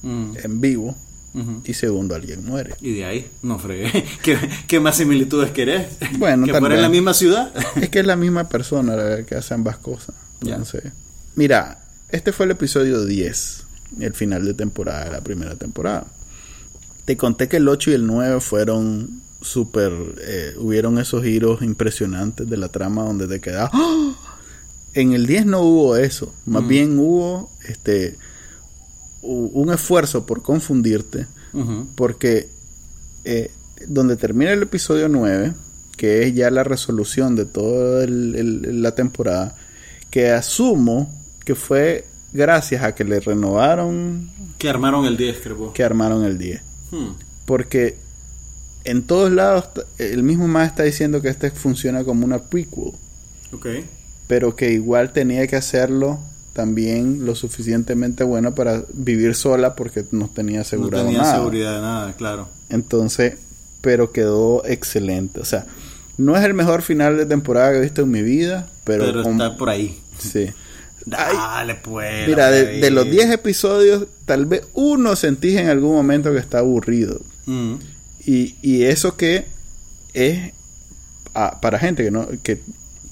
mm. 0.05 0.37
en 0.43 0.61
vivo. 0.61 0.97
Y 1.65 1.75
segundo, 1.75 2.15
alguien 2.15 2.45
muere. 2.45 2.77
Y 2.81 2.95
de 2.95 3.05
ahí, 3.05 3.31
no 3.43 3.59
fregué. 3.59 4.05
¿Qué, 4.69 4.79
más 4.79 4.97
similitudes 4.97 5.51
querés? 5.51 5.89
Bueno, 6.17 6.47
¿Que 6.47 6.55
fuera 6.55 6.77
en 6.77 6.83
la 6.83 6.89
misma 6.89 7.13
ciudad? 7.13 7.53
es 7.77 7.89
que 7.89 7.99
es 7.99 8.07
la 8.07 8.15
misma 8.15 8.49
persona 8.49 8.95
la 8.95 9.25
que 9.25 9.35
hace 9.35 9.53
ambas 9.53 9.79
cosas. 9.79 10.15
Entonces, 10.41 10.93
mira, 11.35 11.81
este 12.11 12.31
fue 12.33 12.47
el 12.47 12.53
episodio 12.53 13.05
10, 13.05 13.65
el 13.99 14.15
final 14.15 14.45
de 14.45 14.55
temporada, 14.55 15.07
de 15.07 15.11
la 15.11 15.23
primera 15.23 15.57
temporada. 15.57 16.07
Te 17.05 17.17
conté 17.17 17.49
que 17.49 17.57
el 17.57 17.69
8 17.69 17.91
y 17.91 17.95
el 17.95 18.07
9 18.07 18.41
fueron 18.41 19.21
súper... 19.41 19.93
Eh, 20.21 20.55
hubieron 20.59 20.99
esos 20.99 21.25
giros 21.25 21.63
impresionantes 21.63 22.49
de 22.49 22.57
la 22.57 22.69
trama 22.69 23.03
donde 23.03 23.27
te 23.27 23.41
quedas... 23.41 23.71
¡Ah! 23.73 24.15
En 24.93 25.13
el 25.13 25.27
10 25.27 25.47
no 25.47 25.61
hubo 25.63 25.97
eso. 25.97 26.33
Más 26.47 26.63
mm. 26.63 26.69
bien 26.69 26.99
hubo 27.01 27.51
este 27.67 28.17
un 29.25 29.73
esfuerzo 29.73 30.27
por 30.27 30.43
confundirte. 30.43 31.27
Porque 31.95 32.49
eh, 33.25 33.51
donde 33.87 34.17
termina 34.17 34.53
el 34.53 34.63
episodio 34.63 35.09
9, 35.09 35.53
que 35.97 36.25
es 36.25 36.35
ya 36.35 36.51
la 36.51 36.65
resolución 36.65 37.37
de 37.37 37.45
toda 37.45 38.07
la 38.09 38.95
temporada, 38.95 39.55
que 40.11 40.31
asumo 40.31 41.13
que 41.45 41.55
fue 41.55 42.07
gracias 42.33 42.83
a 42.83 42.95
que 42.95 43.05
le 43.05 43.21
renovaron. 43.21 44.31
Que 44.59 44.69
armaron 44.69 45.07
el 45.07 45.17
10, 45.17 45.39
creo. 45.43 45.73
Que 45.73 45.85
armaron 45.85 46.25
el 46.25 46.39
10. 46.39 46.61
Hmm. 46.91 47.13
Porque 47.45 47.97
en 48.85 49.03
todos 49.03 49.31
lados, 49.31 49.69
el 49.99 50.23
mismo 50.23 50.49
más 50.49 50.69
está 50.69 50.83
diciendo 50.83 51.23
que 51.23 51.29
este 51.29 51.51
funciona 51.51 52.05
como 52.05 52.25
una 52.25 52.39
prequel. 52.39 52.93
Ok. 53.53 53.67
Pero 54.27 54.57
que 54.57 54.73
igual 54.73 55.13
tenía 55.13 55.47
que 55.47 55.57
hacerlo 55.57 56.19
también 56.55 57.27
lo 57.27 57.35
suficientemente 57.35 58.25
bueno 58.25 58.55
para 58.55 58.85
vivir 58.95 59.35
sola 59.35 59.75
porque 59.75 60.05
no 60.13 60.31
tenía 60.33 60.65
seguridad. 60.65 61.03
No 61.03 61.11
tenía 61.11 61.25
seguridad 61.25 61.75
de 61.75 61.81
nada, 61.83 62.13
claro. 62.15 62.49
Entonces, 62.71 63.35
pero 63.81 64.13
quedó 64.13 64.65
excelente. 64.65 65.41
O 65.41 65.45
sea, 65.45 65.67
no 66.17 66.37
es 66.37 66.45
el 66.45 66.55
mejor 66.55 66.83
final 66.83 67.17
de 67.19 67.27
temporada 67.27 67.73
que 67.73 67.79
he 67.79 67.81
visto 67.83 68.03
en 68.03 68.11
mi 68.11 68.23
vida, 68.23 68.69
pero... 68.85 69.05
Pero 69.05 69.23
está 69.23 69.57
por 69.57 69.69
ahí. 69.69 70.01
Sí. 70.19 70.49
Dale, 71.05 71.75
pues. 71.75 72.29
Mira, 72.29 72.51
de, 72.51 72.91
los 72.91 73.05
10 73.11 73.33
episodios, 73.33 74.07
tal 74.25 74.47
vez 74.47 74.63
uno 74.73 75.17
sentís 75.17 75.57
en 75.57 75.69
algún 75.69 75.95
momento 75.95 76.33
que 76.33 76.39
está 76.39 76.61
aburrido. 76.61 77.21
Mm. 77.47 77.75
Y, 78.25 78.57
y, 78.63 78.85
eso 78.85 79.17
que 79.17 79.47
es 80.15 80.53
ah, 81.35 81.59
para 81.61 81.79
gente 81.79 82.05
que 82.05 82.11
no 82.11 82.27
que 82.43 82.63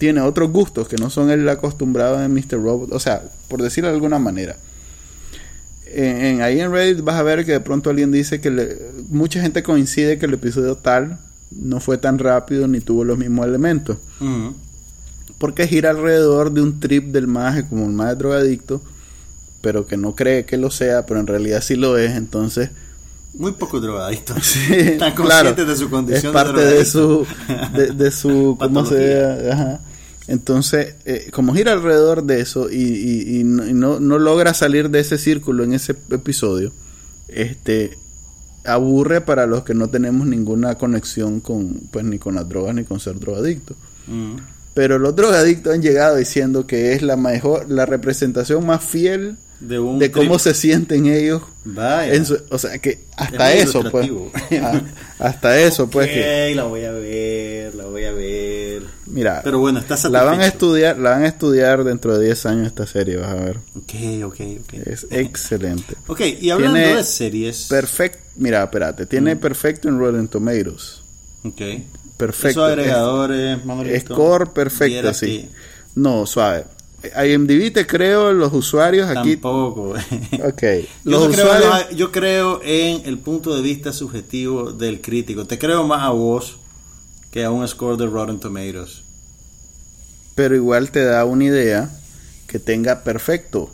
tiene 0.03 0.21
otros 0.21 0.51
gustos 0.51 0.89
que 0.89 0.97
no 0.97 1.11
son 1.11 1.31
el 1.31 1.49
acostumbrado 1.49 2.19
de 2.19 2.27
Mr. 2.27 2.61
Robot. 2.61 2.93
O 2.93 2.99
sea, 2.99 3.23
por 3.47 3.63
decirlo 3.63 3.89
de 3.89 3.95
alguna 3.95 4.19
manera. 4.19 4.57
En, 5.87 6.43
ahí 6.43 6.59
en 6.59 6.73
Reddit 6.73 7.05
vas 7.05 7.15
a 7.15 7.23
ver 7.23 7.47
que 7.47 7.53
de 7.53 7.61
pronto 7.61 7.89
alguien 7.89 8.11
dice 8.11 8.41
que 8.41 8.79
mucha 9.11 9.41
gente 9.41 9.63
coincide 9.63 10.19
que 10.19 10.27
el 10.27 10.35
episodio 10.35 10.75
tal 10.75 11.21
no 11.53 11.79
fue 11.79 11.99
tan 11.99 12.19
rápido 12.19 12.67
ni 12.67 12.81
tuvo 12.81 13.05
los 13.05 13.17
mismos 13.17 13.47
elementos. 13.47 13.99
Porque 15.39 15.69
gira 15.69 15.91
alrededor 15.91 16.51
de 16.51 16.63
un 16.63 16.81
trip 16.81 17.13
del 17.13 17.29
maje 17.29 17.65
como 17.69 17.85
un 17.85 17.95
maje 17.95 18.17
drogadicto, 18.17 18.83
pero 19.61 19.87
que 19.87 19.97
no 19.97 20.17
cree 20.17 20.47
que 20.47 20.57
lo 20.57 20.73
sea, 20.73 21.07
pero 21.07 21.21
en 21.21 21.29
realidad 21.29 21.63
sí 21.63 21.77
lo 21.77 21.97
es, 21.97 22.17
entonces... 22.17 22.71
Muy 23.35 23.53
poco 23.53 23.79
drogadicto. 23.79 24.35
Sí, 24.43 24.75
Están 24.75 25.15
conscientes 25.15 25.65
de 25.65 25.77
su 25.77 25.89
condición. 25.89 26.35
Es 26.37 26.43
parte 26.43 26.61
de, 26.61 26.85
su... 26.85 27.25
De, 27.95 28.11
su 28.11 28.57
¿Cómo 28.61 28.85
se 28.85 29.49
Ajá. 29.53 29.81
Entonces, 30.29 30.95
eh, 31.05 31.31
como 31.33 31.55
gira 31.55 31.73
alrededor 31.73 32.25
de 32.25 32.41
eso 32.41 32.71
y, 32.71 33.41
y, 33.41 33.45
no, 33.45 33.99
no, 33.99 34.19
logra 34.19 34.55
salir 34.55 34.91
de 34.91 35.01
ese 35.01 35.19
círculo 35.19 35.65
en 35.65 35.73
ese 35.73 35.97
episodio, 36.11 36.73
este 37.29 37.99
aburre 38.65 39.21
para 39.21 39.47
los 39.47 39.65
que 39.65 39.75
no 39.75 39.89
tenemos 39.89 40.27
ninguna 40.27 40.77
conexión 40.77 41.41
con 41.41 41.81
pues 41.91 42.05
ni 42.05 42.19
con 42.19 42.37
las 42.37 42.49
drogas 42.49 42.75
ni 42.75 42.85
con 42.85 43.01
ser 43.01 43.19
drogadicto. 43.19 43.75
Mm. 44.07 44.37
Pero 44.75 44.99
los 44.99 45.15
drogadictos 45.17 45.75
han 45.75 45.83
llegado 45.83 46.17
diciendo 46.17 46.67
que 46.67 46.93
es 46.93 47.03
la 47.03 47.17
mejor, 47.17 47.69
la 47.69 47.85
representación 47.85 48.65
más 48.65 48.83
fiel 48.85 49.37
de, 49.61 50.11
cómo 50.11 50.39
se 50.39 50.55
sienten 50.55 51.07
ellos. 51.07 51.43
o 52.51 52.59
sea, 52.59 52.79
que 52.79 53.01
hasta 53.17 53.53
eso, 53.55 53.85
pues. 53.91 54.11
hasta 55.19 55.61
eso, 55.61 55.89
pues. 55.89 56.09
Que, 56.09 56.53
la 56.55 56.65
voy 56.65 56.85
a 56.85 56.93
ver, 56.93 57.75
la 57.75 57.87
voy 57.87 58.05
a 58.05 58.13
ver. 58.13 58.83
Mira, 59.13 59.41
pero 59.45 59.59
bueno, 59.59 59.83
la 60.11 60.23
van 60.25 60.41
a 60.41 60.47
estudiar, 60.47 60.99
la 60.99 61.11
van 61.11 61.25
a 61.25 61.29
estudiar 61.29 61.85
dentro 61.85 62.19
de 62.19 62.25
10 62.27 62.47
años 62.47 62.67
esta 62.67 62.87
serie, 62.87 63.17
vas 63.17 63.31
a 63.31 63.35
ver. 63.35 63.59
Ok, 63.77 63.95
ok, 64.25 64.41
ok. 64.61 64.75
Es 64.87 65.07
excelente. 65.11 65.95
ok, 66.07 66.21
y 66.41 66.51
hablando 66.51 66.79
de 66.79 67.05
series. 67.05 67.67
Perfecto, 67.69 68.19
mira, 68.37 68.63
espérate, 68.65 69.07
tiene 69.07 69.37
perfecto 69.37 69.89
en 69.89 69.99
Rotten 69.99 70.29
Tomatoes. 70.29 71.03
Ok 71.45 71.61
perfecto. 72.27 72.65
agregadores, 72.65 73.59
Score 74.03 74.53
perfecto, 74.53 75.13
sí. 75.15 75.49
No, 75.95 76.27
suave. 76.27 76.65
IMDb 77.03 77.73
te 77.73 77.85
creo 77.85 78.33
los 78.33 78.53
usuarios 78.53 79.09
aquí. 79.09 79.33
Tampoco. 79.33 79.91
ok. 80.45 80.63
Los 81.03 81.23
yo, 81.23 81.29
usuarios... 81.31 81.85
creo, 81.87 81.97
yo 81.97 82.13
creo 82.13 82.61
en 82.63 83.03
el 83.07 83.19
punto 83.19 83.57
de 83.57 83.63
vista 83.63 83.93
subjetivo 83.93 84.73
del 84.73 85.01
crítico. 85.01 85.45
Te 85.45 85.59
creo 85.59 85.85
más 85.85 86.03
a 86.03 86.11
vos 86.11 86.59
que 87.33 87.45
a 87.45 87.51
un 87.51 87.67
score 87.67 87.97
de 87.97 88.07
Rotten 88.07 88.39
Tomatoes. 88.39 89.02
Pero 90.35 90.55
igual 90.55 90.91
te 90.91 91.05
da 91.05 91.25
una 91.25 91.45
idea 91.45 91.91
que 92.47 92.59
tenga 92.59 93.05
perfecto 93.05 93.71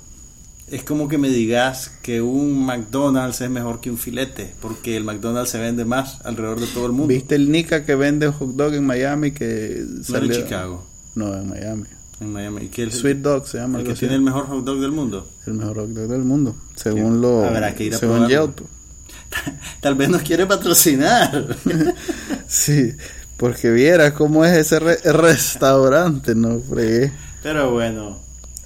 es 0.70 0.82
como 0.82 1.08
que 1.08 1.18
me 1.18 1.28
digas 1.28 1.92
que 2.02 2.20
un 2.20 2.64
McDonald's 2.64 3.40
es 3.40 3.50
mejor 3.50 3.80
que 3.80 3.90
un 3.90 3.98
filete, 3.98 4.52
porque 4.60 4.96
el 4.96 5.04
McDonald's 5.04 5.50
se 5.50 5.58
vende 5.58 5.84
más 5.84 6.20
alrededor 6.24 6.60
de 6.60 6.66
todo 6.66 6.86
el 6.86 6.92
mundo. 6.92 7.08
¿Viste 7.08 7.34
el 7.34 7.50
Nika 7.50 7.84
que 7.84 7.94
vende 7.94 8.28
hot 8.28 8.50
dog 8.50 8.74
en 8.74 8.84
Miami 8.84 9.32
que 9.32 9.84
salió... 10.02 10.32
en 10.32 10.42
Chicago? 10.42 10.86
No, 11.14 11.34
en 11.34 11.48
Miami. 11.48 11.84
En 12.20 12.32
Miami. 12.32 12.70
¿Y 12.74 12.80
el, 12.80 12.92
Sweet 12.92 13.18
Dog 13.18 13.46
se 13.46 13.58
llama. 13.58 13.78
El 13.78 13.86
que 13.86 13.94
tiene 13.94 14.14
el 14.14 14.20
mejor 14.20 14.46
hot 14.46 14.64
dog 14.64 14.80
del 14.80 14.92
mundo. 14.92 15.28
El 15.46 15.54
mejor 15.54 15.76
hot 15.78 15.88
dog 15.88 16.08
del 16.08 16.24
mundo, 16.24 16.56
según 16.74 17.20
lo... 17.20 17.44
Habrá 17.44 17.74
que 17.74 17.84
ir 17.84 17.94
a 17.94 17.98
según 17.98 18.28
Yelp. 18.28 18.60
Tal 19.80 19.94
vez 19.94 20.08
nos 20.08 20.22
quiere 20.22 20.46
patrocinar. 20.46 21.56
sí, 22.46 22.92
porque 23.38 23.70
viera 23.70 24.12
cómo 24.12 24.44
es 24.44 24.54
ese 24.54 24.78
restaurante, 24.78 26.34
no 26.34 26.60
fregué. 26.60 27.12
Pero 27.42 27.70
bueno, 27.70 28.18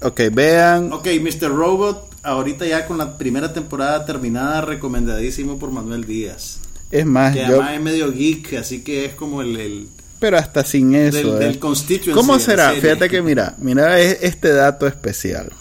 Ok, 0.03 0.19
vean. 0.33 0.91
Ok, 0.91 1.07
Mr. 1.21 1.49
Robot, 1.49 2.09
ahorita 2.23 2.65
ya 2.65 2.85
con 2.85 2.97
la 2.97 3.17
primera 3.17 3.53
temporada 3.53 4.05
terminada, 4.05 4.59
recomendadísimo 4.61 5.57
por 5.57 5.71
Manuel 5.71 6.05
Díaz. 6.05 6.59
Es 6.91 7.05
más, 7.05 7.33
que 7.33 7.43
además 7.43 7.73
es 7.73 7.81
medio 7.81 8.11
geek, 8.11 8.53
así 8.55 8.83
que 8.83 9.05
es 9.05 9.13
como 9.13 9.41
el. 9.41 9.87
pero 10.19 10.37
hasta 10.37 10.63
sin 10.65 10.93
eso. 10.93 11.37
Del, 11.37 11.55
eh. 11.55 12.11
¿Cómo 12.13 12.37
será? 12.37 12.71
Fíjate 12.73 13.09
que 13.09 13.21
mira, 13.21 13.55
mira 13.59 13.97
este 13.99 14.49
dato 14.49 14.85
especial. 14.87 15.51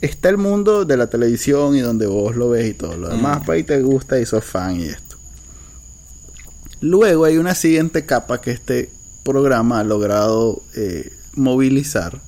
Está 0.00 0.30
el 0.30 0.38
mundo 0.38 0.84
de 0.84 0.96
la 0.96 1.08
televisión 1.08 1.76
y 1.76 1.80
donde 1.80 2.06
vos 2.06 2.34
lo 2.34 2.48
ves 2.48 2.70
y 2.70 2.74
todo 2.74 2.96
lo 2.96 3.08
demás, 3.08 3.40
mm. 3.40 3.44
pues 3.44 3.56
ahí 3.56 3.62
te 3.62 3.80
gusta 3.82 4.18
y 4.18 4.26
sos 4.26 4.44
fan 4.44 4.80
y 4.80 4.84
esto. 4.84 5.11
Luego 6.82 7.24
hay 7.24 7.38
una 7.38 7.54
siguiente 7.54 8.04
capa 8.04 8.40
que 8.40 8.50
este 8.50 8.90
programa 9.22 9.78
ha 9.80 9.84
logrado 9.84 10.62
eh, 10.74 11.12
movilizar 11.34 12.20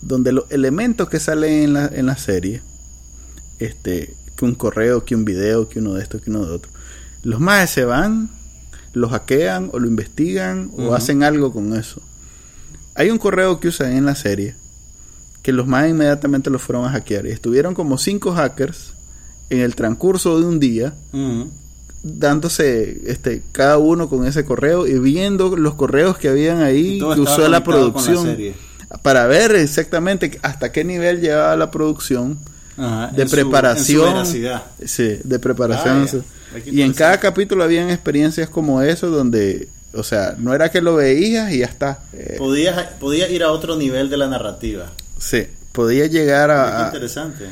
donde 0.00 0.32
los 0.32 0.50
elementos 0.50 1.08
que 1.08 1.20
salen 1.20 1.64
en 1.64 1.72
la, 1.74 1.86
en 1.86 2.06
la 2.06 2.16
serie, 2.16 2.62
este, 3.58 4.14
que 4.36 4.44
un 4.44 4.54
correo, 4.54 5.04
que 5.04 5.14
un 5.14 5.24
video, 5.24 5.68
que 5.68 5.80
uno 5.80 5.94
de 5.94 6.02
estos, 6.02 6.22
que 6.22 6.30
uno 6.30 6.46
de 6.46 6.52
otro, 6.52 6.70
los 7.24 7.40
más 7.40 7.70
se 7.70 7.84
van, 7.84 8.30
lo 8.92 9.08
hackean 9.08 9.70
o 9.72 9.78
lo 9.78 9.88
investigan 9.88 10.70
o 10.76 10.94
hacen 10.94 11.22
algo 11.22 11.52
con 11.52 11.76
eso. 11.76 12.00
Hay 12.94 13.10
un 13.10 13.18
correo 13.18 13.58
que 13.58 13.68
usan 13.68 13.92
en 13.92 14.06
la 14.06 14.14
serie 14.14 14.54
que 15.42 15.52
los 15.52 15.66
más 15.66 15.88
inmediatamente 15.88 16.50
lo 16.50 16.58
fueron 16.58 16.84
a 16.84 16.90
hackear. 16.90 17.26
Y 17.26 17.30
estuvieron 17.30 17.74
como 17.74 17.98
cinco 17.98 18.32
hackers 18.32 18.94
en 19.50 19.58
el 19.60 19.74
transcurso 19.74 20.38
de 20.38 20.46
un 20.46 20.60
día 20.60 20.94
dándose 22.02 23.00
este 23.06 23.42
cada 23.52 23.78
uno 23.78 24.08
con 24.08 24.26
ese 24.26 24.44
correo 24.44 24.86
y 24.86 24.98
viendo 24.98 25.56
los 25.56 25.74
correos 25.74 26.18
que 26.18 26.28
habían 26.28 26.62
ahí 26.62 26.98
que 26.98 27.20
usó 27.20 27.48
la 27.48 27.62
producción 27.64 28.36
para 29.02 29.26
ver 29.26 29.54
exactamente 29.54 30.38
hasta 30.42 30.72
qué 30.72 30.84
nivel 30.84 31.20
llevaba 31.20 31.56
la 31.56 31.70
producción 31.70 32.38
Ajá, 32.76 33.12
de 33.14 33.26
preparación 33.26 34.26
su 34.26 34.32
sí 34.84 35.18
de 35.22 35.38
preparación 35.38 36.06
Ah. 36.10 36.18
Ay, 36.54 36.62
qué 36.62 36.70
y 36.70 36.82
en 36.82 36.92
cada 36.92 37.18
capítulo 37.20 37.64
habían 37.64 37.88
experiencias 37.90 38.48
como 38.50 38.82
eso 38.82 39.08
donde 39.08 39.68
o 39.94 40.02
sea 40.02 40.34
no 40.38 40.54
era 40.54 40.70
que 40.70 40.80
lo 40.82 40.96
veías 40.96 41.52
y 41.52 41.58
ya 41.58 41.66
está 41.66 42.00
Eh, 42.12 42.34
Podías, 42.38 42.76
podías 42.98 43.30
ir 43.30 43.42
a 43.42 43.52
otro 43.52 43.76
nivel 43.76 44.10
de 44.10 44.16
la 44.16 44.26
narrativa. 44.26 44.90
sí 45.18 45.46
podía 45.72 46.06
llegar 46.06 46.50
a- 46.50 46.86
interesante. 46.86 47.46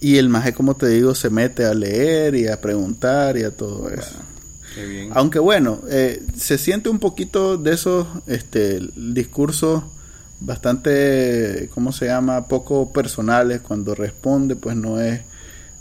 Y 0.00 0.16
el 0.16 0.28
maje 0.28 0.52
como 0.54 0.76
te 0.76 0.88
digo 0.88 1.14
se 1.14 1.30
mete 1.30 1.64
a 1.66 1.74
leer 1.74 2.34
y 2.34 2.48
a 2.48 2.60
preguntar 2.60 3.36
y 3.36 3.42
a 3.44 3.50
todo 3.50 3.88
eso 3.90 4.16
Qué 4.74 4.86
bien. 4.86 5.10
Aunque 5.14 5.40
bueno, 5.40 5.80
eh, 5.88 6.22
se 6.36 6.56
siente 6.56 6.88
un 6.90 7.00
poquito 7.00 7.56
de 7.58 7.72
esos 7.72 8.06
este, 8.28 8.80
discursos 8.94 9.82
bastante, 10.38 11.68
¿cómo 11.74 11.92
se 11.92 12.06
llama? 12.06 12.46
Poco 12.46 12.92
personales 12.92 13.60
cuando 13.60 13.94
responde, 13.94 14.56
pues 14.56 14.76
no 14.76 15.00
es... 15.00 15.20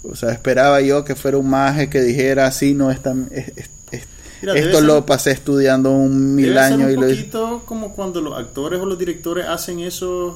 O 0.04 0.16
sea, 0.16 0.32
esperaba 0.32 0.82
yo 0.82 1.04
que 1.06 1.16
fuera 1.16 1.38
un 1.38 1.50
maje 1.50 1.90
que 1.90 2.02
dijera, 2.02 2.48
así 2.48 2.74
no 2.74 2.90
es 2.90 3.02
tan... 3.02 3.28
es- 3.32 3.50
es- 3.56 3.70
es- 3.92 4.08
Mira, 4.42 4.54
debe 4.54 4.66
esto 4.68 4.78
ser- 4.80 4.88
lo 4.88 5.06
pasé 5.06 5.32
estudiando 5.32 5.92
un 5.92 6.36
mil 6.36 6.46
Debe 6.48 6.56
ser 6.56 6.74
años 6.74 6.92
y 6.92 6.96
un 6.96 7.02
lo 7.02 7.08
poquito 7.10 7.64
como 7.66 7.94
cuando 7.94 8.22
los 8.22 8.38
actores 8.40 8.80
o 8.80 8.86
los 8.86 8.98
directores 8.98 9.46
hacen 9.48 9.82
esos 9.82 10.36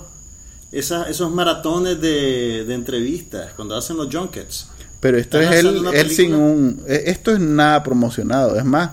esas, 0.73 1.09
esos 1.09 1.31
maratones 1.31 1.99
de, 2.01 2.65
de 2.65 2.73
entrevistas, 2.73 3.53
cuando 3.55 3.75
hacen 3.75 3.97
los 3.97 4.13
junkets. 4.13 4.67
Pero 4.99 5.17
esto 5.17 5.39
es 5.39 5.51
él, 5.51 6.09
sin 6.09 6.33
un... 6.33 6.81
eh, 6.87 7.03
Esto 7.07 7.31
es 7.33 7.39
nada 7.39 7.83
promocionado, 7.83 8.55
es 8.57 8.63
más... 8.63 8.91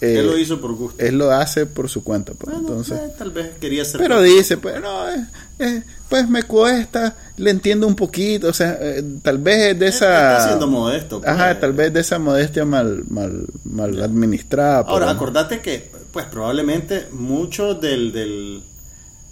eh, 0.00 0.18
Él 0.18 0.26
lo 0.28 0.38
hizo 0.38 0.60
por 0.60 0.74
gusto. 0.74 1.02
él 1.04 1.18
lo 1.18 1.30
hace 1.32 1.66
por 1.66 1.88
su 1.88 2.04
cuenta, 2.04 2.32
pues, 2.34 2.52
Bueno, 2.54 2.68
entonces... 2.68 2.98
eh, 2.98 3.12
tal 3.18 3.30
vez 3.32 3.50
quería 3.60 3.84
ser 3.84 4.00
Pero 4.00 4.22
dice, 4.22 4.56
pues 4.56 4.80
no, 4.80 5.08
eh, 5.10 5.26
eh, 5.58 5.82
pues 6.08 6.28
me 6.28 6.44
cuesta, 6.44 7.16
le 7.36 7.50
entiendo 7.50 7.86
un 7.88 7.96
poquito, 7.96 8.48
o 8.48 8.52
sea, 8.52 8.78
tal 9.22 9.38
vez 9.38 9.72
es 9.74 9.78
de 9.80 9.88
esa... 9.88 10.32
Está 10.36 10.46
siendo 10.48 10.66
modesto. 10.68 11.18
pues. 11.20 11.30
Ajá, 11.30 11.58
tal 11.58 11.72
vez 11.72 11.92
de 11.92 12.00
esa 12.00 12.18
modestia 12.20 12.64
mal, 12.64 13.02
mal, 13.08 13.46
mal 13.64 14.00
administrada. 14.02 14.78
Ahora, 14.86 15.06
pero- 15.06 15.10
acordate 15.16 15.60
que, 15.60 15.90
pues 16.12 16.26
probablemente 16.26 17.06
mucho 17.12 17.74
del, 17.74 18.12
del, 18.12 18.62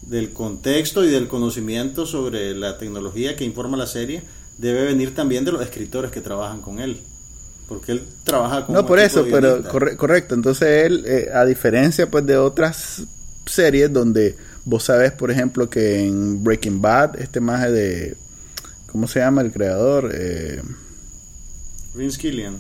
del 0.09 0.31
contexto 0.33 1.05
y 1.05 1.11
del 1.11 1.29
conocimiento 1.29 2.07
sobre 2.07 2.55
la 2.55 2.79
tecnología 2.79 3.37
que 3.37 3.45
informa 3.45 3.77
la 3.77 3.87
serie 3.87 4.23
debe 4.57 4.85
venir 4.85 5.15
también 5.15 5.45
de 5.45 5.53
los 5.53 5.63
escritores 5.63 6.11
que 6.11 6.21
trabajan 6.21 6.61
con 6.61 6.79
él. 6.81 7.01
Porque 7.69 7.93
él 7.93 8.03
trabaja 8.25 8.65
con 8.65 8.75
No, 8.75 8.87
por 8.87 8.99
eso, 8.99 9.27
pero 9.31 9.63
corre- 9.65 9.97
correcto. 9.97 10.35
Entonces 10.35 10.87
él, 10.87 11.05
eh, 11.07 11.29
a 11.35 11.45
diferencia 11.45 12.11
pues 12.11 12.25
de 12.25 12.39
otras 12.39 13.03
series 13.45 13.93
donde 13.93 14.37
vos 14.65 14.85
sabes, 14.85 15.13
por 15.13 15.31
ejemplo, 15.31 15.69
que 15.69 16.01
en 16.07 16.43
Breaking 16.43 16.81
Bad, 16.81 17.21
este 17.21 17.41
maje 17.41 17.71
de... 17.71 18.17
¿Cómo 18.91 19.07
se 19.07 19.21
llama 19.21 19.43
el 19.43 19.53
creador? 19.53 20.11
Eh, 20.15 20.63
Vince 21.95 22.19
Gillian. 22.19 22.57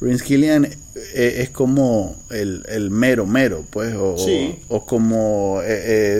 Vince 0.00 0.24
Gillian 0.24 0.64
eh, 0.66 1.34
es 1.38 1.50
como 1.50 2.16
el, 2.30 2.64
el 2.68 2.90
mero 2.90 3.26
mero, 3.26 3.64
pues, 3.70 3.94
o, 3.94 4.18
Sí. 4.18 4.56
o 4.68 4.84
como 4.84 5.60
eh, 5.62 5.66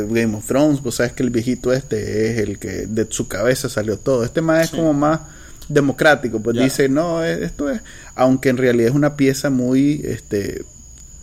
eh, 0.01 0.07
Game 0.09 0.35
of 0.37 0.47
Thrones, 0.47 0.81
pues 0.83 0.95
sabes 0.97 1.13
que 1.13 1.23
el 1.23 1.31
viejito 1.31 1.73
este 1.73 2.31
es 2.33 2.39
el 2.39 2.59
que 2.59 2.87
de 2.87 3.07
su 3.11 3.29
cabeza 3.29 3.69
salió 3.69 3.99
todo. 3.99 4.25
Este 4.25 4.41
más 4.41 4.65
es 4.65 4.71
Sí. 4.71 4.77
como 4.77 4.93
más 4.95 5.21
democrático, 5.69 6.41
pues 6.41 6.57
Ya. 6.57 6.65
dice, 6.65 6.89
no, 6.89 7.25
eh, 7.25 7.45
esto 7.45 7.69
es, 7.71 7.81
aunque 8.15 8.49
en 8.49 8.57
realidad 8.57 8.89
es 8.89 8.95
una 8.95 9.17
pieza 9.17 9.51
muy 9.51 10.01
este 10.05 10.65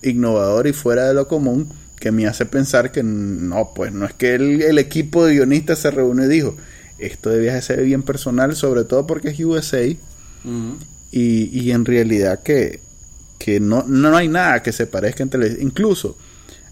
innovadora 0.01 0.69
y 0.69 0.73
fuera 0.73 1.07
de 1.07 1.13
lo 1.13 1.27
común, 1.27 1.69
que 1.99 2.11
me 2.11 2.27
hace 2.27 2.45
pensar 2.45 2.91
que 2.91 3.01
no, 3.03 3.71
pues 3.73 3.93
no 3.93 4.05
es 4.05 4.13
que 4.13 4.35
el, 4.35 4.61
el 4.61 4.77
equipo 4.77 5.25
de 5.25 5.35
guionistas 5.35 5.79
se 5.79 5.89
reunió 5.91 6.25
y 6.25 6.27
dijo, 6.27 6.55
esto 6.99 7.29
debía 7.29 7.59
ser 7.61 7.81
bien 7.83 8.03
personal, 8.03 8.55
sobre 8.55 8.83
todo 8.83 9.07
porque 9.07 9.29
es 9.29 9.39
USA 9.39 9.87
Ujú. 10.43 10.77
Y, 11.13 11.49
y 11.61 11.71
en 11.71 11.85
realidad 11.85 12.41
que, 12.41 12.81
que 13.37 13.59
no, 13.59 13.83
no 13.87 14.17
hay 14.17 14.27
nada 14.27 14.63
que 14.63 14.71
se 14.71 14.87
parezca 14.87 15.21
entre. 15.23 15.61
Incluso 15.61 16.17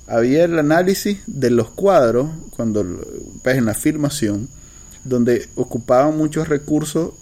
había 0.07 0.43
el 0.45 0.57
análisis 0.59 1.19
de 1.27 1.51
los 1.51 1.69
cuadros 1.69 2.29
cuando 2.49 2.83
pues, 3.43 3.57
en 3.57 3.65
la 3.65 3.73
filmación 3.75 4.49
donde 5.03 5.47
ocupaban 5.55 6.17
muchos 6.17 6.47
recursos 6.49 7.13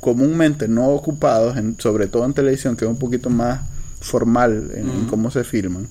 comúnmente 0.00 0.68
no 0.68 0.88
ocupados, 0.90 1.56
en, 1.56 1.76
sobre 1.80 2.06
todo 2.06 2.24
en 2.26 2.34
televisión, 2.34 2.76
que 2.76 2.84
es 2.84 2.90
un 2.90 2.98
poquito 2.98 3.30
más 3.30 3.60
formal 4.00 4.70
en, 4.74 5.06
cómo 5.06 5.30
se 5.30 5.42
filman. 5.42 5.88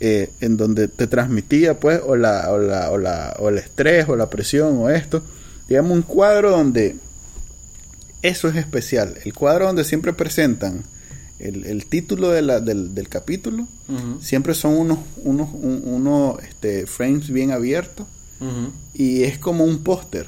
eh, 0.00 0.30
en 0.40 0.56
donde 0.58 0.88
te 0.88 1.06
transmitía 1.06 1.80
pues 1.80 2.00
o 2.06 2.14
la, 2.16 2.52
o 2.52 2.58
la 2.58 2.90
o 2.90 2.98
la 2.98 3.34
o 3.38 3.48
el 3.48 3.56
estrés 3.58 4.06
o 4.08 4.16
la 4.16 4.28
presión 4.28 4.76
o 4.76 4.90
esto 4.90 5.22
digamos 5.68 5.92
un 5.92 6.02
cuadro 6.02 6.50
donde 6.50 6.96
eso 8.28 8.48
es 8.48 8.56
especial. 8.56 9.14
El 9.24 9.32
cuadro 9.34 9.66
donde 9.66 9.84
siempre 9.84 10.12
presentan 10.12 10.84
el, 11.38 11.64
el 11.66 11.86
título 11.86 12.30
de 12.30 12.42
la- 12.42 12.60
del, 12.60 12.94
del 12.94 13.08
capítulo, 13.08 13.66
siempre 14.20 14.54
son 14.54 14.74
unos, 14.74 14.98
unos, 15.22 15.48
un- 15.52 15.82
unos 15.84 16.42
este, 16.42 16.86
frames 16.86 17.28
bien 17.30 17.50
abiertos 17.52 18.06
y 18.94 19.22
es 19.22 19.38
como 19.38 19.64
un 19.64 19.78
póster. 19.78 20.26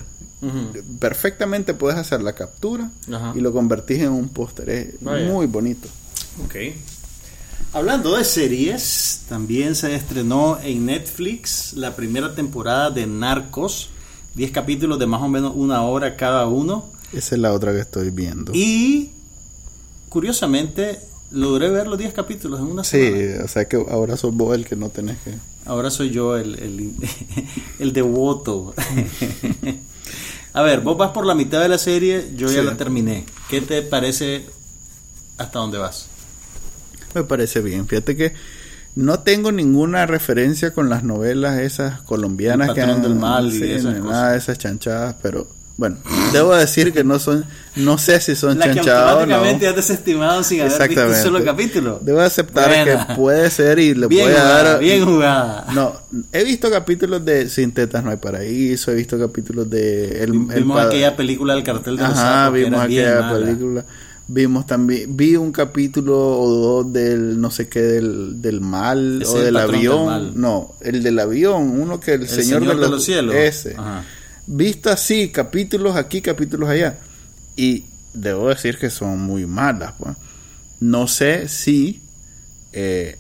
Perfectamente 0.99 1.75
puedes 1.75 1.99
hacer 1.99 2.23
la 2.23 2.33
captura 2.35 2.91
y 3.35 3.41
lo 3.41 3.53
convertís 3.53 4.01
en 4.01 4.11
un 4.11 4.29
póster. 4.29 4.69
Es 4.71 4.89
Vaya. 5.01 5.27
muy 5.27 5.47
bonito. 5.47 5.89
Ok. 6.45 6.55
Hablando 7.73 8.17
de 8.17 8.25
series, 8.25 9.23
también 9.29 9.75
se 9.75 9.95
estrenó 9.95 10.59
en 10.63 10.87
Netflix 10.87 11.73
la 11.75 11.95
primera 11.97 12.35
temporada 12.35 12.91
de 12.91 13.07
Narcos. 13.07 13.91
10 14.35 14.53
capítulos 14.53 14.99
de 14.99 15.07
más 15.07 15.21
o 15.21 15.29
menos 15.29 15.53
una 15.57 15.83
hora 15.83 16.17
cada 16.17 16.47
uno. 16.47 16.87
Esa 17.13 17.35
es 17.35 17.41
la 17.41 17.53
otra 17.53 17.73
que 17.73 17.81
estoy 17.81 18.11
viendo. 18.11 18.53
Y 18.55 19.11
curiosamente 20.09 20.99
logré 21.31 21.71
ver 21.71 21.87
los 21.87 21.99
10 21.99 22.13
capítulos 22.15 22.61
en 22.61 22.67
una 22.67 22.85
sí, 22.85 23.03
semana. 23.03 23.45
o 23.45 23.49
sea 23.49 23.69
que 23.69 23.77
ahora 23.77 24.17
sos 24.17 24.35
vos 24.35 24.55
el 24.55 24.65
que 24.67 24.77
no 24.77 24.89
tenés 24.91 25.19
que... 25.19 25.35
Ahora 25.67 25.91
soy 25.91 26.11
yo 26.11 26.37
el, 26.37 26.55
el, 26.59 26.93
el 27.79 27.93
devoto. 27.93 28.75
A 30.55 30.63
ver, 30.63 30.81
vos 30.81 30.97
vas 30.97 31.11
por 31.13 31.27
la 31.27 31.35
mitad 31.35 31.61
de 31.61 31.69
la 31.69 31.79
serie, 31.79 32.31
yo 32.37 32.49
ya 32.51 32.61
Sí. 32.61 32.67
la 32.67 32.77
terminé. 32.77 33.27
¿Qué 33.51 33.61
te 33.61 33.83
parece 33.83 34.47
hasta 35.37 35.59
dónde 35.59 35.77
vas? 35.79 36.07
Me 37.15 37.23
parece 37.25 37.61
bien. 37.61 37.87
Fíjate 37.87 38.17
que 38.17 38.33
no 38.97 39.21
tengo 39.21 39.53
ninguna 39.53 40.07
referencia 40.07 40.73
con 40.73 40.89
las 40.89 41.05
novelas 41.05 41.61
esas 41.61 42.01
colombianas 42.03 42.73
que 42.73 42.81
han- 42.81 43.03
del 43.03 43.15
Mal 43.15 43.49
y 43.49 43.59
sí, 43.59 43.71
esas 43.71 43.97
cosas. 43.99 44.11
nada 44.11 44.33
de 44.33 44.39
esas 44.39 44.59
chanchadas, 44.59 45.17
pero 45.23 45.47
bueno, 45.79 45.97
debo 46.33 46.55
decir 46.57 46.93
que 46.93 47.05
no 47.05 47.19
son, 47.21 47.45
no 47.77 47.97
sé 47.99 48.21
si 48.21 48.35
son 48.35 48.59
La 48.59 48.67
que 48.73 48.81
no. 48.83 48.93
automáticamente 48.93 49.69
has 49.69 49.77
desestimado 49.77 50.43
sin 50.43 50.61
haber 50.63 50.89
visto 50.89 51.07
un 51.07 51.15
solo 51.15 51.45
capítulo. 51.45 52.01
Debo 52.03 52.21
aceptar 52.21 52.69
Buena. 52.69 53.07
que 53.07 53.15
puede 53.15 53.49
ser 53.49 53.79
y 53.79 53.95
le 53.95 54.09
bien 54.09 54.27
voy 54.27 54.35
a 54.35 54.43
dar. 54.43 54.81
bien 54.81 55.05
jugada. 55.05 55.67
No, 55.73 55.95
he 56.33 56.43
visto 56.45 56.69
capítulos 56.69 57.25
de 57.25 57.49
Sin 57.49 57.71
tetas 57.73 58.03
no 58.05 58.11
hay 58.11 58.17
paraíso, 58.17 58.91
he 58.91 58.97
visto 58.97 59.17
capítulos 59.19 59.71
de 59.71 60.25
el, 60.25 60.31
el 60.33 60.33
Vimos 60.65 60.77
pa- 60.77 60.83
aquella 60.87 61.15
película 61.17 61.55
del 61.55 61.63
cartel 61.63 61.97
de 61.97 62.03
los 62.03 62.13
Ajá, 62.13 62.45
sapos 62.47 62.59
que 62.59 62.65
vimos 62.65 62.81
aquella 62.81 63.33
película. 63.33 63.85
Vimos 64.31 64.67
también, 64.67 65.17
vi 65.17 65.37
un 65.37 65.53
capítulo 65.53 66.19
o 66.19 66.51
dos 66.83 66.93
del 66.93 67.41
no 67.41 67.51
sé 67.51 67.69
qué 67.69 67.81
del, 67.81 68.43
del 68.43 68.61
mal 68.61 69.23
o 69.27 69.39
del 69.39 69.57
avión. 69.57 70.33
No, 70.35 70.75
el 70.81 71.03
del 71.03 71.19
avión, 71.21 71.81
uno 71.81 71.99
que 71.99 72.13
el, 72.15 72.23
El 72.23 72.29
señor, 72.29 72.67
de, 72.67 72.75
los, 72.75 73.03
cielos. 73.05 73.35
Ese. 73.35 73.75
Ajá. 73.79 74.03
Visto 74.51 74.91
así, 74.91 75.29
capítulos 75.31 75.95
aquí, 75.97 76.23
capítulos 76.23 76.69
allá. 76.71 76.99
Y 77.57 77.85
debo 78.15 78.49
decir 78.49 78.79
que 78.79 78.89
son 78.91 79.21
muy 79.21 79.45
malas. 79.47 79.93
pues. 79.99 80.17
No 80.81 81.07
sé 81.07 81.49
si 81.49 82.01
eh, 82.73 83.19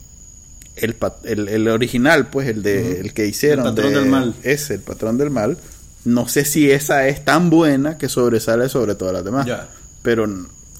el, 0.76 0.96
el, 1.24 1.48
el 1.48 1.68
original, 1.68 2.28
pues 2.28 2.48
el 2.48 2.62
de 2.62 3.00
el 3.00 3.12
que 3.12 3.26
hicieron. 3.26 3.66
El 3.66 3.72
patrón 3.74 3.92
de- 3.92 4.00
del 4.00 4.08
mal. 4.08 4.34
Ese, 4.42 4.74
el 4.74 4.80
patrón 4.80 5.18
del 5.18 5.30
mal. 5.30 5.58
No 6.04 6.28
sé 6.28 6.44
si 6.44 6.70
esa 6.70 7.06
es 7.08 7.24
tan 7.24 7.50
buena 7.50 7.98
que 7.98 8.08
sobresale 8.08 8.68
sobre 8.68 8.94
todas 8.94 9.12
las 9.12 9.24
demás. 9.24 9.46
Ya. 9.46 9.68
Pero 10.02 10.26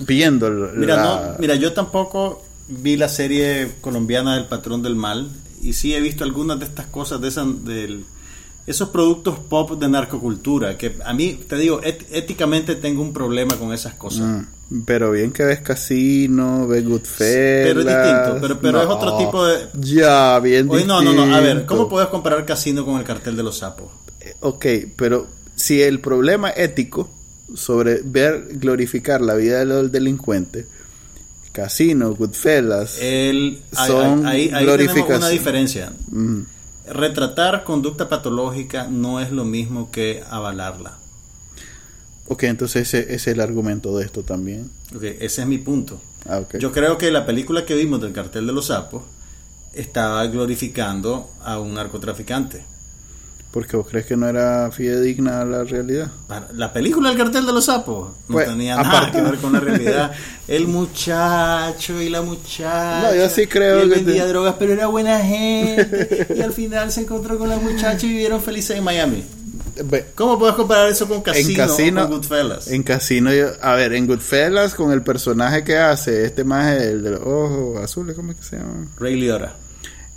viendo 0.01 0.47
el- 0.47 0.79
Mira, 0.79 0.97
la- 0.97 1.03
no, 1.33 1.37
mira, 1.41 1.57
yo 1.57 1.73
tampoco 1.75 2.43
vi 2.69 2.97
la 2.97 3.09
serie 3.09 3.73
colombiana 3.81 4.37
del 4.37 4.47
Patrón 4.47 4.83
del 4.83 4.95
Mal 4.95 5.29
y 5.63 5.73
sí 5.75 5.95
he 5.95 6.01
visto 6.01 6.23
algunas 6.25 6.59
de 6.59 6.65
estas 6.67 6.87
cosas 6.87 7.21
de 7.21 7.29
esas 7.29 7.65
del 7.65 8.05
esos 8.69 8.91
productos 8.91 9.39
pop 9.39 9.73
de 9.81 9.89
narcocultura 9.89 10.77
que 10.77 10.97
a 11.05 11.13
mí 11.15 11.41
te 11.49 11.57
digo 11.57 11.81
éticamente 11.83 12.75
tengo 12.77 13.03
un 13.03 13.13
problema 13.13 13.57
con 13.57 13.73
esas 13.73 13.95
cosas. 13.95 14.45
Mm, 14.71 14.83
pero 14.85 15.11
bien 15.13 15.33
que 15.33 15.43
ves 15.45 15.61
Casino, 15.61 16.67
ves 16.69 16.85
Goodfellas. 16.87 17.67
Pero 17.75 17.81
es 17.81 17.87
distinto, 17.87 18.39
pero- 18.41 18.61
pero 18.61 18.83
es 18.83 18.89
otro 18.89 19.17
tipo 19.19 19.47
de- 19.47 19.69
Ya, 19.81 20.39
bien 20.41 20.69
Oye, 20.71 20.85
no, 20.85 21.01
no, 21.03 21.13
no, 21.13 21.23
a 21.35 21.41
ver, 21.41 21.49
distinto. 21.57 21.67
¿cómo 21.75 21.89
puedes 21.89 22.09
comparar 22.11 22.45
Casino 22.45 22.85
con 22.85 22.99
el 22.99 23.05
cartel 23.05 23.37
de 23.37 23.43
los 23.43 23.59
sapos? 23.59 23.91
Eh, 24.21 24.35
Ok, 24.41 24.67
pero 24.97 25.27
si 25.57 25.81
el 25.83 26.01
problema 26.01 26.51
ético 26.51 27.09
sobre 27.55 28.03
ver 28.05 28.49
glorificar 28.53 29.23
la 29.23 29.35
vida 29.35 29.65
del 29.65 29.91
delincuente, 29.91 30.67
Casino, 31.53 32.15
Goodfellas, 32.15 32.99
El, 33.01 33.61
ahí- 33.75 33.87
son 33.89 34.27
ahí, 34.27 34.43
ahí 34.43 34.49
tenemos 34.49 34.63
glorificación. 34.65 35.17
una 35.19 35.29
diferencia. 35.31 35.93
Mm. 36.11 36.41
Retratar 36.93 37.65
conducta 37.65 38.09
patológica 38.09 38.87
no 38.89 39.21
es 39.21 39.31
lo 39.31 39.45
mismo 39.45 39.91
que 39.91 40.23
avalarla. 40.29 40.99
Ok, 42.27 42.45
entonces 42.45 42.83
ese, 42.83 43.01
ese 43.01 43.15
es 43.15 43.27
el 43.29 43.41
argumento 43.41 43.97
de 43.97 44.05
esto 44.05 44.23
también. 44.23 44.71
Ok, 44.95 45.03
ese 45.03 45.43
es 45.43 45.47
mi 45.47 45.59
punto. 45.59 46.01
Ah, 46.27 46.39
ok. 46.39 46.59
Yo 46.59 46.73
creo 46.73 46.99
que 46.99 47.11
la 47.11 47.25
película 47.25 47.65
que 47.65 47.75
vimos 47.75 48.01
del 48.01 48.13
cartel 48.13 48.47
de 48.47 48.53
los 48.53 48.67
sapos 48.67 49.03
estaba 49.73 50.27
glorificando 50.27 51.31
a 51.43 51.59
un 51.59 51.75
narcotraficante. 51.75 52.65
Porque 53.51 53.77
vos 53.79 53.87
crees 53.89 54.05
que 54.05 54.15
no 54.17 54.29
era 54.29 54.71
fidedigna 54.71 55.41
a 55.41 55.45
la 55.47 55.65
realidad. 55.65 56.09
La 56.55 56.71
película 56.73 57.09
del 57.09 57.17
cartel 57.19 57.47
de 57.47 57.53
los 57.55 57.65
sapos 57.65 58.11
no 58.29 58.35
Pues, 58.35 58.47
tenía 58.47 58.77
nada 58.77 58.89
aparte- 58.89 59.17
que 59.17 59.23
ver 59.23 59.37
con 59.39 59.53
la 59.55 59.61
realidad. 59.61 60.13
El 60.49 60.67
muchacho 60.69 62.01
y 62.01 62.09
la 62.11 62.21
muchacha. 62.23 63.03
No, 63.11 63.15
yo 63.15 63.29
sí 63.31 63.47
creo 63.47 63.81
él 63.83 63.89
que 63.89 63.95
vendía 63.97 64.25
te- 64.25 64.29
drogas, 64.29 64.55
pero 64.59 64.73
era 64.75 64.87
buena 64.89 65.19
gente. 65.21 66.27
y 66.37 66.41
al 66.43 66.53
final 66.53 66.93
se 66.93 67.01
encontró 67.03 67.39
con 67.39 67.49
la 67.49 67.57
muchacha 67.57 68.07
y 68.07 68.11
vivieron 68.11 68.41
felices 68.43 68.77
en 68.77 68.85
Miami. 68.85 69.25
¿Cómo 70.15 70.39
puedes 70.39 70.55
comparar 70.57 70.89
eso 70.91 71.07
con 71.09 71.23
Casino, 71.23 71.51
en 71.51 71.57
Casino, 71.57 72.01
o 72.05 72.09
con 72.09 72.17
Goodfellas? 72.19 72.69
en 72.69 72.83
Casino, 72.83 73.33
yo- 73.33 73.51
a 73.63 73.75
ver, 73.77 73.93
en 73.95 74.07
Goodfellas 74.07 74.75
con 74.75 74.93
el 74.93 75.03
personaje 75.03 75.65
que 75.65 75.79
hace, 75.79 76.25
este 76.25 76.45
más 76.45 76.73
el 76.81 77.03
de 77.03 77.11
los 77.13 77.21
ojos 77.21 77.83
azules, 77.83 78.15
¿cómo 78.17 78.33
es 78.33 78.39
que 78.39 78.45
se 78.45 78.57
llama? 78.57 78.89
Ray 78.99 79.15
Liotta. 79.21 79.55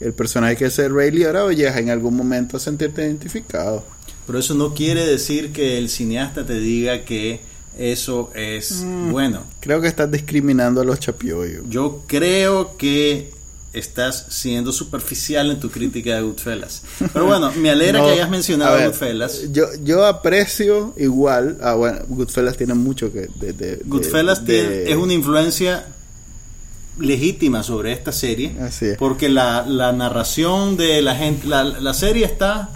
El 0.02 0.14
personaje 0.14 0.56
que 0.58 0.66
es 0.66 0.80
el 0.80 0.94
Ray 0.96 1.12
Liotta, 1.12 1.52
llegas 1.54 1.78
en 1.78 1.90
algún 1.90 2.16
momento 2.16 2.58
a 2.58 2.60
sentirte 2.60 3.04
identificado. 3.04 3.86
Pero 4.28 4.40
eso 4.40 4.54
no 4.56 4.74
quiere 4.74 5.06
decir 5.06 5.52
que 5.54 5.78
el 5.78 5.90
cineasta 5.90 6.46
te 6.46 6.60
diga 6.60 7.04
que 7.06 7.42
eso 7.78 8.32
es 8.36 8.84
Mm. 8.84 9.12
bueno. 9.12 9.44
Creo 9.60 9.80
que 9.82 9.88
estás 9.88 10.10
discriminando 10.12 10.82
a 10.82 10.84
los 10.86 11.00
chapioyos. 11.00 11.64
Yo 11.70 12.04
creo 12.08 12.76
que 12.78 13.32
estás 13.74 14.26
siendo 14.30 14.74
superficial 14.74 15.50
en 15.50 15.60
tu 15.60 15.70
crítica 15.72 16.16
de 16.16 16.22
Goodfellas. 16.24 16.82
Pero 17.14 17.26
bueno, 17.26 17.52
me 17.54 17.70
alegra 17.70 18.00
No, 18.02 18.06
que 18.08 18.12
hayas 18.14 18.30
mencionado 18.30 18.74
a 18.74 18.78
ver, 18.78 18.88
Goodfellas. 18.88 19.52
Yo, 19.54 19.68
yo 19.84 20.06
aprecio 20.06 20.94
igual, 20.98 21.58
ah, 21.62 21.76
bueno, 21.76 22.00
Goodfellas 22.10 22.58
tiene 22.58 22.74
mucho 22.74 23.12
que... 23.14 23.30
De, 23.40 23.82
Goodfellas 23.86 24.46
de- 24.46 24.62
tiene- 24.62 24.92
es 24.92 24.98
una 24.98 25.14
influencia 25.14 25.86
legítima 27.00 27.64
sobre 27.64 27.94
esta 27.94 28.12
serie. 28.12 28.56
Así 28.62 28.86
es. 28.88 28.98
Porque 28.98 29.30
la, 29.30 29.66
la 29.66 29.92
narración 29.94 30.78
de 30.78 31.02
la 31.02 31.16
gente, 31.16 31.48
la, 31.48 31.64
la 31.64 31.94
serie 31.94 32.26
está 32.26 32.70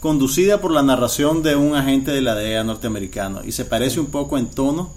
conducida 0.00 0.60
por 0.60 0.72
la 0.72 0.82
narración 0.82 1.42
de 1.42 1.54
un 1.56 1.76
agente 1.76 2.10
de 2.10 2.20
la 2.22 2.34
DEA 2.34 2.64
norteamericano 2.64 3.42
y 3.44 3.52
se 3.52 3.64
parece 3.64 4.00
un 4.00 4.06
poco 4.06 4.36
en 4.36 4.46
tono 4.48 4.92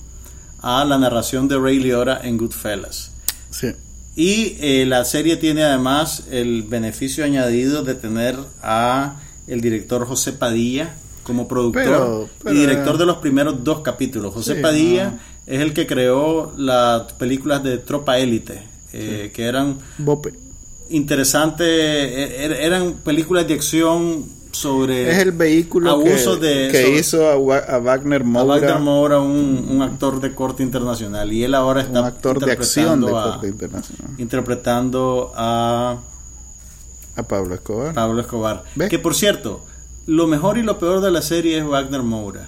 a 0.62 0.84
la 0.84 0.98
narración 0.98 1.48
de 1.48 1.60
Ray 1.60 1.80
Liotta 1.80 2.22
en 2.24 2.38
Goodfellas. 2.38 3.12
Sí. 3.52 3.68
Y 4.16 4.58
eh, 4.60 4.86
la 4.88 5.06
serie 5.06 5.38
tiene 5.38 5.64
además 5.64 6.24
el 6.32 6.64
beneficio 6.64 7.24
añadido 7.24 7.84
de 7.84 7.94
tener 7.96 8.36
a 8.64 9.18
el 9.46 9.62
director 9.62 10.08
José 10.08 10.34
Padilla 10.34 10.96
como 11.24 11.48
productor 11.48 11.84
Pero- 11.84 12.30
pero- 12.44 12.56
y 12.56 12.60
director 12.60 12.98
de 12.98 13.06
los 13.06 13.18
primeros 13.18 13.64
dos 13.64 13.82
capítulos. 13.82 14.34
José 14.34 14.56
Sí, 14.56 14.62
Padilla 14.62 15.12
no. 15.12 15.20
Es 15.48 15.62
el 15.62 15.74
que 15.74 15.86
creó 15.88 16.54
las 16.58 17.14
películas 17.14 17.64
de 17.64 17.78
Tropa 17.78 18.18
Élite, 18.20 18.64
eh, 18.94 19.32
que 19.34 19.44
eran 19.46 19.78
Bope. 19.98 20.34
interesantes, 20.90 21.68
eh, 21.68 22.46
er- 22.46 22.58
eran 22.62 22.94
películas 22.94 23.48
de 23.48 23.54
acción 23.54 24.26
sobre 24.52 25.12
Es 25.12 25.18
el 25.18 25.34
vehículo 25.34 25.92
abuso 25.92 26.40
que, 26.40 26.46
de 26.48 26.72
que 26.72 26.82
sobre- 26.84 27.00
hizo 27.00 27.30
a, 27.30 27.38
Wa- 27.38 27.58
a 27.58 27.78
Wagner 27.80 28.22
a 28.22 28.26
Moura, 28.26 28.46
Wagner 28.56 28.80
Moura, 28.80 29.20
un, 29.20 29.68
un 29.70 29.82
actor 29.82 30.22
de 30.22 30.34
corte 30.34 30.64
internacional, 30.64 31.32
y 31.34 31.44
él 31.44 31.54
ahora 31.56 31.82
está 31.82 32.00
un 32.00 32.06
actor 32.06 32.40
de 32.44 32.52
acción 32.54 33.02
de 33.02 33.08
interpretando 33.08 33.20
a- 33.20 33.32
corte 33.34 33.48
internacional. 33.50 34.12
interpretando 34.18 35.32
a 35.36 35.98
A 37.18 37.24
Pablo 37.24 37.56
Escobar. 37.56 37.94
Pablo 37.94 38.22
Escobar. 38.22 38.64
Que 38.90 38.98
por 39.00 39.14
cierto, 39.16 39.64
lo 40.06 40.28
mejor 40.28 40.58
y 40.58 40.64
lo 40.64 40.80
peor 40.80 41.02
de 41.02 41.12
la 41.12 41.22
serie 41.22 41.58
es 41.58 41.66
Wagner 41.66 42.02
Moura. 42.04 42.48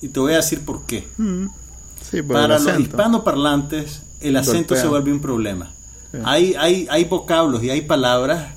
Y 0.00 0.08
te 0.08 0.20
voy 0.20 0.32
a 0.32 0.36
decir 0.36 0.64
por 0.64 0.86
qué. 0.86 1.06
Mm, 1.18 1.46
Sí, 2.10 2.22
Para 2.22 2.58
los 2.58 2.78
hispanoparlantes, 2.80 4.02
el 4.20 4.36
acento 4.36 4.74
Golpea. 4.74 4.82
se 4.82 4.88
vuelve 4.88 5.12
un 5.12 5.20
problema. 5.20 5.72
Sí. 6.12 6.18
Hay, 6.24 6.54
hay, 6.58 6.86
hay 6.90 7.04
vocablos 7.04 7.62
y 7.62 7.70
hay 7.70 7.82
palabras 7.82 8.54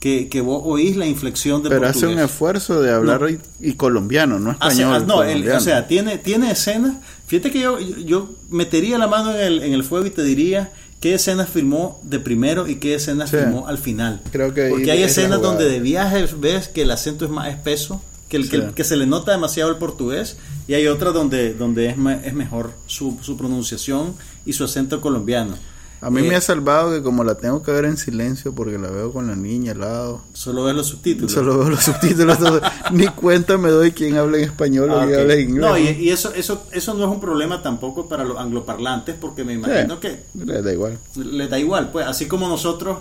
que, 0.00 0.28
que 0.28 0.40
vos 0.40 0.62
oís 0.64 0.96
la 0.96 1.06
inflexión 1.06 1.62
de 1.62 1.68
Pero 1.70 1.86
hace 1.86 2.06
un 2.06 2.18
esfuerzo 2.18 2.80
de 2.80 2.92
hablar 2.92 3.20
No. 3.22 3.28
y, 3.28 3.38
y 3.60 3.74
colombiano, 3.74 4.38
no 4.38 4.52
español. 4.52 4.94
ah, 4.94 5.04
no, 5.06 5.22
el- 5.22 5.48
o 5.50 5.60
sea, 5.60 5.86
tiene, 5.86 6.18
tiene 6.18 6.50
escenas. 6.50 6.96
Fíjate 7.26 7.50
que 7.50 7.60
yo, 7.60 7.78
yo 7.80 8.30
metería 8.50 8.98
la 8.98 9.06
mano 9.06 9.32
en 9.34 9.40
el, 9.40 9.62
en 9.62 9.72
el 9.74 9.84
fuego 9.84 10.06
y 10.06 10.10
te 10.10 10.22
diría 10.22 10.72
qué 11.00 11.14
escenas 11.14 11.48
filmó 11.48 12.00
de 12.02 12.18
primero 12.20 12.66
y 12.66 12.76
qué 12.76 12.94
escenas 12.94 13.30
Sí. 13.30 13.36
filmó 13.36 13.66
al 13.68 13.78
final. 13.78 14.20
Creo 14.32 14.52
que 14.54 14.68
Porque 14.70 14.90
hay 14.90 15.02
escenas 15.02 15.40
donde 15.40 15.68
de 15.68 15.78
viajes 15.80 16.38
ves 16.40 16.68
que 16.68 16.82
el 16.82 16.90
acento 16.90 17.24
es 17.24 17.30
más 17.30 17.48
espeso, 17.48 18.00
que, 18.28 18.36
el, 18.36 18.50
que, 18.50 18.58
Sí. 18.58 18.62
que 18.74 18.84
se 18.84 18.96
le 18.96 19.06
nota 19.06 19.32
demasiado 19.32 19.70
el 19.70 19.76
portugués, 19.76 20.36
y 20.66 20.74
hay 20.74 20.86
otras 20.86 21.14
donde, 21.14 21.54
donde 21.54 21.86
es, 21.88 21.96
ma- 21.96 22.14
es 22.14 22.34
mejor 22.34 22.72
su, 22.86 23.18
su 23.22 23.36
pronunciación 23.36 24.14
y 24.44 24.52
su 24.52 24.64
acento 24.64 25.00
colombiano. 25.00 25.54
A 26.00 26.10
mí 26.10 26.20
Eh, 26.20 26.28
me 26.28 26.36
ha 26.36 26.40
salvado 26.40 26.92
que 26.92 27.02
como 27.02 27.24
la 27.24 27.34
tengo 27.34 27.60
que 27.60 27.72
ver 27.72 27.84
en 27.84 27.96
silencio 27.96 28.54
porque 28.54 28.78
la 28.78 28.88
veo 28.88 29.12
con 29.12 29.26
la 29.26 29.34
niña 29.34 29.72
al 29.72 29.80
lado. 29.80 30.20
Solo 30.32 30.62
ves 30.62 30.76
los 30.76 30.86
subtítulos. 30.86 31.32
Solo 31.32 31.58
veo 31.58 31.70
los 31.70 31.82
subtítulos. 31.82 32.38
entonces, 32.38 32.70
ni 32.92 33.08
cuenta 33.08 33.58
me 33.58 33.70
doy 33.70 33.90
quién 33.90 34.16
habla 34.16 34.38
en 34.38 34.44
español 34.44 34.90
o 34.90 35.00
Ah, 35.00 35.06
quién 35.06 35.14
ok. 35.16 35.20
habla 35.22 35.34
en 35.34 35.40
inglés. 35.50 35.60
No, 35.60 35.76
y, 35.76 35.88
y 35.88 36.10
eso, 36.10 36.32
eso, 36.34 36.62
eso 36.70 36.94
no 36.94 37.02
es 37.04 37.10
un 37.10 37.20
problema 37.20 37.62
tampoco 37.62 38.08
para 38.08 38.22
los 38.24 38.38
angloparlantes, 38.38 39.16
porque 39.20 39.42
me 39.42 39.54
imagino 39.54 39.94
Sí, 39.94 40.00
que 40.02 40.22
le 40.44 40.62
da 40.62 40.72
igual. 40.72 40.98
le 41.16 41.48
da 41.48 41.58
igual, 41.58 41.90
pues 41.90 42.06
así 42.06 42.26
como 42.26 42.46
nosotros 42.48 42.98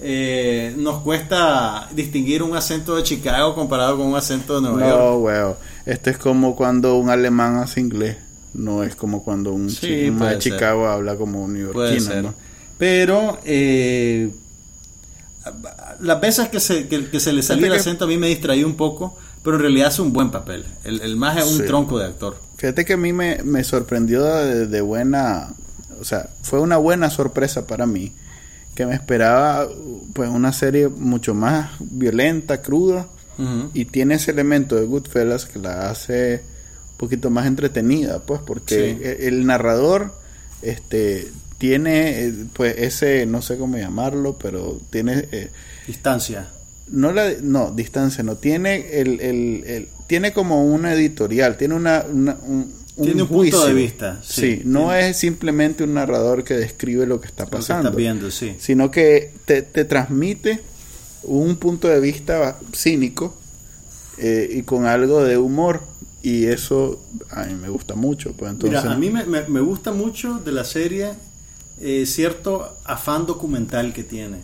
eh, 0.00 0.74
nos 0.76 1.02
cuesta 1.02 1.88
distinguir 1.94 2.42
un 2.42 2.56
acento 2.56 2.96
de 2.96 3.02
Chicago 3.04 3.54
comparado 3.54 3.96
con 3.96 4.06
un 4.06 4.16
acento 4.16 4.56
de 4.56 4.62
Nueva 4.68 4.80
York. 4.88 4.98
No, 5.00 5.16
weón. 5.18 5.54
Esto 5.86 6.10
es 6.10 6.18
como 6.18 6.56
cuando 6.56 6.96
un 6.96 7.10
alemán 7.10 7.56
hace 7.56 7.80
inglés. 7.80 8.16
No 8.54 8.84
es 8.84 8.94
como 8.96 9.22
cuando 9.24 9.52
un, 9.52 9.68
Sí, 9.70 9.86
chi- 9.86 10.08
un 10.10 10.18
puede 10.18 10.36
de 10.36 10.40
ser. 10.40 10.52
Chicago 10.52 10.86
habla 10.88 11.16
como 11.16 11.42
un 11.44 11.54
neoyorquino. 11.54 12.22
¿no? 12.22 12.34
Pero 12.78 13.38
eh, 13.44 14.30
las 16.00 16.20
veces 16.20 16.48
que 16.48 16.60
se, 16.60 16.88
que, 16.88 17.08
que 17.10 17.20
se 17.20 17.32
le 17.32 17.42
salía 17.42 17.66
el 17.66 17.72
que- 17.72 17.78
acento 17.78 18.04
a 18.04 18.08
mí 18.08 18.16
me 18.16 18.28
distraía 18.28 18.66
un 18.66 18.76
poco, 18.76 19.16
pero 19.42 19.56
en 19.56 19.62
realidad 19.62 19.88
hace 19.88 20.02
un 20.02 20.12
buen 20.12 20.30
papel. 20.30 20.64
El, 20.84 21.00
el 21.00 21.16
más 21.16 21.36
es 21.36 21.44
un 21.50 21.58
Sí. 21.58 21.64
tronco 21.66 21.98
de 21.98 22.06
actor. 22.06 22.36
Fíjate 22.56 22.84
que 22.84 22.94
a 22.94 22.96
mí 22.96 23.12
me, 23.12 23.42
me 23.44 23.62
sorprendió 23.64 24.24
de, 24.24 24.66
de 24.66 24.80
buena, 24.80 25.52
o 26.00 26.04
sea, 26.04 26.30
fue 26.42 26.60
una 26.60 26.76
buena 26.76 27.10
sorpresa 27.10 27.66
para 27.66 27.84
mí, 27.86 28.12
que 28.74 28.86
me 28.86 28.94
esperaba 28.94 29.68
pues 30.12 30.28
una 30.30 30.52
serie 30.52 30.88
mucho 30.88 31.34
más 31.34 31.70
violenta, 31.80 32.60
cruda, 32.62 33.08
y 33.72 33.84
tiene 33.86 34.14
ese 34.14 34.30
elemento 34.30 34.76
de 34.76 34.86
Goodfellas 34.86 35.46
que 35.46 35.58
la 35.58 35.90
hace 35.90 36.42
un 36.92 36.96
poquito 36.98 37.30
más 37.30 37.46
entretenida, 37.46 38.20
pues, 38.20 38.40
porque 38.46 38.96
Sí. 38.96 39.04
e- 39.04 39.26
el 39.28 39.44
narrador, 39.44 40.14
este, 40.62 41.28
tiene, 41.58 42.26
eh, 42.26 42.34
pues, 42.52 42.76
ese, 42.78 43.26
no 43.26 43.42
sé 43.42 43.56
cómo 43.56 43.76
llamarlo, 43.76 44.38
pero 44.38 44.80
tiene... 44.90 45.26
eh, 45.32 45.50
Distancia. 45.86 46.48
no 46.88 47.12
la 47.12 47.30
no 47.42 47.70
distancia 47.72 48.22
no 48.22 48.36
tiene 48.36 49.00
el, 49.00 49.20
el, 49.20 49.64
el- 49.66 49.88
tiene 50.06 50.32
como 50.32 50.64
una 50.66 50.92
editorial 50.92 51.56
tiene 51.56 51.74
una, 51.74 52.04
una- 52.10 52.36
un, 52.46 52.70
Tiene 53.02 53.22
un 53.22 53.28
punto 53.28 53.66
de 53.66 53.74
vista, 53.74 54.20
sí, 54.22 54.56
sí. 54.58 54.62
no 54.64 54.94
es 54.94 55.16
simplemente 55.16 55.82
un 55.82 55.94
narrador 55.94 56.44
que 56.44 56.54
describe 56.54 57.06
lo 57.06 57.20
que 57.20 57.26
está 57.26 57.44
que 57.44 57.50
pasando 57.50 57.88
estás 57.88 57.96
viendo, 57.96 58.30
sí. 58.30 58.54
sino 58.58 58.90
que 58.90 59.32
te, 59.46 59.62
te 59.62 59.84
transmite 59.84 60.60
un 61.24 61.56
punto 61.56 61.88
de 61.88 61.98
vista 62.00 62.58
cínico 62.72 63.34
eh, 64.18 64.48
y 64.58 64.62
con 64.62 64.86
algo 64.86 65.24
de 65.24 65.36
humor 65.38 65.80
y 66.22 66.44
eso 66.44 67.02
a 67.30 67.44
mí 67.46 67.54
me 67.54 67.68
gusta 67.68 67.94
mucho 67.96 68.32
pues 68.32 68.52
entonces 68.52 68.80
Mira, 68.82 68.94
a 68.94 68.98
mí 68.98 69.10
me, 69.10 69.24
me- 69.24 69.48
me 69.48 69.60
gusta 69.60 69.90
mucho 69.92 70.38
de 70.38 70.52
la 70.52 70.62
serie 70.64 71.10
eh, 71.80 72.06
cierto 72.06 72.76
afán 72.84 73.26
documental 73.26 73.92
que 73.92 74.04
tiene. 74.04 74.36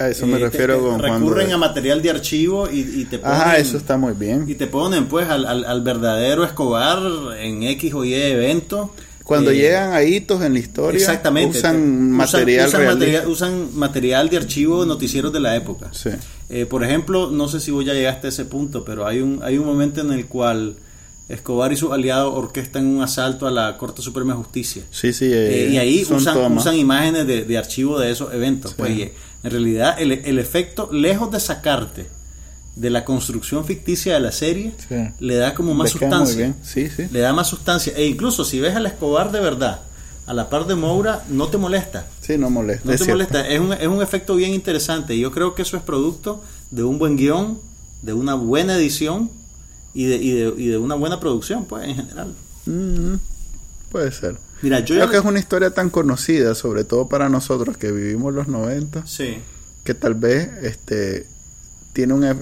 A 0.00 0.08
eso 0.08 0.26
me 0.26 0.36
Eh, 0.36 0.38
te- 0.38 0.44
refiero 0.46 0.74
te 0.76 0.80
con 0.80 0.98
cuando 0.98 1.18
recurren 1.28 1.52
a 1.52 1.58
material 1.58 2.02
de 2.02 2.10
archivo 2.10 2.68
y, 2.70 2.80
y 2.80 3.04
te 3.04 3.18
ponen, 3.18 3.36
ajá 3.36 3.58
eso 3.58 3.76
está 3.76 3.96
muy 3.96 4.14
bien 4.14 4.46
y 4.48 4.54
te 4.54 4.66
ponen 4.66 5.06
pues 5.06 5.28
al, 5.28 5.46
al- 5.46 5.64
al 5.64 5.82
verdadero 5.82 6.44
Escobar 6.44 6.98
en 7.38 7.62
X 7.62 7.94
o 7.94 8.04
Y 8.04 8.14
evento. 8.14 8.92
cuando 9.24 9.50
Eh, 9.52 9.56
llegan 9.56 9.92
a 9.92 10.02
hitos 10.02 10.42
en 10.42 10.54
la 10.54 10.58
historia 10.58 10.98
Exactamente. 10.98 11.58
usan 11.58 11.76
Te- 11.76 11.80
material 12.16 12.66
usan, 12.68 12.80
realista. 12.80 12.98
material, 13.06 13.28
usan 13.28 13.68
material 13.78 14.28
de 14.28 14.36
archivo 14.38 14.84
noticieros 14.86 15.32
de 15.32 15.38
la 15.40 15.54
época. 15.54 15.90
Sí. 15.92 16.10
Eh, 16.48 16.66
por 16.66 16.82
ejemplo, 16.82 17.30
no 17.30 17.46
sé 17.46 17.60
si 17.60 17.70
vos 17.70 17.84
ya 17.84 17.94
llegaste 17.94 18.26
a 18.26 18.30
ese 18.30 18.44
punto, 18.44 18.84
pero 18.84 19.06
hay 19.06 19.20
un, 19.20 19.40
hay 19.44 19.56
un 19.58 19.66
momento 19.66 20.00
en 20.00 20.10
el 20.12 20.26
cual 20.26 20.74
Escobar 21.28 21.72
y 21.72 21.76
sus 21.76 21.92
aliados 21.92 22.34
orquestan 22.34 22.86
un 22.86 23.02
asalto 23.04 23.46
a 23.46 23.52
la 23.52 23.76
Corte 23.78 24.02
Suprema 24.02 24.32
de 24.32 24.38
Justicia. 24.38 24.82
Sí, 24.90 25.12
sí. 25.12 25.26
Eh, 25.26 25.66
eh, 25.66 25.70
y 25.74 25.78
ahí 25.78 26.04
usan, 26.10 26.52
usan 26.58 26.74
imágenes 26.76 27.24
de, 27.24 27.44
de 27.44 27.56
archivo 27.56 28.00
de 28.00 28.10
esos 28.10 28.34
eventos. 28.34 28.72
Sí. 28.72 28.76
Pues, 28.78 29.10
en 29.42 29.50
realidad, 29.50 29.96
el, 30.00 30.12
el 30.12 30.38
efecto, 30.38 30.88
lejos 30.92 31.30
de 31.30 31.40
sacarte 31.40 32.06
de 32.76 32.90
la 32.90 33.04
construcción 33.04 33.64
ficticia 33.64 34.14
de 34.14 34.20
la 34.20 34.32
serie, 34.32 34.72
Sí. 34.88 34.96
le 35.18 35.34
da 35.36 35.54
como 35.54 35.74
más 35.74 35.90
sustancia. 35.90 36.54
Sí, 36.62 36.88
sí. 36.88 37.06
Le 37.10 37.20
da 37.20 37.32
más 37.32 37.48
sustancia. 37.48 37.92
E 37.96 38.06
incluso 38.06 38.44
si 38.44 38.60
ves 38.60 38.74
al 38.76 38.86
Escobar 38.86 39.32
de 39.32 39.40
verdad, 39.40 39.80
a 40.26 40.32
la 40.34 40.48
par 40.48 40.66
de 40.66 40.76
Moura, 40.76 41.24
no 41.28 41.48
te 41.48 41.58
molesta. 41.58 42.06
Sí, 42.20 42.38
no 42.38 42.48
molesta. 42.50 42.84
No 42.84 42.92
te 42.92 42.98
cierto. 42.98 43.14
molesta. 43.14 43.48
Es 43.48 43.60
un, 43.60 43.72
es 43.72 43.86
un 43.88 44.00
efecto 44.02 44.36
bien 44.36 44.52
interesante. 44.54 45.14
Y 45.14 45.20
yo 45.20 45.32
creo 45.32 45.54
que 45.54 45.62
eso 45.62 45.76
es 45.76 45.82
producto 45.82 46.42
de 46.70 46.84
un 46.84 46.98
buen 46.98 47.16
guion, 47.16 47.58
de 48.02 48.12
una 48.12 48.34
buena 48.34 48.76
edición 48.76 49.30
y 49.92 50.04
de, 50.04 50.16
y 50.16 50.30
de, 50.30 50.54
y 50.56 50.66
de 50.68 50.78
una 50.78 50.94
buena 50.94 51.18
producción, 51.18 51.64
pues, 51.64 51.88
en 51.88 51.96
general. 51.96 52.34
Mm, 52.66 53.14
puede 53.90 54.12
ser. 54.12 54.36
Mira, 54.62 54.80
yo 54.80 54.94
Creo 54.94 55.06
ya- 55.06 55.10
que 55.10 55.16
es 55.18 55.24
una 55.24 55.38
historia 55.38 55.70
tan 55.70 55.90
conocida, 55.90 56.54
sobre 56.54 56.84
todo 56.84 57.08
para 57.08 57.28
nosotros 57.28 57.76
que 57.76 57.90
vivimos 57.92 58.34
los 58.34 58.48
90, 58.48 59.06
Sí. 59.06 59.38
que 59.84 59.94
tal 59.94 60.14
vez 60.14 60.48
este 60.62 61.26
tiene 61.92 62.14
un 62.14 62.40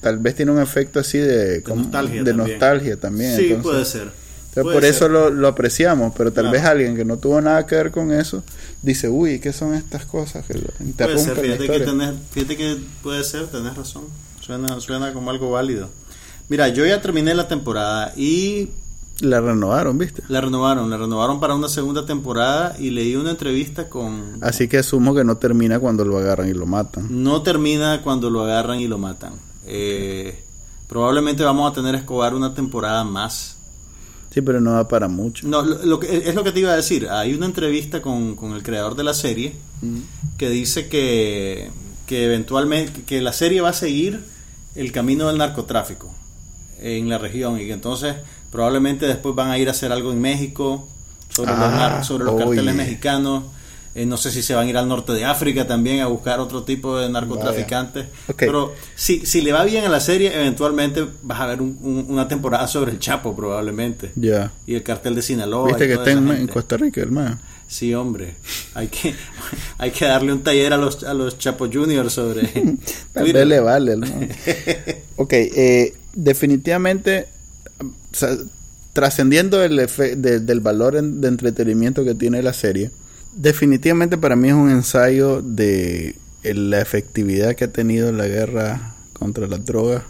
tal 0.00 0.18
vez 0.18 0.34
tiene 0.34 0.50
un 0.52 0.60
efecto 0.60 0.98
así 1.00 1.18
de, 1.18 1.62
como- 1.62 1.82
nostalgia 1.82 2.22
de 2.24 2.32
también. 2.32 2.58
nostalgia 2.58 2.96
también. 2.96 3.36
Sí, 3.36 3.44
entonces- 3.52 3.62
puede 3.62 3.84
ser. 3.84 4.20
Puede 4.54 4.64
por 4.74 4.82
ser. 4.82 4.90
eso 4.94 5.08
lo, 5.08 5.30
lo 5.30 5.46
apreciamos, 5.46 6.12
pero 6.16 6.32
tal 6.32 6.44
Claro. 6.46 6.52
vez 6.58 6.64
alguien 6.64 6.96
que 6.96 7.04
no 7.04 7.18
tuvo 7.18 7.40
nada 7.40 7.64
que 7.66 7.76
ver 7.76 7.92
con 7.92 8.10
eso 8.12 8.42
dice, 8.82 9.08
uy, 9.08 9.38
¿qué 9.38 9.52
son 9.52 9.74
estas 9.74 10.04
cosas 10.06 10.44
que 10.44 10.54
Puede 10.54 11.18
ser, 11.18 11.36
fíjate 11.36 11.66
que, 11.68 11.80
tenés, 11.80 12.14
fíjate 12.32 12.56
que 12.56 12.76
puede 13.02 13.22
ser, 13.22 13.46
tenés 13.46 13.76
razón. 13.76 14.04
Suena, 14.40 14.80
suena 14.80 15.12
como 15.12 15.30
algo 15.30 15.52
válido. 15.52 15.88
Mira, 16.48 16.66
yo 16.68 16.84
ya 16.84 17.00
terminé 17.00 17.32
la 17.34 17.46
temporada 17.46 18.12
y 18.16 18.70
La 19.20 19.40
renovaron, 19.40 19.98
¿viste? 19.98 20.22
la 20.28 20.40
renovaron, 20.40 20.88
la 20.88 20.96
renovaron 20.96 21.40
para 21.40 21.54
una 21.54 21.68
segunda 21.68 22.06
temporada 22.06 22.76
y 22.78 22.90
leí 22.90 23.16
una 23.16 23.30
entrevista 23.30 23.88
con... 23.88 24.38
Así 24.40 24.68
que 24.68 24.78
asumo 24.78 25.14
que 25.14 25.24
no 25.24 25.36
termina 25.36 25.78
cuando 25.78 26.04
lo 26.04 26.18
agarran 26.18 26.48
y 26.48 26.54
lo 26.54 26.66
matan. 26.66 27.06
No 27.10 27.42
termina 27.42 28.00
cuando 28.02 28.30
lo 28.30 28.42
agarran 28.42 28.80
y 28.80 28.88
lo 28.88 28.98
matan. 28.98 29.34
Eh, 29.66 30.42
probablemente 30.88 31.44
vamos 31.44 31.70
a 31.70 31.74
tener 31.74 31.94
Escobar 31.94 32.34
una 32.34 32.54
temporada 32.54 33.04
más. 33.04 33.56
Sí, 34.30 34.40
pero 34.42 34.60
no 34.60 34.72
da 34.72 34.86
para 34.88 35.08
mucho. 35.08 35.46
No, 35.46 35.62
lo, 35.62 35.84
lo 35.84 36.00
que, 36.00 36.16
es 36.16 36.34
lo 36.34 36.44
que 36.44 36.52
te 36.52 36.60
iba 36.60 36.72
a 36.72 36.76
decir. 36.76 37.08
Hay 37.08 37.34
una 37.34 37.46
entrevista 37.46 38.00
con, 38.00 38.36
con 38.36 38.52
el 38.52 38.62
creador 38.62 38.94
de 38.94 39.04
la 39.04 39.12
serie 39.12 39.54
que 40.38 40.48
dice 40.48 40.88
que, 40.88 41.70
que 42.06 42.24
eventualmente 42.24 43.02
que 43.02 43.20
la 43.20 43.32
serie 43.32 43.60
va 43.60 43.70
a 43.70 43.74
seguir 43.74 44.24
el 44.74 44.92
camino 44.92 45.26
del 45.26 45.38
narcotráfico 45.38 46.14
en 46.78 47.08
la 47.08 47.18
región 47.18 47.60
y 47.60 47.66
que 47.66 47.72
entonces 47.72 48.16
probablemente 48.50 49.06
después 49.06 49.34
van 49.34 49.50
a 49.50 49.58
ir 49.58 49.68
a 49.68 49.72
hacer 49.72 49.92
algo 49.92 50.12
en 50.12 50.20
México 50.20 50.88
sobre, 51.28 51.50
los, 51.52 51.60
Ah, 51.60 52.02
sobre 52.04 52.24
los 52.24 52.34
oye. 52.34 52.44
carteles 52.44 52.74
mexicanos. 52.74 53.44
Eh, 53.92 54.06
no 54.06 54.16
sé 54.16 54.30
si 54.30 54.40
se 54.42 54.54
van 54.54 54.68
a 54.68 54.70
ir 54.70 54.76
al 54.76 54.86
norte 54.86 55.12
de 55.12 55.24
África 55.24 55.66
también 55.66 55.98
a 56.00 56.06
buscar 56.06 56.38
otro 56.38 56.62
tipo 56.62 56.96
de 56.96 57.08
narcotraficantes. 57.10 58.06
Pero 58.36 58.72
si, 58.94 59.26
si 59.26 59.40
le 59.40 59.50
va 59.50 59.64
bien 59.64 59.84
a 59.84 59.88
la 59.88 59.98
serie, 59.98 60.32
eventualmente 60.32 61.04
vas 61.22 61.40
a 61.40 61.46
ver 61.46 61.60
un- 61.60 61.76
un- 61.82 62.06
una 62.08 62.28
temporada 62.28 62.68
sobre 62.68 62.92
el 62.92 63.00
Chapo 63.00 63.34
probablemente 63.34 64.12
Ya. 64.14 64.52
y 64.64 64.76
el 64.76 64.84
cartel 64.84 65.16
de 65.16 65.22
Sinaloa. 65.22 65.66
¿Viste 65.68 65.86
y 65.86 65.88
que 65.88 65.94
está 65.94 66.12
en. 66.12 66.46
Costa 66.46 66.76
Rica, 66.76 67.00
hermano? 67.00 67.40
Sí, 67.66 67.92
hombre. 67.92 68.34
Hay 68.74 68.86
que, 68.88 69.12
hay 69.78 69.90
que 69.90 70.04
darle 70.04 70.32
un 70.34 70.42
taller 70.44 70.72
a 70.72 70.76
los, 70.76 71.02
a 71.02 71.12
los 71.12 71.38
Chapo 71.38 71.66
Juniors 71.72 72.12
sobre 72.12 72.46
Tal 73.12 73.32
vez 73.32 73.46
le 73.46 73.58
vale, 73.58 73.92
hermano. 73.92 74.14
ok, 75.16 75.32
eh, 75.32 75.94
definitivamente, 76.14 77.26
o 78.12 78.16
sea, 78.16 78.36
trascendiendo 78.92 79.62
el 79.62 79.76
de- 79.76 80.40
del 80.40 80.60
valor 80.60 80.96
en- 80.96 81.20
de 81.20 81.28
entretenimiento 81.28 82.04
que 82.04 82.14
tiene 82.14 82.42
la 82.42 82.52
serie, 82.52 82.90
definitivamente 83.34 84.18
para 84.18 84.36
mí 84.36 84.48
es 84.48 84.54
un 84.54 84.70
ensayo 84.70 85.42
de 85.42 86.16
la 86.42 86.80
efectividad 86.80 87.54
que 87.54 87.64
ha 87.64 87.72
tenido 87.72 88.10
la 88.12 88.26
guerra 88.26 88.94
contra 89.12 89.46
las 89.46 89.64
drogas. 89.64 90.02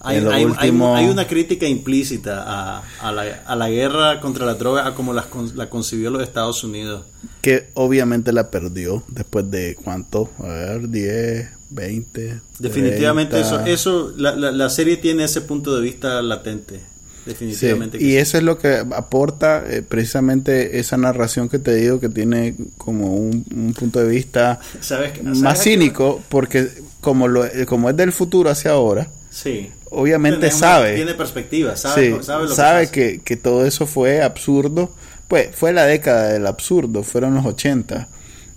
Hay, 0.00 0.18
hay- 0.18 0.26
hay- 0.26 0.44
últimos- 0.44 0.96
hay 0.98 1.06
una 1.08 1.26
crítica 1.26 1.66
implícita 1.66 2.44
a, 2.46 2.82
a 3.00 3.10
la, 3.12 3.42
a 3.46 3.56
la 3.56 3.68
guerra 3.68 4.20
contra 4.20 4.46
la 4.46 4.54
droga, 4.54 4.86
a 4.86 4.94
como 4.94 5.12
con- 5.28 5.56
la 5.56 5.68
concibió 5.68 6.10
los 6.10 6.22
Estados 6.22 6.62
Unidos. 6.62 7.04
que 7.42 7.68
obviamente 7.74 8.32
la 8.32 8.50
perdió 8.50 9.02
después 9.08 9.50
de 9.50 9.76
cuánto, 9.82 10.30
a 10.38 10.46
ver, 10.48 10.88
10, 10.88 11.48
20. 11.70 12.40
Definitivamente 12.58 13.36
30. 13.40 13.64
eso, 13.66 13.66
eso 13.66 14.12
la, 14.16 14.36
la, 14.36 14.52
la 14.52 14.70
serie 14.70 14.98
tiene 14.98 15.24
ese 15.24 15.40
punto 15.40 15.74
de 15.74 15.82
vista 15.82 16.20
latente. 16.22 16.80
Definitivamente. 17.28 17.96
y 17.98 18.00
sí. 18.00 18.16
eso 18.16 18.38
es 18.38 18.42
lo 18.44 18.58
que 18.58 18.76
aporta 18.94 19.62
eh, 19.68 19.82
precisamente 19.82 20.78
esa 20.78 20.96
narración 20.96 21.48
que 21.48 21.58
te 21.58 21.74
digo 21.74 22.00
que 22.00 22.08
tiene 22.08 22.54
como 22.76 23.14
un, 23.14 23.44
un 23.54 23.74
punto 23.74 24.00
de 24.00 24.08
vista 24.08 24.58
¿Sabes, 24.80 25.22
más 25.22 25.60
a 25.60 25.62
cínico 25.62 26.20
porque 26.28 26.68
como 27.00 27.28
lo 27.28 27.44
eh, 27.44 27.66
como 27.66 27.90
es 27.90 27.96
del 27.96 28.12
futuro 28.12 28.50
hacia 28.50 28.72
ahora 28.72 29.08
Sí. 29.30 29.70
obviamente 29.90 30.46
una- 30.48 30.56
sabe 30.56 30.94
Tiene 30.96 31.14
perspectiva, 31.14 31.76
sabe, 31.76 32.16
sí, 32.18 32.22
sabe 32.24 32.44
lo 32.48 32.54
sabe 32.54 32.90
que, 32.90 33.12
que, 33.18 33.20
que 33.20 33.36
todo 33.36 33.64
eso 33.66 33.86
fue 33.86 34.22
absurdo 34.22 34.92
pues 35.28 35.48
fue 35.54 35.72
la 35.72 35.84
década 35.84 36.32
del 36.32 36.46
absurdo 36.46 37.02
fueron 37.02 37.34
los 37.34 37.44
80 37.46 38.08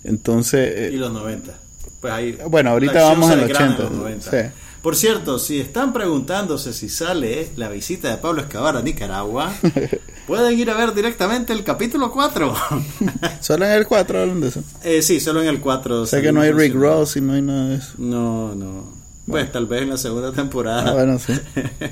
entonces 0.04 0.74
eh, 0.76 0.90
Y 0.94 0.98
los 0.98 1.12
90. 1.12 1.54
Pues 2.00 2.14
ahí, 2.14 2.38
Bueno, 2.50 2.72
ahorita 2.72 3.04
vamos 3.04 3.30
en 3.32 3.40
los 3.42 3.48
desgrana 3.50 3.74
80, 3.76 3.84
los 3.90 4.00
90. 4.02 4.32
sí. 4.32 4.38
Por 4.82 4.96
cierto, 4.96 5.38
si 5.38 5.60
están 5.60 5.94
preguntándose 5.94 6.74
si 6.74 6.90
sale 6.90 7.50
la 7.56 7.70
visita 7.70 8.10
de 8.10 8.18
Pablo 8.18 8.42
Escobar 8.42 8.78
a 8.78 8.82
Nicaragua, 8.82 9.54
pueden 10.28 10.58
ir 10.58 10.72
a 10.72 10.76
ver 10.76 10.94
directamente 10.96 11.54
el 11.54 11.64
capítulo 11.64 12.12
4. 12.12 12.56
solo 13.42 13.66
en 13.66 13.72
el 13.74 13.86
4 13.86 14.22
hablan 14.22 14.42
de 14.42 14.48
eso 14.48 14.64
eh, 14.84 15.02
sí, 15.04 15.20
solo 15.20 15.42
en 15.42 15.50
el 15.50 15.60
4. 15.62 16.02
o 16.02 16.06
sea 16.08 16.22
que 16.22 16.32
no 16.32 16.42
hay 16.42 16.52
Rick 16.52 16.74
Ross 16.74 17.16
y 17.16 17.22
no 17.22 17.34
hay 17.34 17.42
nada 17.44 17.70
de 17.70 17.76
eso 17.76 17.94
No, 17.98 18.56
no. 18.56 19.02
Pues 19.28 19.52
tal 19.52 19.68
vez 19.68 19.84
en 19.84 19.90
la 19.92 19.98
segunda 19.98 20.32
temporada. 20.32 20.90
Ah, 20.90 20.94
bueno, 20.94 21.20
sí. 21.20 21.34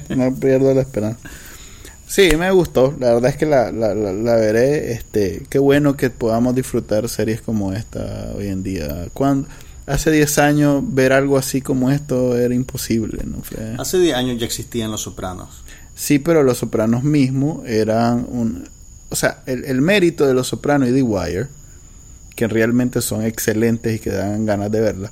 No 0.10 0.34
pierdo 0.36 0.74
la 0.74 0.82
esperanza. 0.82 1.20
Sí, 2.08 2.32
me 2.38 2.50
gustó. 2.52 2.96
La 3.00 3.14
verdad 3.14 3.30
es 3.30 3.38
que 3.38 3.46
la, 3.46 3.72
la, 3.72 3.94
la, 3.94 4.12
la 4.12 4.36
veré. 4.36 4.94
Este, 4.94 5.44
qué 5.48 5.60
bueno 5.60 5.96
que 5.96 6.10
podamos 6.10 6.56
disfrutar 6.56 7.08
series 7.08 7.40
como 7.40 7.72
esta 7.72 8.32
hoy 8.36 8.48
en 8.48 8.64
día. 8.64 9.08
Cuando, 9.14 9.48
hace 9.90 10.12
10 10.12 10.38
años 10.40 10.84
ver 10.86 11.12
algo 11.14 11.38
así 11.38 11.62
como 11.62 11.90
esto 11.92 12.38
era 12.38 12.54
imposible. 12.54 13.24
¿no? 13.26 13.42
Fue- 13.42 13.76
Hace 13.78 14.00
10 14.00 14.16
años 14.16 14.40
ya 14.40 14.46
existían 14.46 14.92
Los 14.92 15.02
Sopranos. 15.02 15.64
Sí, 15.96 16.20
pero 16.20 16.44
Los 16.44 16.60
Sopranos 16.60 17.04
mismos 17.04 17.68
eran 17.68 18.26
un... 18.30 18.70
O 19.10 19.16
sea, 19.16 19.42
el, 19.46 19.66
el 19.66 19.82
mérito 19.82 20.26
de 20.28 20.34
Los 20.34 20.48
Sopranos 20.48 20.88
y 20.90 20.94
The 20.94 21.02
Wire, 21.02 21.48
que 22.36 22.48
realmente 22.48 23.02
son 23.02 23.24
excelentes 23.24 23.96
y 23.96 24.00
que 24.00 24.12
dan 24.12 24.46
ganas 24.46 24.72
de 24.72 24.80
verla, 24.82 25.12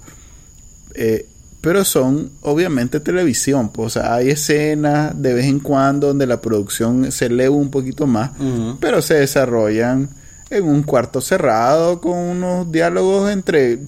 eh, 0.93 1.25
pero 1.61 1.83
son 1.83 2.31
obviamente 2.41 2.99
televisión. 2.99 3.69
Pues, 3.69 3.87
o 3.97 3.99
sea, 3.99 4.13
hay 4.13 4.29
escenas 4.29 5.19
de 5.21 5.33
vez 5.33 5.45
en 5.45 5.59
cuando 5.59 6.07
donde 6.07 6.27
la 6.27 6.39
producción 6.39 7.11
se 7.11 7.25
eleva 7.25 7.55
un 7.55 7.69
poquito 7.71 8.07
más, 8.07 8.31
pero 8.79 9.01
se 9.01 9.15
desarrollan 9.15 10.09
en 10.49 10.63
un 10.63 10.83
cuarto 10.83 11.19
cerrado 11.19 11.99
con 11.99 12.17
unos 12.17 12.71
diálogos 12.71 13.29
entre 13.31 13.79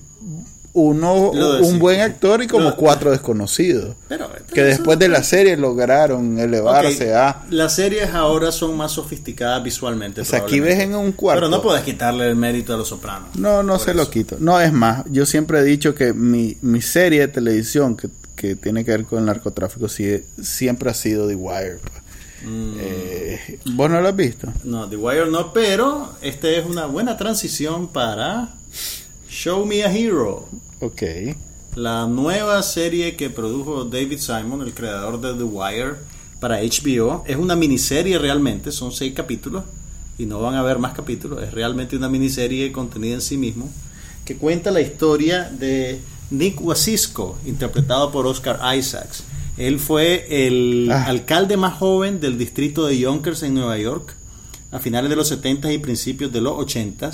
uno, 0.74 1.32
un 1.32 1.80
buen 1.80 2.00
actor 2.02 2.44
y 2.44 2.48
como 2.48 2.76
cuatro 2.76 3.12
desconocidos. 3.12 3.96
Pero, 4.08 4.30
Que 4.54 4.64
después 4.64 5.00
de 5.00 5.08
la 5.10 5.24
serie 5.24 5.58
lograron 5.58 6.38
elevarse 6.40 7.14
a... 7.16 7.44
Las 7.50 7.76
series 7.76 8.14
ahora 8.14 8.52
son 8.52 8.78
más 8.78 8.92
sofisticadas 8.94 9.64
visualmente. 9.64 10.22
O 10.22 10.26
sea, 10.26 10.40
aquí 10.40 10.60
ves 10.60 10.80
en 10.80 10.96
un 10.96 11.12
cuarto. 11.12 11.40
Pero 11.42 11.50
no 11.50 11.62
puedes 11.62 11.84
quitarle 11.84 12.28
el 12.28 12.36
mérito 12.36 12.74
a 12.74 12.78
Los 12.78 12.90
Sopranos. 12.90 13.36
No, 13.36 13.64
no 13.64 13.80
se 13.80 13.92
eso. 13.92 13.98
lo 14.00 14.10
quito. 14.10 14.38
No, 14.40 14.60
es 14.62 14.72
más, 14.72 15.04
yo 15.10 15.26
siempre 15.26 15.60
he 15.60 15.64
dicho 15.64 15.96
que 15.96 16.14
mi, 16.14 16.58
mi 16.62 16.82
serie 16.82 17.22
de 17.22 17.28
televisión 17.30 17.98
que, 17.98 18.10
que 18.36 18.56
tiene 18.56 18.86
que 18.86 18.92
ver 18.92 19.06
con 19.06 19.20
el 19.20 19.26
narcotráfico 19.26 19.88
siempre 19.90 20.90
ha 20.90 20.94
sido 20.94 21.28
The 21.28 21.36
Wire. 21.36 21.80
pues. 21.82 21.94
Mm, 22.42 22.74
Eh, 22.80 23.60
¿Vos 23.74 23.90
no 23.90 24.00
lo 24.00 24.08
has 24.08 24.16
visto? 24.16 24.48
No, 24.64 24.88
The 24.88 24.96
Wire 24.96 25.30
no, 25.30 25.52
pero 25.52 26.14
este 26.22 26.58
es 26.58 26.66
una 26.66 26.86
buena 26.86 27.18
transición 27.18 27.88
para 27.90 28.54
Show 29.30 29.66
Me 29.66 29.84
a 29.84 29.94
Hero, 29.96 30.48
Ok. 30.82 31.04
la 31.76 32.08
nueva 32.08 32.62
serie 32.64 33.16
que 33.16 33.30
produjo 33.30 33.86
David 33.86 34.18
Simon, 34.20 34.62
el 34.62 34.74
creador 34.74 35.22
de 35.22 35.34
The 35.36 35.44
Wire, 35.44 35.96
para 36.40 36.62
HBO. 36.62 37.24
Es 37.28 37.36
una 37.38 37.56
miniserie 37.56 38.18
realmente, 38.18 38.72
son 38.72 38.92
seis 38.92 39.14
capítulos 39.14 39.64
y 40.18 40.26
no 40.26 40.40
van 40.42 40.56
a 40.56 40.60
haber 40.60 40.80
más 40.80 40.94
capítulos. 40.94 41.44
Es 41.44 41.54
realmente 41.54 41.96
una 41.96 42.10
miniserie 42.10 42.72
contenida 42.72 43.16
en 43.16 43.22
sí 43.22 43.38
mismo 43.38 43.70
que 44.26 44.36
cuenta 44.36 44.72
la 44.72 44.82
historia 44.82 45.50
de 45.50 46.00
Nick 46.32 46.62
Wasisco, 46.62 47.38
interpretado 47.46 48.12
por 48.12 48.26
Oscar 48.28 48.60
Isaacs. 48.78 49.24
Él 49.58 49.80
fue 49.80 50.26
el 50.48 50.90
Ah. 50.92 51.06
alcalde 51.06 51.58
más 51.58 51.78
joven 51.78 52.20
del 52.20 52.38
distrito 52.38 52.86
de 52.88 52.98
Yonkers 52.98 53.44
en 53.44 53.54
Nueva 53.56 53.78
York 53.78 54.16
a 54.72 54.80
finales 54.80 55.10
de 55.10 55.16
los 55.16 55.28
70 55.28 55.72
y 55.74 55.78
principios 55.80 56.32
de 56.32 56.42
los 56.42 56.54
80 56.58 57.12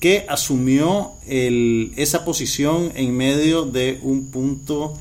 que 0.00 0.24
asumió 0.28 1.12
esa 1.26 2.24
posición 2.24 2.92
en 2.94 3.16
medio 3.16 3.64
de 3.64 3.98
un 4.02 4.26
punto 4.26 4.94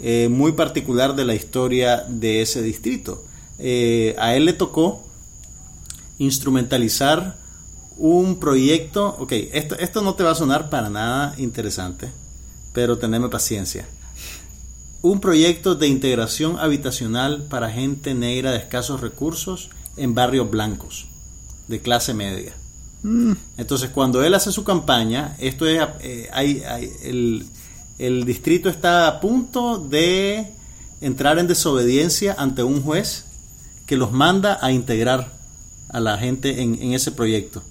eh, 0.00 0.28
muy 0.28 0.52
particular 0.52 1.14
de 1.14 1.24
la 1.24 1.34
historia 1.34 2.04
de 2.08 2.42
ese 2.42 2.60
distrito. 2.62 3.24
Eh, 3.58 4.16
a 4.18 4.34
él 4.34 4.46
le 4.46 4.52
tocó 4.52 5.04
instrumentalizar 6.18 7.36
un 7.96 8.40
proyecto, 8.40 9.16
ok, 9.20 9.32
esto, 9.52 9.78
esto 9.78 10.02
no 10.02 10.14
te 10.14 10.24
va 10.24 10.32
a 10.32 10.34
sonar 10.34 10.70
para 10.70 10.90
nada 10.90 11.34
interesante, 11.38 12.10
pero 12.72 12.98
teneme 12.98 13.28
paciencia. 13.28 13.86
Un 15.02 15.20
proyecto 15.20 15.76
de 15.76 15.86
integración 15.86 16.58
habitacional 16.58 17.44
para 17.44 17.70
gente 17.70 18.14
negra 18.14 18.50
de 18.50 18.58
escasos 18.58 19.00
recursos 19.00 19.70
en 19.96 20.14
barrios 20.14 20.50
blancos, 20.50 21.06
de 21.68 21.80
clase 21.80 22.14
media. 22.14 22.54
Entonces, 23.56 23.90
cuando 23.90 24.22
él 24.22 24.32
hace 24.34 24.52
su 24.52 24.62
campaña, 24.62 25.34
esto 25.38 25.66
es, 25.66 25.80
eh, 26.00 26.28
hay, 26.32 26.62
el, 27.02 27.44
el 27.98 28.24
distrito 28.24 28.68
está 28.68 29.08
a 29.08 29.20
punto 29.20 29.78
de 29.78 30.52
entrar 31.00 31.38
en 31.38 31.48
desobediencia 31.48 32.34
ante 32.38 32.62
un 32.62 32.80
juez 32.80 33.24
que 33.86 33.96
los 33.96 34.12
manda 34.12 34.58
a 34.62 34.70
integrar 34.70 35.32
a 35.88 36.00
la 36.00 36.16
gente 36.16 36.62
en, 36.62 36.80
en, 36.80 36.94
ese 36.94 37.10
proyecto. 37.10 37.62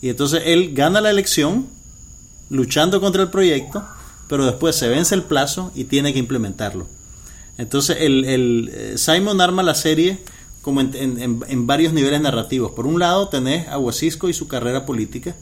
Y 0.00 0.08
entonces 0.08 0.42
él 0.46 0.74
gana 0.74 1.00
la 1.00 1.10
elección 1.10 1.66
luchando 2.48 3.00
contra 3.00 3.22
el 3.22 3.28
proyecto, 3.28 3.84
pero 4.28 4.46
después 4.46 4.74
se 4.74 4.88
vence 4.88 5.14
el 5.14 5.22
plazo 5.22 5.70
y 5.74 5.84
tiene 5.84 6.12
que 6.12 6.18
implementarlo. 6.18 6.88
Entonces 7.58 7.98
el, 8.00 8.24
el 8.24 8.70
eh, 8.72 8.94
Simon 8.96 9.40
arma 9.40 9.62
la 9.62 9.74
serie 9.74 10.18
como 10.62 10.80
en, 10.80 10.94
en, 10.94 11.66
varios 11.66 11.92
niveles 11.92 12.20
narrativos. 12.20 12.70
Por 12.70 12.86
un 12.86 13.00
lado 13.00 13.28
tenés 13.28 13.68
a 13.68 13.78
Huasisco 13.78 14.28
y 14.28 14.32
su 14.32 14.46
carrera 14.46 14.86
política. 14.86 15.34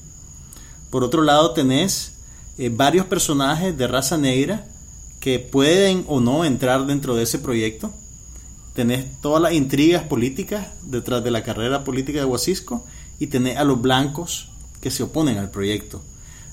Por 0.89 1.05
otro 1.05 1.23
lado 1.23 1.53
tenés 1.53 2.15
eh, 2.59 2.71
varios 2.73 3.07
personajes 3.07 3.77
de 3.77 3.87
raza 3.87 4.17
negra 4.17 4.67
que 5.21 5.39
pueden 5.39 6.05
o 6.09 6.21
no 6.21 6.47
entrar 6.47 6.87
dentro 6.87 7.15
de 7.15 7.25
ese 7.25 7.39
proyecto. 7.39 7.93
Tenés 8.75 9.21
todas 9.21 9.43
las 9.43 9.53
intrigas 9.53 10.05
políticas 10.05 10.69
detrás 10.83 11.23
de 11.23 11.31
la 11.31 11.43
carrera 11.43 11.85
política 11.85 12.21
de 12.21 12.25
Huasisco 12.25 12.87
y 13.19 13.27
tenés 13.27 13.59
a 13.59 13.65
los 13.65 13.81
blancos 13.81 14.49
que 14.81 14.91
se 14.91 15.03
oponen 15.03 15.37
al 15.37 15.51
proyecto. 15.51 16.03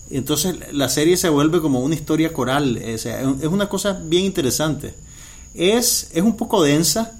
Entonces 0.09 0.73
la 0.73 0.89
serie 0.89 1.15
se 1.15 1.29
vuelve 1.29 1.61
como 1.61 1.79
una 1.79 1.95
historia 1.95 2.33
coral, 2.33 2.77
es 2.77 3.05
una 3.49 3.69
cosa 3.69 3.93
bien 3.93 4.25
interesante. 4.25 4.93
Es, 5.53 6.09
es 6.13 6.21
un 6.21 6.35
poco 6.35 6.63
densa, 6.63 7.17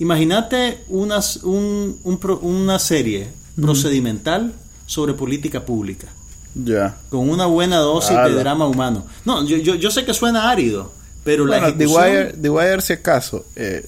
Imagínate 0.00 0.78
una, 0.88 1.20
una 1.44 2.78
serie 2.78 3.28
procedimental 3.60 4.54
sobre 4.86 5.12
política 5.12 5.64
pública. 5.64 6.08
Ya. 6.54 6.96
Con 7.10 7.28
una 7.28 7.46
buena 7.46 7.76
dosis 7.76 8.16
de 8.16 8.32
drama 8.32 8.66
humano. 8.66 9.06
No, 9.24 9.44
yo, 9.46 9.58
yo, 9.58 9.74
yo, 9.74 9.90
sé 9.90 10.04
que 10.06 10.14
suena 10.14 10.50
árido, 10.50 10.90
pero 11.22 11.46
la 11.46 11.58
ejecución... 11.58 12.02
The 12.02 12.10
Wire, 12.10 12.32
The 12.32 12.50
Wire, 12.50 12.80
si 12.80 12.94
acaso, 12.94 13.44
eh, 13.54 13.86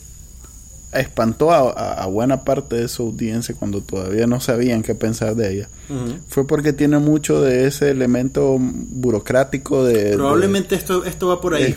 espantó 0.92 1.50
a, 1.50 2.06
buena 2.06 2.44
parte 2.44 2.76
de 2.76 2.88
su 2.88 3.04
audiencia 3.04 3.54
cuando 3.58 3.80
todavía 3.80 4.26
no 4.26 4.38
sabían 4.38 4.82
qué 4.82 4.94
pensar 4.94 5.34
de 5.34 5.54
ella. 5.54 5.68
Fue 6.28 6.46
porque 6.46 6.72
tiene 6.72 6.98
mucho 6.98 7.40
de 7.40 7.66
ese 7.66 7.90
elemento 7.90 8.56
burocrático 8.60 9.84
de... 9.84 10.12
Probablemente 10.12 10.74
esto, 10.74 11.04
esto 11.04 11.28
va 11.28 11.40
por 11.40 11.54
ahí. 11.54 11.74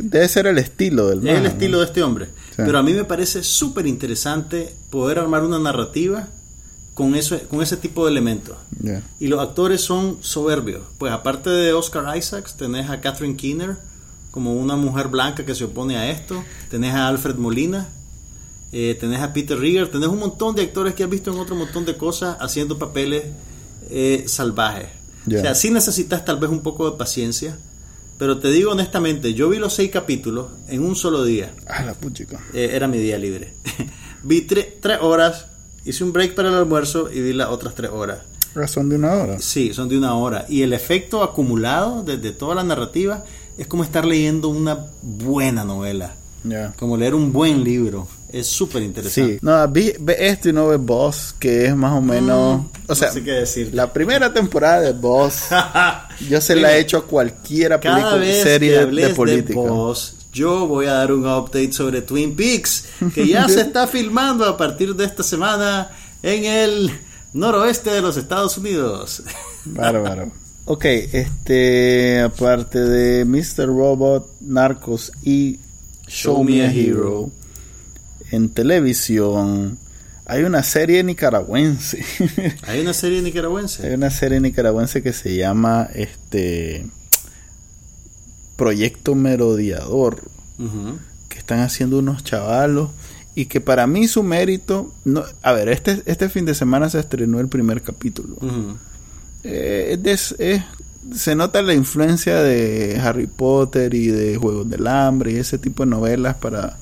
debe 0.00 0.28
ser 0.28 0.48
el 0.48 0.58
estilo 0.58 1.08
del 1.08 1.26
Es 1.26 1.38
el 1.38 1.46
estilo 1.46 1.78
de 1.78 1.84
este 1.86 2.02
hombre. 2.02 2.28
Pero 2.64 2.78
a 2.78 2.82
mí 2.82 2.92
me 2.92 3.04
parece 3.04 3.44
súper 3.44 3.86
interesante 3.86 4.74
poder 4.90 5.20
armar 5.20 5.44
una 5.44 5.60
narrativa 5.60 6.28
con, 6.94 7.14
eso, 7.14 7.38
con 7.48 7.62
ese 7.62 7.76
tipo 7.76 8.04
de 8.04 8.10
elementos. 8.10 8.56
Y 9.20 9.28
los 9.28 9.40
actores 9.40 9.80
son 9.80 10.18
soberbios. 10.20 10.82
Pues 10.98 11.12
aparte 11.12 11.50
de 11.50 11.72
Oscar 11.72 12.16
Isaacs, 12.16 12.56
tenés 12.56 12.90
a 12.90 13.00
Catherine 13.00 13.36
Keener 13.36 13.76
como 14.32 14.54
una 14.54 14.74
mujer 14.76 15.08
blanca 15.08 15.44
que 15.46 15.54
se 15.54 15.64
opone 15.64 15.96
a 15.96 16.10
esto. 16.10 16.42
Tenés 16.68 16.94
a 16.94 17.06
Alfred 17.06 17.36
Molina 17.36 17.88
eh, 18.70 18.96
tenés 19.00 19.20
a 19.20 19.32
Peter 19.32 19.58
Rieger, 19.58 19.90
tenés 19.90 20.08
un 20.08 20.18
montón 20.18 20.54
de 20.54 20.62
actores 20.62 20.94
que 20.94 21.02
has 21.02 21.08
visto 21.08 21.32
en 21.32 21.38
otro 21.38 21.56
montón 21.56 21.86
de 21.86 21.96
cosas 21.96 22.36
haciendo 22.38 22.78
papeles 22.78 23.24
eh, 23.90 24.24
salvajes. 24.26 24.88
O 25.26 25.30
sea, 25.30 25.54
sí 25.54 25.70
necesitas 25.70 26.24
tal 26.24 26.38
vez 26.38 26.50
un 26.50 26.60
poco 26.60 26.90
de 26.90 26.96
paciencia, 26.96 27.58
pero 28.18 28.38
te 28.38 28.48
digo 28.50 28.72
honestamente, 28.72 29.32
yo 29.32 29.48
vi 29.48 29.58
los 29.58 29.74
seis 29.74 29.90
capítulos 29.90 30.48
en 30.68 30.84
un 30.84 30.96
solo 30.96 31.24
día. 31.24 31.52
Ah, 31.66 31.84
la 31.84 31.96
eh, 32.52 32.70
era 32.72 32.88
mi 32.88 32.98
día 32.98 33.16
libre. 33.16 33.54
vi 34.24 34.42
tres 34.42 34.98
horas, 35.00 35.46
hice 35.84 36.04
un 36.04 36.12
break 36.12 36.34
para 36.34 36.48
el 36.48 36.56
almuerzo 36.56 37.10
y 37.12 37.20
vi 37.20 37.32
las 37.32 37.48
otras 37.48 37.74
tres 37.74 37.90
horas. 37.90 38.18
¿Son 38.66 38.88
de 38.88 38.96
una 38.96 39.12
hora? 39.12 39.38
Sí, 39.38 39.72
son 39.72 39.88
de 39.88 39.96
una 39.96 40.14
hora. 40.14 40.46
Y 40.48 40.62
el 40.62 40.72
efecto 40.72 41.22
acumulado 41.22 42.02
desde 42.02 42.32
toda 42.32 42.56
la 42.56 42.64
narrativa 42.64 43.24
es 43.56 43.66
como 43.68 43.84
estar 43.84 44.04
leyendo 44.04 44.48
una 44.48 44.86
buena 45.02 45.64
novela. 45.64 46.14
Como 46.76 46.96
leer 46.96 47.14
un 47.14 47.32
buen 47.32 47.62
libro. 47.62 48.08
Es 48.30 48.46
súper 48.46 48.82
interesante. 48.82 49.34
Sí, 49.34 49.38
no, 49.40 49.68
ve, 49.68 49.96
esto 50.18 50.50
y 50.50 50.52
no 50.52 50.68
ve 50.68 50.76
Boss, 50.76 51.34
que 51.38 51.66
es 51.66 51.74
más 51.74 51.92
o 51.92 52.02
menos. 52.02 52.62
Mm, 52.62 52.66
o 52.88 52.94
sea, 52.94 53.10
la 53.72 53.92
primera 53.92 54.32
temporada 54.32 54.80
de 54.80 54.92
Boss, 54.92 55.44
yo 56.28 56.40
se 56.40 56.56
la 56.56 56.76
he 56.76 56.80
hecho 56.80 56.98
a 56.98 57.06
cualquiera 57.06 57.80
película, 57.80 58.20
serie 58.20 58.84
de 58.86 59.08
política. 59.10 59.60
yo 60.32 60.66
voy 60.66 60.86
a 60.86 60.94
dar 60.94 61.12
un 61.12 61.26
update 61.26 61.72
sobre 61.72 62.02
Twin 62.02 62.36
Peaks, 62.36 62.84
que 63.14 63.26
ya 63.26 63.48
se 63.48 63.62
está 63.62 63.86
filmando 63.88 64.44
a 64.44 64.56
partir 64.56 64.94
de 64.94 65.06
esta 65.06 65.22
semana 65.22 65.90
en 66.22 66.44
el 66.44 66.90
noroeste 67.32 67.90
de 67.90 68.02
los 68.02 68.16
Estados 68.18 68.58
Unidos. 68.58 69.22
Bárbaro. 69.64 70.32
Ok, 70.70 70.84
este, 70.84 72.20
aparte 72.20 72.78
de 72.78 73.24
Mr. 73.24 73.68
Robot, 73.68 74.34
Narcos 74.42 75.10
y 75.22 75.58
Show, 76.06 76.44
Me 76.44 76.60
a 76.60 76.70
Hero 76.70 77.30
en 78.30 78.48
televisión 78.50 79.78
hay 80.28 80.42
una 80.42 80.62
serie 80.62 81.02
nicaragüense. 81.02 82.04
¿Hay 82.66 82.82
una 82.82 82.92
serie 82.92 83.22
nicaragüense? 83.22 83.86
Hay 83.86 83.94
una 83.94 84.10
serie 84.10 84.40
nicaragüense 84.40 85.02
que 85.02 85.14
se 85.14 85.34
llama 85.34 85.88
este 85.94 86.86
Proyecto 88.56 89.14
Merodeador. 89.14 90.22
Que 91.30 91.38
están 91.38 91.60
haciendo 91.60 91.98
unos 91.98 92.24
chavalos. 92.24 92.90
Y 93.34 93.46
que 93.46 93.62
para 93.62 93.86
mí 93.86 94.06
su 94.06 94.22
mérito. 94.22 94.92
No, 95.06 95.24
a 95.40 95.52
ver, 95.52 95.70
este, 95.70 96.02
este 96.04 96.28
fin 96.28 96.44
de 96.44 96.54
semana 96.54 96.90
se 96.90 97.00
estrenó 97.00 97.40
el 97.40 97.48
primer 97.48 97.80
capítulo. 97.80 98.36
Eh, 99.44 99.98
se 101.14 101.34
nota 101.36 101.62
la 101.62 101.72
influencia 101.72 102.42
de 102.42 103.00
Harry 103.02 103.28
Potter 103.28 103.94
y 103.94 104.08
de 104.08 104.36
Juegos 104.36 104.68
del 104.68 104.86
Hambre 104.88 105.32
y 105.32 105.36
ese 105.36 105.56
tipo 105.56 105.84
de 105.84 105.90
novelas 105.90 106.36
para 106.36 106.76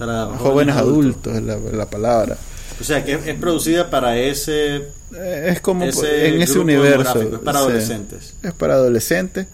para 0.00 0.26
jóvenes, 0.38 0.76
adultos, 0.76 1.36
es 1.36 1.42
la, 1.42 1.90
palabra. 1.90 2.38
O 2.80 2.84
sea, 2.84 3.04
que 3.04 3.12
es, 3.12 3.34
producida 3.34 3.90
para 3.90 4.16
ese... 4.16 4.88
Eh, 5.14 5.48
es 5.48 5.60
como 5.60 5.84
en 5.84 6.40
ese 6.40 6.58
universo. 6.58 7.20
Es 7.20 7.38
para 7.40 7.58
adolescentes. 7.58 8.34
es 8.42 8.52
para 8.54 8.74
adolescentes. 8.74 9.46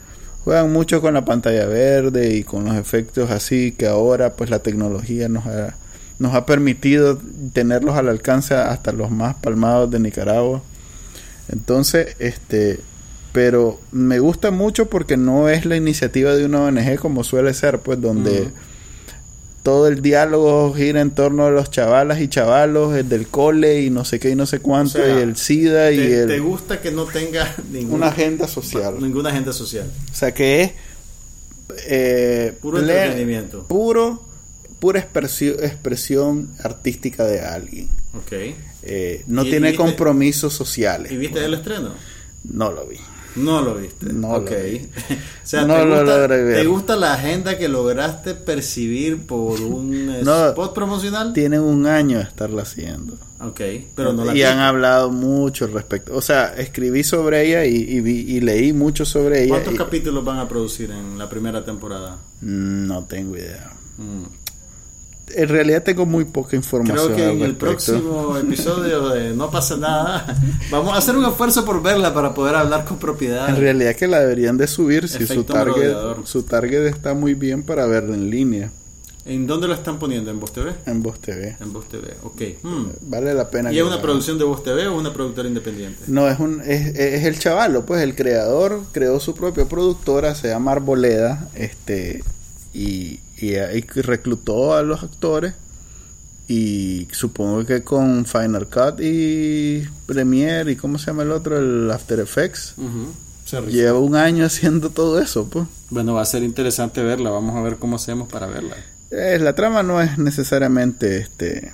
Juegan 0.45 0.73
mucho 0.73 1.01
con 1.01 1.15
la 1.15 1.25
pantalla 1.25 1.67
verde 1.67 2.37
y 2.37 2.45
con 2.45 2.65
los 2.65 2.77
efectos 2.77 3.33
así 3.33 3.73
que 3.73 3.89
ahora 3.89 4.35
pues 4.35 4.49
la 4.49 4.61
tecnología 4.61 5.29
nos 5.29 5.45
ha, 5.47 5.75
nos 6.21 6.35
ha 6.35 6.47
permitido 6.47 7.19
tenerlos 7.53 7.97
al 7.97 8.09
alcance 8.09 8.55
hasta 8.55 8.93
los 8.93 9.11
más 9.11 9.35
palmados 9.35 9.91
de 9.91 9.99
Nicaragua. 9.99 10.63
Entonces, 11.49 12.15
este, 12.21 12.79
pero 13.33 13.81
me 13.91 14.21
gusta 14.21 14.53
mucho 14.53 14.87
porque 14.87 15.17
no 15.17 15.49
es 15.49 15.65
la 15.65 15.75
iniciativa 15.75 16.37
de 16.37 16.45
una 16.45 16.61
ONG 16.61 16.97
como 17.01 17.25
suele 17.25 17.53
ser, 17.53 17.81
pues 17.81 18.01
donde 18.01 18.53
todo 19.67 19.89
el 19.89 20.01
diálogo 20.01 20.73
gira 20.75 21.01
en 21.01 21.11
torno 21.11 21.45
a 21.45 21.51
los 21.51 21.73
chavalas 21.73 22.21
y 22.21 22.29
chavalos, 22.29 22.95
el 22.95 23.09
del 23.09 23.27
cole 23.27 23.83
y 23.83 23.91
no 23.91 24.05
sé 24.05 24.21
qué 24.21 24.31
y 24.31 24.37
no 24.37 24.47
sé 24.47 24.61
cuánto, 24.61 25.01
y 25.01 25.11
el 25.11 25.35
SIDA 25.37 25.91
y 25.91 25.97
te, 25.97 26.21
el... 26.21 26.29
¿Te 26.29 26.39
gusta 26.39 26.81
que 26.81 26.93
no 26.93 27.05
tenga 27.05 27.53
ninguna 27.73 28.07
agenda 28.07 28.47
social? 28.47 28.95
Ninguna 29.01 29.31
agenda 29.31 29.53
social. 29.53 29.91
O 30.13 30.15
sea, 30.15 30.33
que 30.33 30.63
es... 30.63 30.73
Eh, 31.89 32.57
puro 32.63 32.79
entretenimiento. 32.79 33.65
Puro, 33.65 34.23
pura 34.79 35.01
expresión, 35.01 36.49
artística 36.63 37.25
de 37.25 37.41
alguien. 37.41 37.89
Ok. 38.15 38.33
Eh, 38.85 39.25
no 39.27 39.43
tiene 39.43 39.75
compromisos 39.75 40.55
sociales. 40.55 41.11
¿Y 41.11 41.17
viste 41.17 41.45
el 41.45 41.55
estreno? 41.55 41.91
No 42.45 42.71
lo 42.71 42.87
vi. 42.87 42.99
No 43.37 43.63
lo 43.63 43.75
viste. 43.75 44.13
No 44.13 44.29
o 44.31 44.47
sea, 45.43 45.67
te, 45.67 46.67
gusta, 46.67 46.97
la 46.97 47.15
agenda 47.15 47.57
que 47.59 47.69
lograste 47.69 48.35
percibir 48.35 49.27
por 49.27 49.61
un 49.61 50.11
spot 50.21 50.75
promocional? 50.75 51.33
Tienen 51.33 51.61
un 51.61 51.87
año 51.87 52.19
de 52.19 52.25
estarla 52.25 52.63
haciendo. 52.63 53.15
Ok, 53.41 53.61
pero 53.95 54.13
no 54.13 54.25
la 54.25 54.35
Y 54.35 54.43
han 54.43 54.59
hablado 54.59 55.11
mucho 55.11 55.67
al 55.67 55.73
respecto. 55.73 56.17
O 56.17 56.23
sea, 56.23 56.55
escribí 56.57 57.05
sobre 57.05 57.47
ella 57.47 57.65
y, 57.65 58.01
vi, 58.01 58.21
y 58.21 58.41
leí 58.41 58.73
mucho 58.73 59.05
sobre 59.05 59.45
ella. 59.45 59.51
¿Cuántos 59.51 59.75
capítulos 59.75 60.25
van 60.25 60.39
a 60.39 60.49
producir 60.49 60.91
en 60.91 61.19
la 61.19 61.29
primera 61.29 61.65
temporada? 61.65 62.17
No 62.41 63.05
tengo 63.05 63.37
idea. 63.37 63.73
Mm 63.99 64.46
en 65.35 65.49
realidad 65.49 65.83
tengo 65.83 66.07
muy 66.07 66.25
poca 66.25 66.57
información. 66.57 67.13
Creo 67.13 67.17
que 67.17 67.33
en 67.33 67.43
el 67.43 67.57
próximo 67.57 68.37
episodio 68.37 69.09
de 69.09 69.35
No 69.35 69.51
pasa 69.51 69.77
nada, 69.77 70.37
vamos 70.71 70.95
a 70.95 70.99
hacer 70.99 71.17
un 71.17 71.25
esfuerzo 71.25 71.65
por 71.65 71.83
verla 71.83 72.15
para 72.15 72.35
poder 72.35 72.55
hablar 72.55 72.85
con 72.85 72.99
propiedad. 72.99 73.49
En 73.49 73.57
realidad 73.57 73.95
que 73.97 74.07
la 74.07 74.21
deberían 74.21 74.57
de 74.57 74.67
subir 74.67 75.09
si 75.09 75.27
su 75.27 75.45
target, 75.45 75.95
su 76.25 76.43
target 76.43 76.87
está 76.87 77.15
muy 77.15 77.35
bien 77.35 77.63
para 77.63 77.87
verla 77.87 78.15
en 78.15 78.31
línea. 78.31 78.71
¿En 79.25 79.45
dónde 79.45 79.67
lo 79.67 79.75
están 79.75 79.99
poniendo? 79.99 80.31
¿En 80.31 80.39
Voz 80.39 80.53
TV? 80.53 80.73
En 80.87 81.03
Voz 81.03 81.21
TV. 81.21 81.57
En 81.59 81.73
Voz 81.73 81.89
TV, 81.89 82.15
ok. 82.23 82.43
Hmm. 82.63 82.87
Vale 83.03 83.35
la 83.35 83.51
pena. 83.51 83.73
¿Y 83.73 83.79
es 83.79 83.85
una 83.85 84.01
producción 84.01 84.39
de 84.39 84.45
Voz 84.45 84.63
TV 84.63 84.87
o 84.87 84.97
una 84.97 85.13
productora 85.13 85.49
independiente? 85.49 86.05
No, 86.07 86.29
es, 86.29 86.39
un, 86.39 86.61
es, 86.61 86.95
es 86.95 87.25
el 87.25 87.37
chavalo, 87.37 87.85
pues 87.85 88.03
el 88.03 88.15
creador 88.15 88.83
creó 88.93 89.19
su 89.19 89.35
propia 89.35 89.65
productora, 89.65 90.37
se 90.37 90.49
llama 90.49 90.73
Arboleda, 90.73 91.49
este, 91.55 92.23
y, 92.73 93.19
y, 93.39 93.81
reclutó 94.01 94.75
a 94.75 94.83
los 94.83 95.03
actores 95.03 95.55
Y 96.49 97.09
supongo 97.13 97.65
que 97.67 97.83
con 97.83 98.25
Final 98.25 98.69
Cut 98.69 99.01
y 99.01 99.87
Premiere 100.07 100.73
y 100.73 100.77
¿cómo 100.77 100.99
se 100.99 101.07
llama 101.07 101.23
el 101.23 101.33
otro? 101.33 101.59
El 101.59 101.91
After 101.91 102.21
Effects. 102.21 102.75
Lleva 103.69 103.99
un 103.99 104.17
año 104.17 104.45
haciendo 104.45 104.91
todo 104.91 105.21
eso, 105.21 105.49
pues. 105.49 105.67
Bueno, 105.91 106.15
va 106.15 106.23
a 106.23 106.27
ser 106.27 106.43
interesante 106.43 107.03
verla. 107.03 107.31
Vamos 107.31 107.55
a 107.57 107.63
ver 107.63 107.77
cómo 107.77 107.97
hacemos 107.97 108.29
para 108.29 108.47
verla. 108.47 108.77
Eh, 109.11 109.39
la 109.41 109.55
trama 109.55 109.83
no 109.83 110.01
es 110.01 110.19
necesariamente 110.19 111.19
este. 111.19 111.73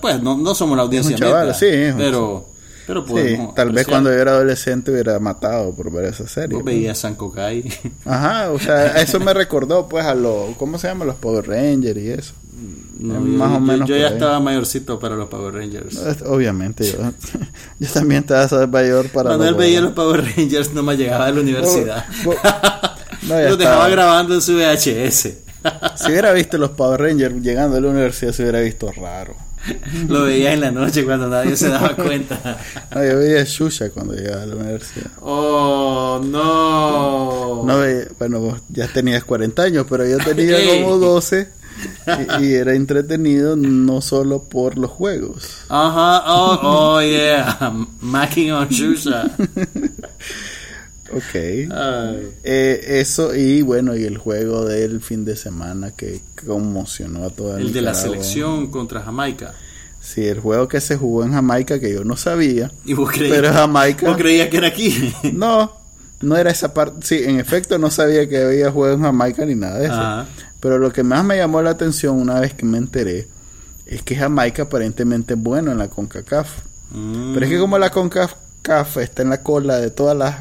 pues 0.00 0.22
no, 0.22 0.38
no 0.38 0.54
somos 0.54 0.76
la 0.76 0.82
audiencia, 0.82 1.16
chaval, 1.16 1.54
sí, 1.54 1.66
pero 1.96 2.53
pero 2.86 3.04
sí, 3.06 3.38
tal 3.54 3.70
vez 3.70 3.86
cuando 3.86 4.10
yo 4.10 4.18
era 4.18 4.32
adolescente 4.32 4.90
hubiera 4.90 5.18
matado 5.18 5.74
por 5.74 5.90
ver 5.90 6.06
esa 6.06 6.28
serie. 6.28 6.54
Vos 6.56 6.64
veías 6.64 6.98
San 6.98 7.14
Kokai. 7.14 7.64
Ajá, 8.04 8.50
o 8.50 8.58
sea, 8.58 8.96
eso 9.00 9.18
me 9.20 9.32
recordó 9.32 9.88
pues 9.88 10.04
a 10.04 10.14
los, 10.14 10.56
¿cómo 10.56 10.78
se 10.78 10.88
llama? 10.88 11.04
Los 11.04 11.16
Power 11.16 11.46
Rangers 11.48 11.98
y 11.98 12.10
eso. 12.10 12.34
más 12.98 13.56
o 13.56 13.60
menos. 13.60 13.88
Yo, 13.88 13.96
ya 13.96 14.08
estaba 14.08 14.38
mayorcito 14.40 14.98
para 14.98 15.16
los 15.16 15.28
Power 15.28 15.54
Rangers. 15.54 15.98
Obviamente, 16.26 16.84
yo, 16.90 16.98
yo 17.78 17.88
también 17.88 18.20
estaba 18.28 18.66
mayor 18.66 19.08
para 19.08 19.30
Cuando 19.30 19.48
él 19.48 19.54
veía 19.54 19.80
los 19.80 19.92
Power 19.92 20.22
Rangers 20.22 20.72
no 20.74 20.82
me 20.82 20.96
llegaba 20.96 21.26
a 21.26 21.30
la 21.30 21.40
universidad. 21.40 22.04
No, 23.22 23.40
los 23.40 23.56
dejaba 23.56 23.88
grabando 23.88 24.34
en 24.34 24.42
su 24.42 24.52
VHS. 24.52 25.22
si 25.96 26.10
hubiera 26.10 26.30
visto 26.32 26.58
los 26.58 26.72
Power 26.72 27.00
Rangers 27.00 27.34
llegando 27.36 27.78
a 27.78 27.80
la 27.80 27.88
universidad 27.88 28.32
se 28.32 28.42
hubiera 28.42 28.60
visto 28.60 28.92
raro. 28.92 29.34
Lo 30.08 30.24
veía 30.24 30.52
en 30.52 30.60
la 30.60 30.70
noche 30.70 31.04
cuando 31.04 31.28
nadie 31.28 31.56
se 31.56 31.68
daba 31.68 31.94
cuenta. 31.96 32.58
No, 32.94 33.04
yo 33.08 33.18
veía 33.18 33.44
Shusha 33.44 33.90
cuando 33.90 34.14
llegaba 34.14 34.42
a 34.42 34.46
la 34.46 34.56
universidad. 34.56 35.10
Oh, 35.20 36.20
no. 36.24 37.64
No 37.64 37.78
veía, 37.78 38.08
bueno, 38.18 38.40
vos 38.40 38.60
ya 38.68 38.88
tenías 38.88 39.24
40 39.24 39.62
años, 39.62 39.86
pero 39.88 40.06
yo 40.06 40.18
tenía 40.18 40.56
como 40.82 40.98
12 40.98 41.48
y, 42.40 42.52
era 42.52 42.74
entretenido 42.74 43.56
no 43.56 44.00
solo 44.00 44.44
por 44.44 44.78
los 44.78 44.90
juegos. 44.90 45.64
Ajá, 45.68 46.22
oh, 46.26 46.60
oh 46.62 47.02
yeah, 47.02 47.72
Macking 48.00 48.52
on 48.52 48.68
Shusha. 48.68 49.30
Ok. 51.14 51.34
Eh, 51.34 52.84
eso 53.00 53.34
y 53.34 53.62
bueno, 53.62 53.96
y 53.96 54.04
el 54.04 54.18
juego 54.18 54.64
del 54.64 55.00
fin 55.00 55.24
de 55.24 55.36
semana 55.36 55.92
que 55.92 56.20
conmocionó 56.46 57.24
a 57.24 57.30
toda 57.30 57.60
El 57.60 57.72
de 57.72 57.82
la 57.82 57.94
selección 57.94 58.68
contra 58.70 59.00
Jamaica. 59.00 59.54
Sí, 60.00 60.26
el 60.26 60.40
juego 60.40 60.68
que 60.68 60.80
se 60.80 60.96
jugó 60.96 61.24
en 61.24 61.32
Jamaica 61.32 61.80
que 61.80 61.92
yo 61.92 62.04
no 62.04 62.16
sabía. 62.16 62.70
¿Y 62.84 62.92
vos 62.92 63.10
creías, 63.10 63.36
pero 63.36 63.52
Jamaica. 63.52 64.06
¿Vos 64.06 64.16
creías 64.18 64.48
que 64.50 64.58
era 64.58 64.68
aquí? 64.68 65.14
no, 65.32 65.72
no 66.20 66.36
era 66.36 66.50
esa 66.50 66.74
parte. 66.74 67.06
Sí, 67.06 67.22
en 67.24 67.40
efecto 67.40 67.78
no 67.78 67.90
sabía 67.90 68.28
que 68.28 68.42
había 68.42 68.70
juego 68.70 68.94
en 68.94 69.02
Jamaica 69.02 69.46
ni 69.46 69.54
nada 69.54 69.78
de 69.78 69.86
eso. 69.86 70.30
Pero 70.60 70.78
lo 70.78 70.92
que 70.92 71.02
más 71.02 71.24
me 71.24 71.36
llamó 71.36 71.62
la 71.62 71.70
atención 71.70 72.20
una 72.20 72.40
vez 72.40 72.52
que 72.54 72.66
me 72.66 72.78
enteré 72.78 73.28
es 73.86 74.02
que 74.02 74.16
Jamaica 74.16 74.64
aparentemente 74.64 75.34
es 75.34 75.40
bueno 75.40 75.72
en 75.72 75.78
la 75.78 75.88
CONCACAF. 75.88 76.50
Pero 76.90 77.40
es 77.40 77.50
que 77.50 77.56
mm. 77.56 77.60
como 77.60 77.78
la 77.78 77.90
CONCACAF 77.90 78.98
está 78.98 79.22
en 79.22 79.30
la 79.30 79.42
cola 79.42 79.78
de 79.78 79.90
todas 79.90 80.16
las 80.16 80.36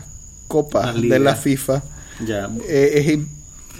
copa 0.48 0.94
de 0.94 1.20
la 1.20 1.36
FIFA. 1.36 1.84
Ya. 2.26 2.50
Eh, 2.68 3.26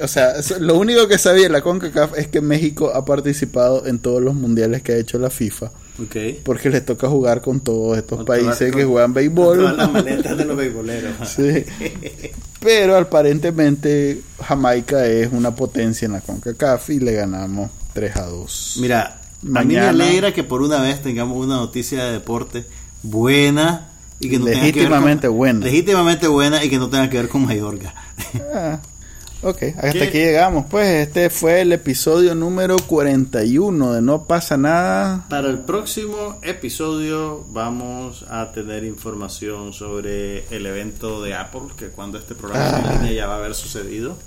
o 0.02 0.08
sea, 0.08 0.34
lo 0.60 0.78
único 0.78 1.08
que 1.08 1.18
sabía 1.18 1.50
la 1.50 1.62
CONCACAF 1.62 2.18
es 2.18 2.28
que 2.28 2.42
México 2.42 2.92
ha 2.94 3.06
participado 3.06 3.86
en 3.86 4.00
todos 4.00 4.22
los 4.22 4.34
mundiales 4.34 4.82
que 4.82 4.94
ha 4.94 4.98
hecho 4.98 5.20
la 5.20 5.30
FIFA. 5.30 5.72
Okay. 6.06 6.42
Porque 6.44 6.72
les 6.72 6.84
toca 6.84 7.08
jugar 7.08 7.42
con 7.42 7.60
todos 7.60 7.96
estos 8.00 8.26
países 8.26 8.74
que 8.74 8.84
juegan 8.84 9.14
béisbol. 9.14 9.64
Con 9.64 9.78
las 9.78 9.92
maletas 9.92 10.36
de 10.36 10.46
los 10.46 10.58
beisboleros. 10.58 11.14
sí. 11.30 11.64
Pero 12.60 12.98
aparentemente 12.98 14.22
Jamaica 14.44 15.06
es 15.06 15.32
una 15.32 15.56
potencia 15.56 16.08
en 16.08 16.14
la 16.14 16.22
CONCACAF 16.22 16.90
y 16.90 17.00
le 17.00 17.14
ganamos 17.14 17.70
3 17.94 18.16
a 18.16 18.26
2. 18.26 18.78
Mira, 18.82 19.22
Mañana, 19.44 19.90
a 19.90 19.92
mí 19.92 20.00
me 20.00 20.06
alegra 20.06 20.34
que 20.34 20.44
por 20.44 20.62
una 20.62 20.82
vez 20.82 21.02
tengamos 21.02 21.38
una 21.38 21.58
noticia 21.58 22.06
de 22.06 22.14
deporte 22.14 22.66
buena 23.04 23.90
y 24.24 24.30
que 24.30 24.40
no 24.40 24.46
legítimamente 24.46 25.28
buena. 25.28 25.66
Legítimamente 25.66 26.28
buena 26.28 26.64
y 26.64 26.70
que 26.70 26.78
no 26.78 26.90
tenga 26.90 27.10
que 27.10 27.18
ver 27.18 27.30
con 27.30 27.46
Mayorga. 27.46 27.94
Ah, 28.56 28.80
ok, 29.42 29.64
hasta 29.78 30.06
aquí 30.06 30.18
llegamos. 30.18 30.66
Pues 30.70 31.08
este 31.08 31.30
fue 31.30 31.62
el 31.62 31.72
episodio 31.74 32.34
número 32.36 32.78
41 32.78 33.94
de 33.94 34.02
No 34.02 34.26
pasa 34.26 34.58
nada. 34.58 35.26
Para 35.30 35.50
el 35.50 35.60
próximo 35.60 36.40
episodio 36.44 37.46
vamos 37.52 38.26
a 38.30 38.52
tener 38.54 38.84
información 38.86 39.74
sobre 39.74 40.46
el 40.56 40.66
evento 40.66 41.22
de 41.22 41.36
Apple, 41.36 41.62
que 41.78 41.88
cuando 41.88 42.18
este 42.18 42.36
programa 42.36 43.02
ah. 43.02 43.12
ya 43.12 43.28
va 43.28 43.36
a 43.36 43.38
haber 43.38 43.56
sucedido. 43.56 44.18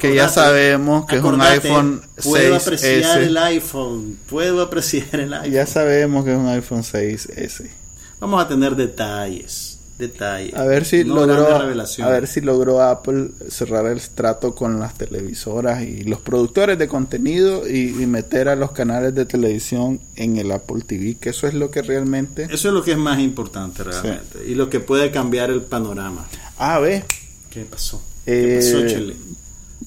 que 0.00 0.14
ya 0.14 0.28
sabemos 0.28 1.06
que 1.06 1.16
es 1.16 1.22
un 1.22 1.40
iPhone 1.40 2.02
puedo 2.22 2.56
apreciar 2.56 3.22
el 3.22 3.36
iPhone, 3.36 4.18
puedo 4.28 4.62
apreciar 4.62 5.20
el 5.20 5.34
iPhone. 5.34 5.52
Ya 5.52 5.66
sabemos 5.66 6.24
que 6.24 6.32
es 6.32 6.38
un 6.38 6.48
iPhone 6.48 6.82
6S. 6.82 7.83
Vamos 8.24 8.42
a 8.42 8.48
tener 8.48 8.74
detalles, 8.74 9.78
detalles. 9.98 10.54
A 10.54 10.64
ver 10.64 10.86
si 10.86 11.04
logró 11.04 11.46
a 11.46 12.08
ver 12.08 12.26
si 12.26 12.40
logró 12.40 12.80
Apple 12.80 13.32
cerrar 13.50 13.84
el 13.84 14.00
trato 14.00 14.54
con 14.54 14.80
las 14.80 14.94
televisoras 14.94 15.82
y 15.82 16.04
los 16.04 16.20
productores 16.20 16.78
de 16.78 16.88
contenido 16.88 17.68
y, 17.68 17.92
meter 18.06 18.48
a 18.48 18.56
los 18.56 18.70
canales 18.70 19.14
de 19.14 19.26
televisión 19.26 20.00
en 20.16 20.38
el 20.38 20.52
Apple 20.52 20.84
TV, 20.86 21.16
que 21.20 21.28
eso 21.28 21.46
es 21.46 21.52
lo 21.52 21.70
que 21.70 21.82
realmente 21.82 22.44
Eso 22.44 22.68
es 22.68 22.74
lo 22.74 22.82
que 22.82 22.92
es 22.92 22.98
más 22.98 23.18
importante 23.18 23.84
realmente 23.84 24.38
y 24.46 24.54
lo 24.54 24.70
que 24.70 24.80
puede 24.80 25.10
cambiar 25.10 25.50
el 25.50 25.60
panorama. 25.60 26.24
Ah, 26.56 26.78
ve. 26.78 27.04
¿Qué 27.50 27.66
pasó? 27.66 28.00
¿Qué 28.24 28.56
pasó, 28.56 28.78
eh, 28.78 28.86
Chile? 28.86 29.16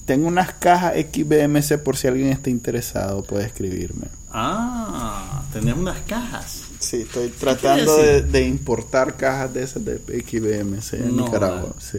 Tengo 0.04 0.28
unas 0.28 0.52
cajas 0.52 0.94
XBMC 0.94 1.78
por 1.82 1.96
si 1.96 2.06
alguien 2.06 2.28
está 2.28 2.50
interesado, 2.50 3.24
puede 3.24 3.46
escribirme. 3.46 4.06
Ah, 4.30 5.42
tenés 5.52 5.74
unas 5.74 5.98
cajas. 6.02 6.67
Sí, 6.88 7.02
estoy 7.02 7.28
tratando 7.28 7.98
de, 7.98 8.46
importar 8.46 9.14
cajas 9.14 9.52
de 9.52 9.62
esas 9.62 9.84
de 9.84 9.98
XBMC 9.98 10.94
en 10.94 11.18
Nicaragua. 11.18 11.74
Sí. 11.78 11.98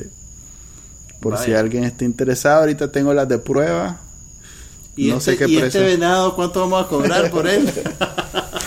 Por 1.19 1.37
si 1.37 1.53
alguien 1.53 1.83
está 1.83 2.05
interesado, 2.05 2.61
ahorita 2.61 2.91
tengo 2.91 3.13
las 3.13 3.29
de 3.29 3.37
prueba. 3.37 3.99
¿Y, 4.95 5.09
no 5.09 5.17
este, 5.17 5.33
sé 5.33 5.37
qué 5.37 5.47
¿y 5.47 5.57
este 5.57 5.79
venado 5.81 6.35
cuánto 6.35 6.61
vamos 6.61 6.83
a 6.83 6.87
cobrar 6.87 7.29
por 7.29 7.47
él? 7.47 7.71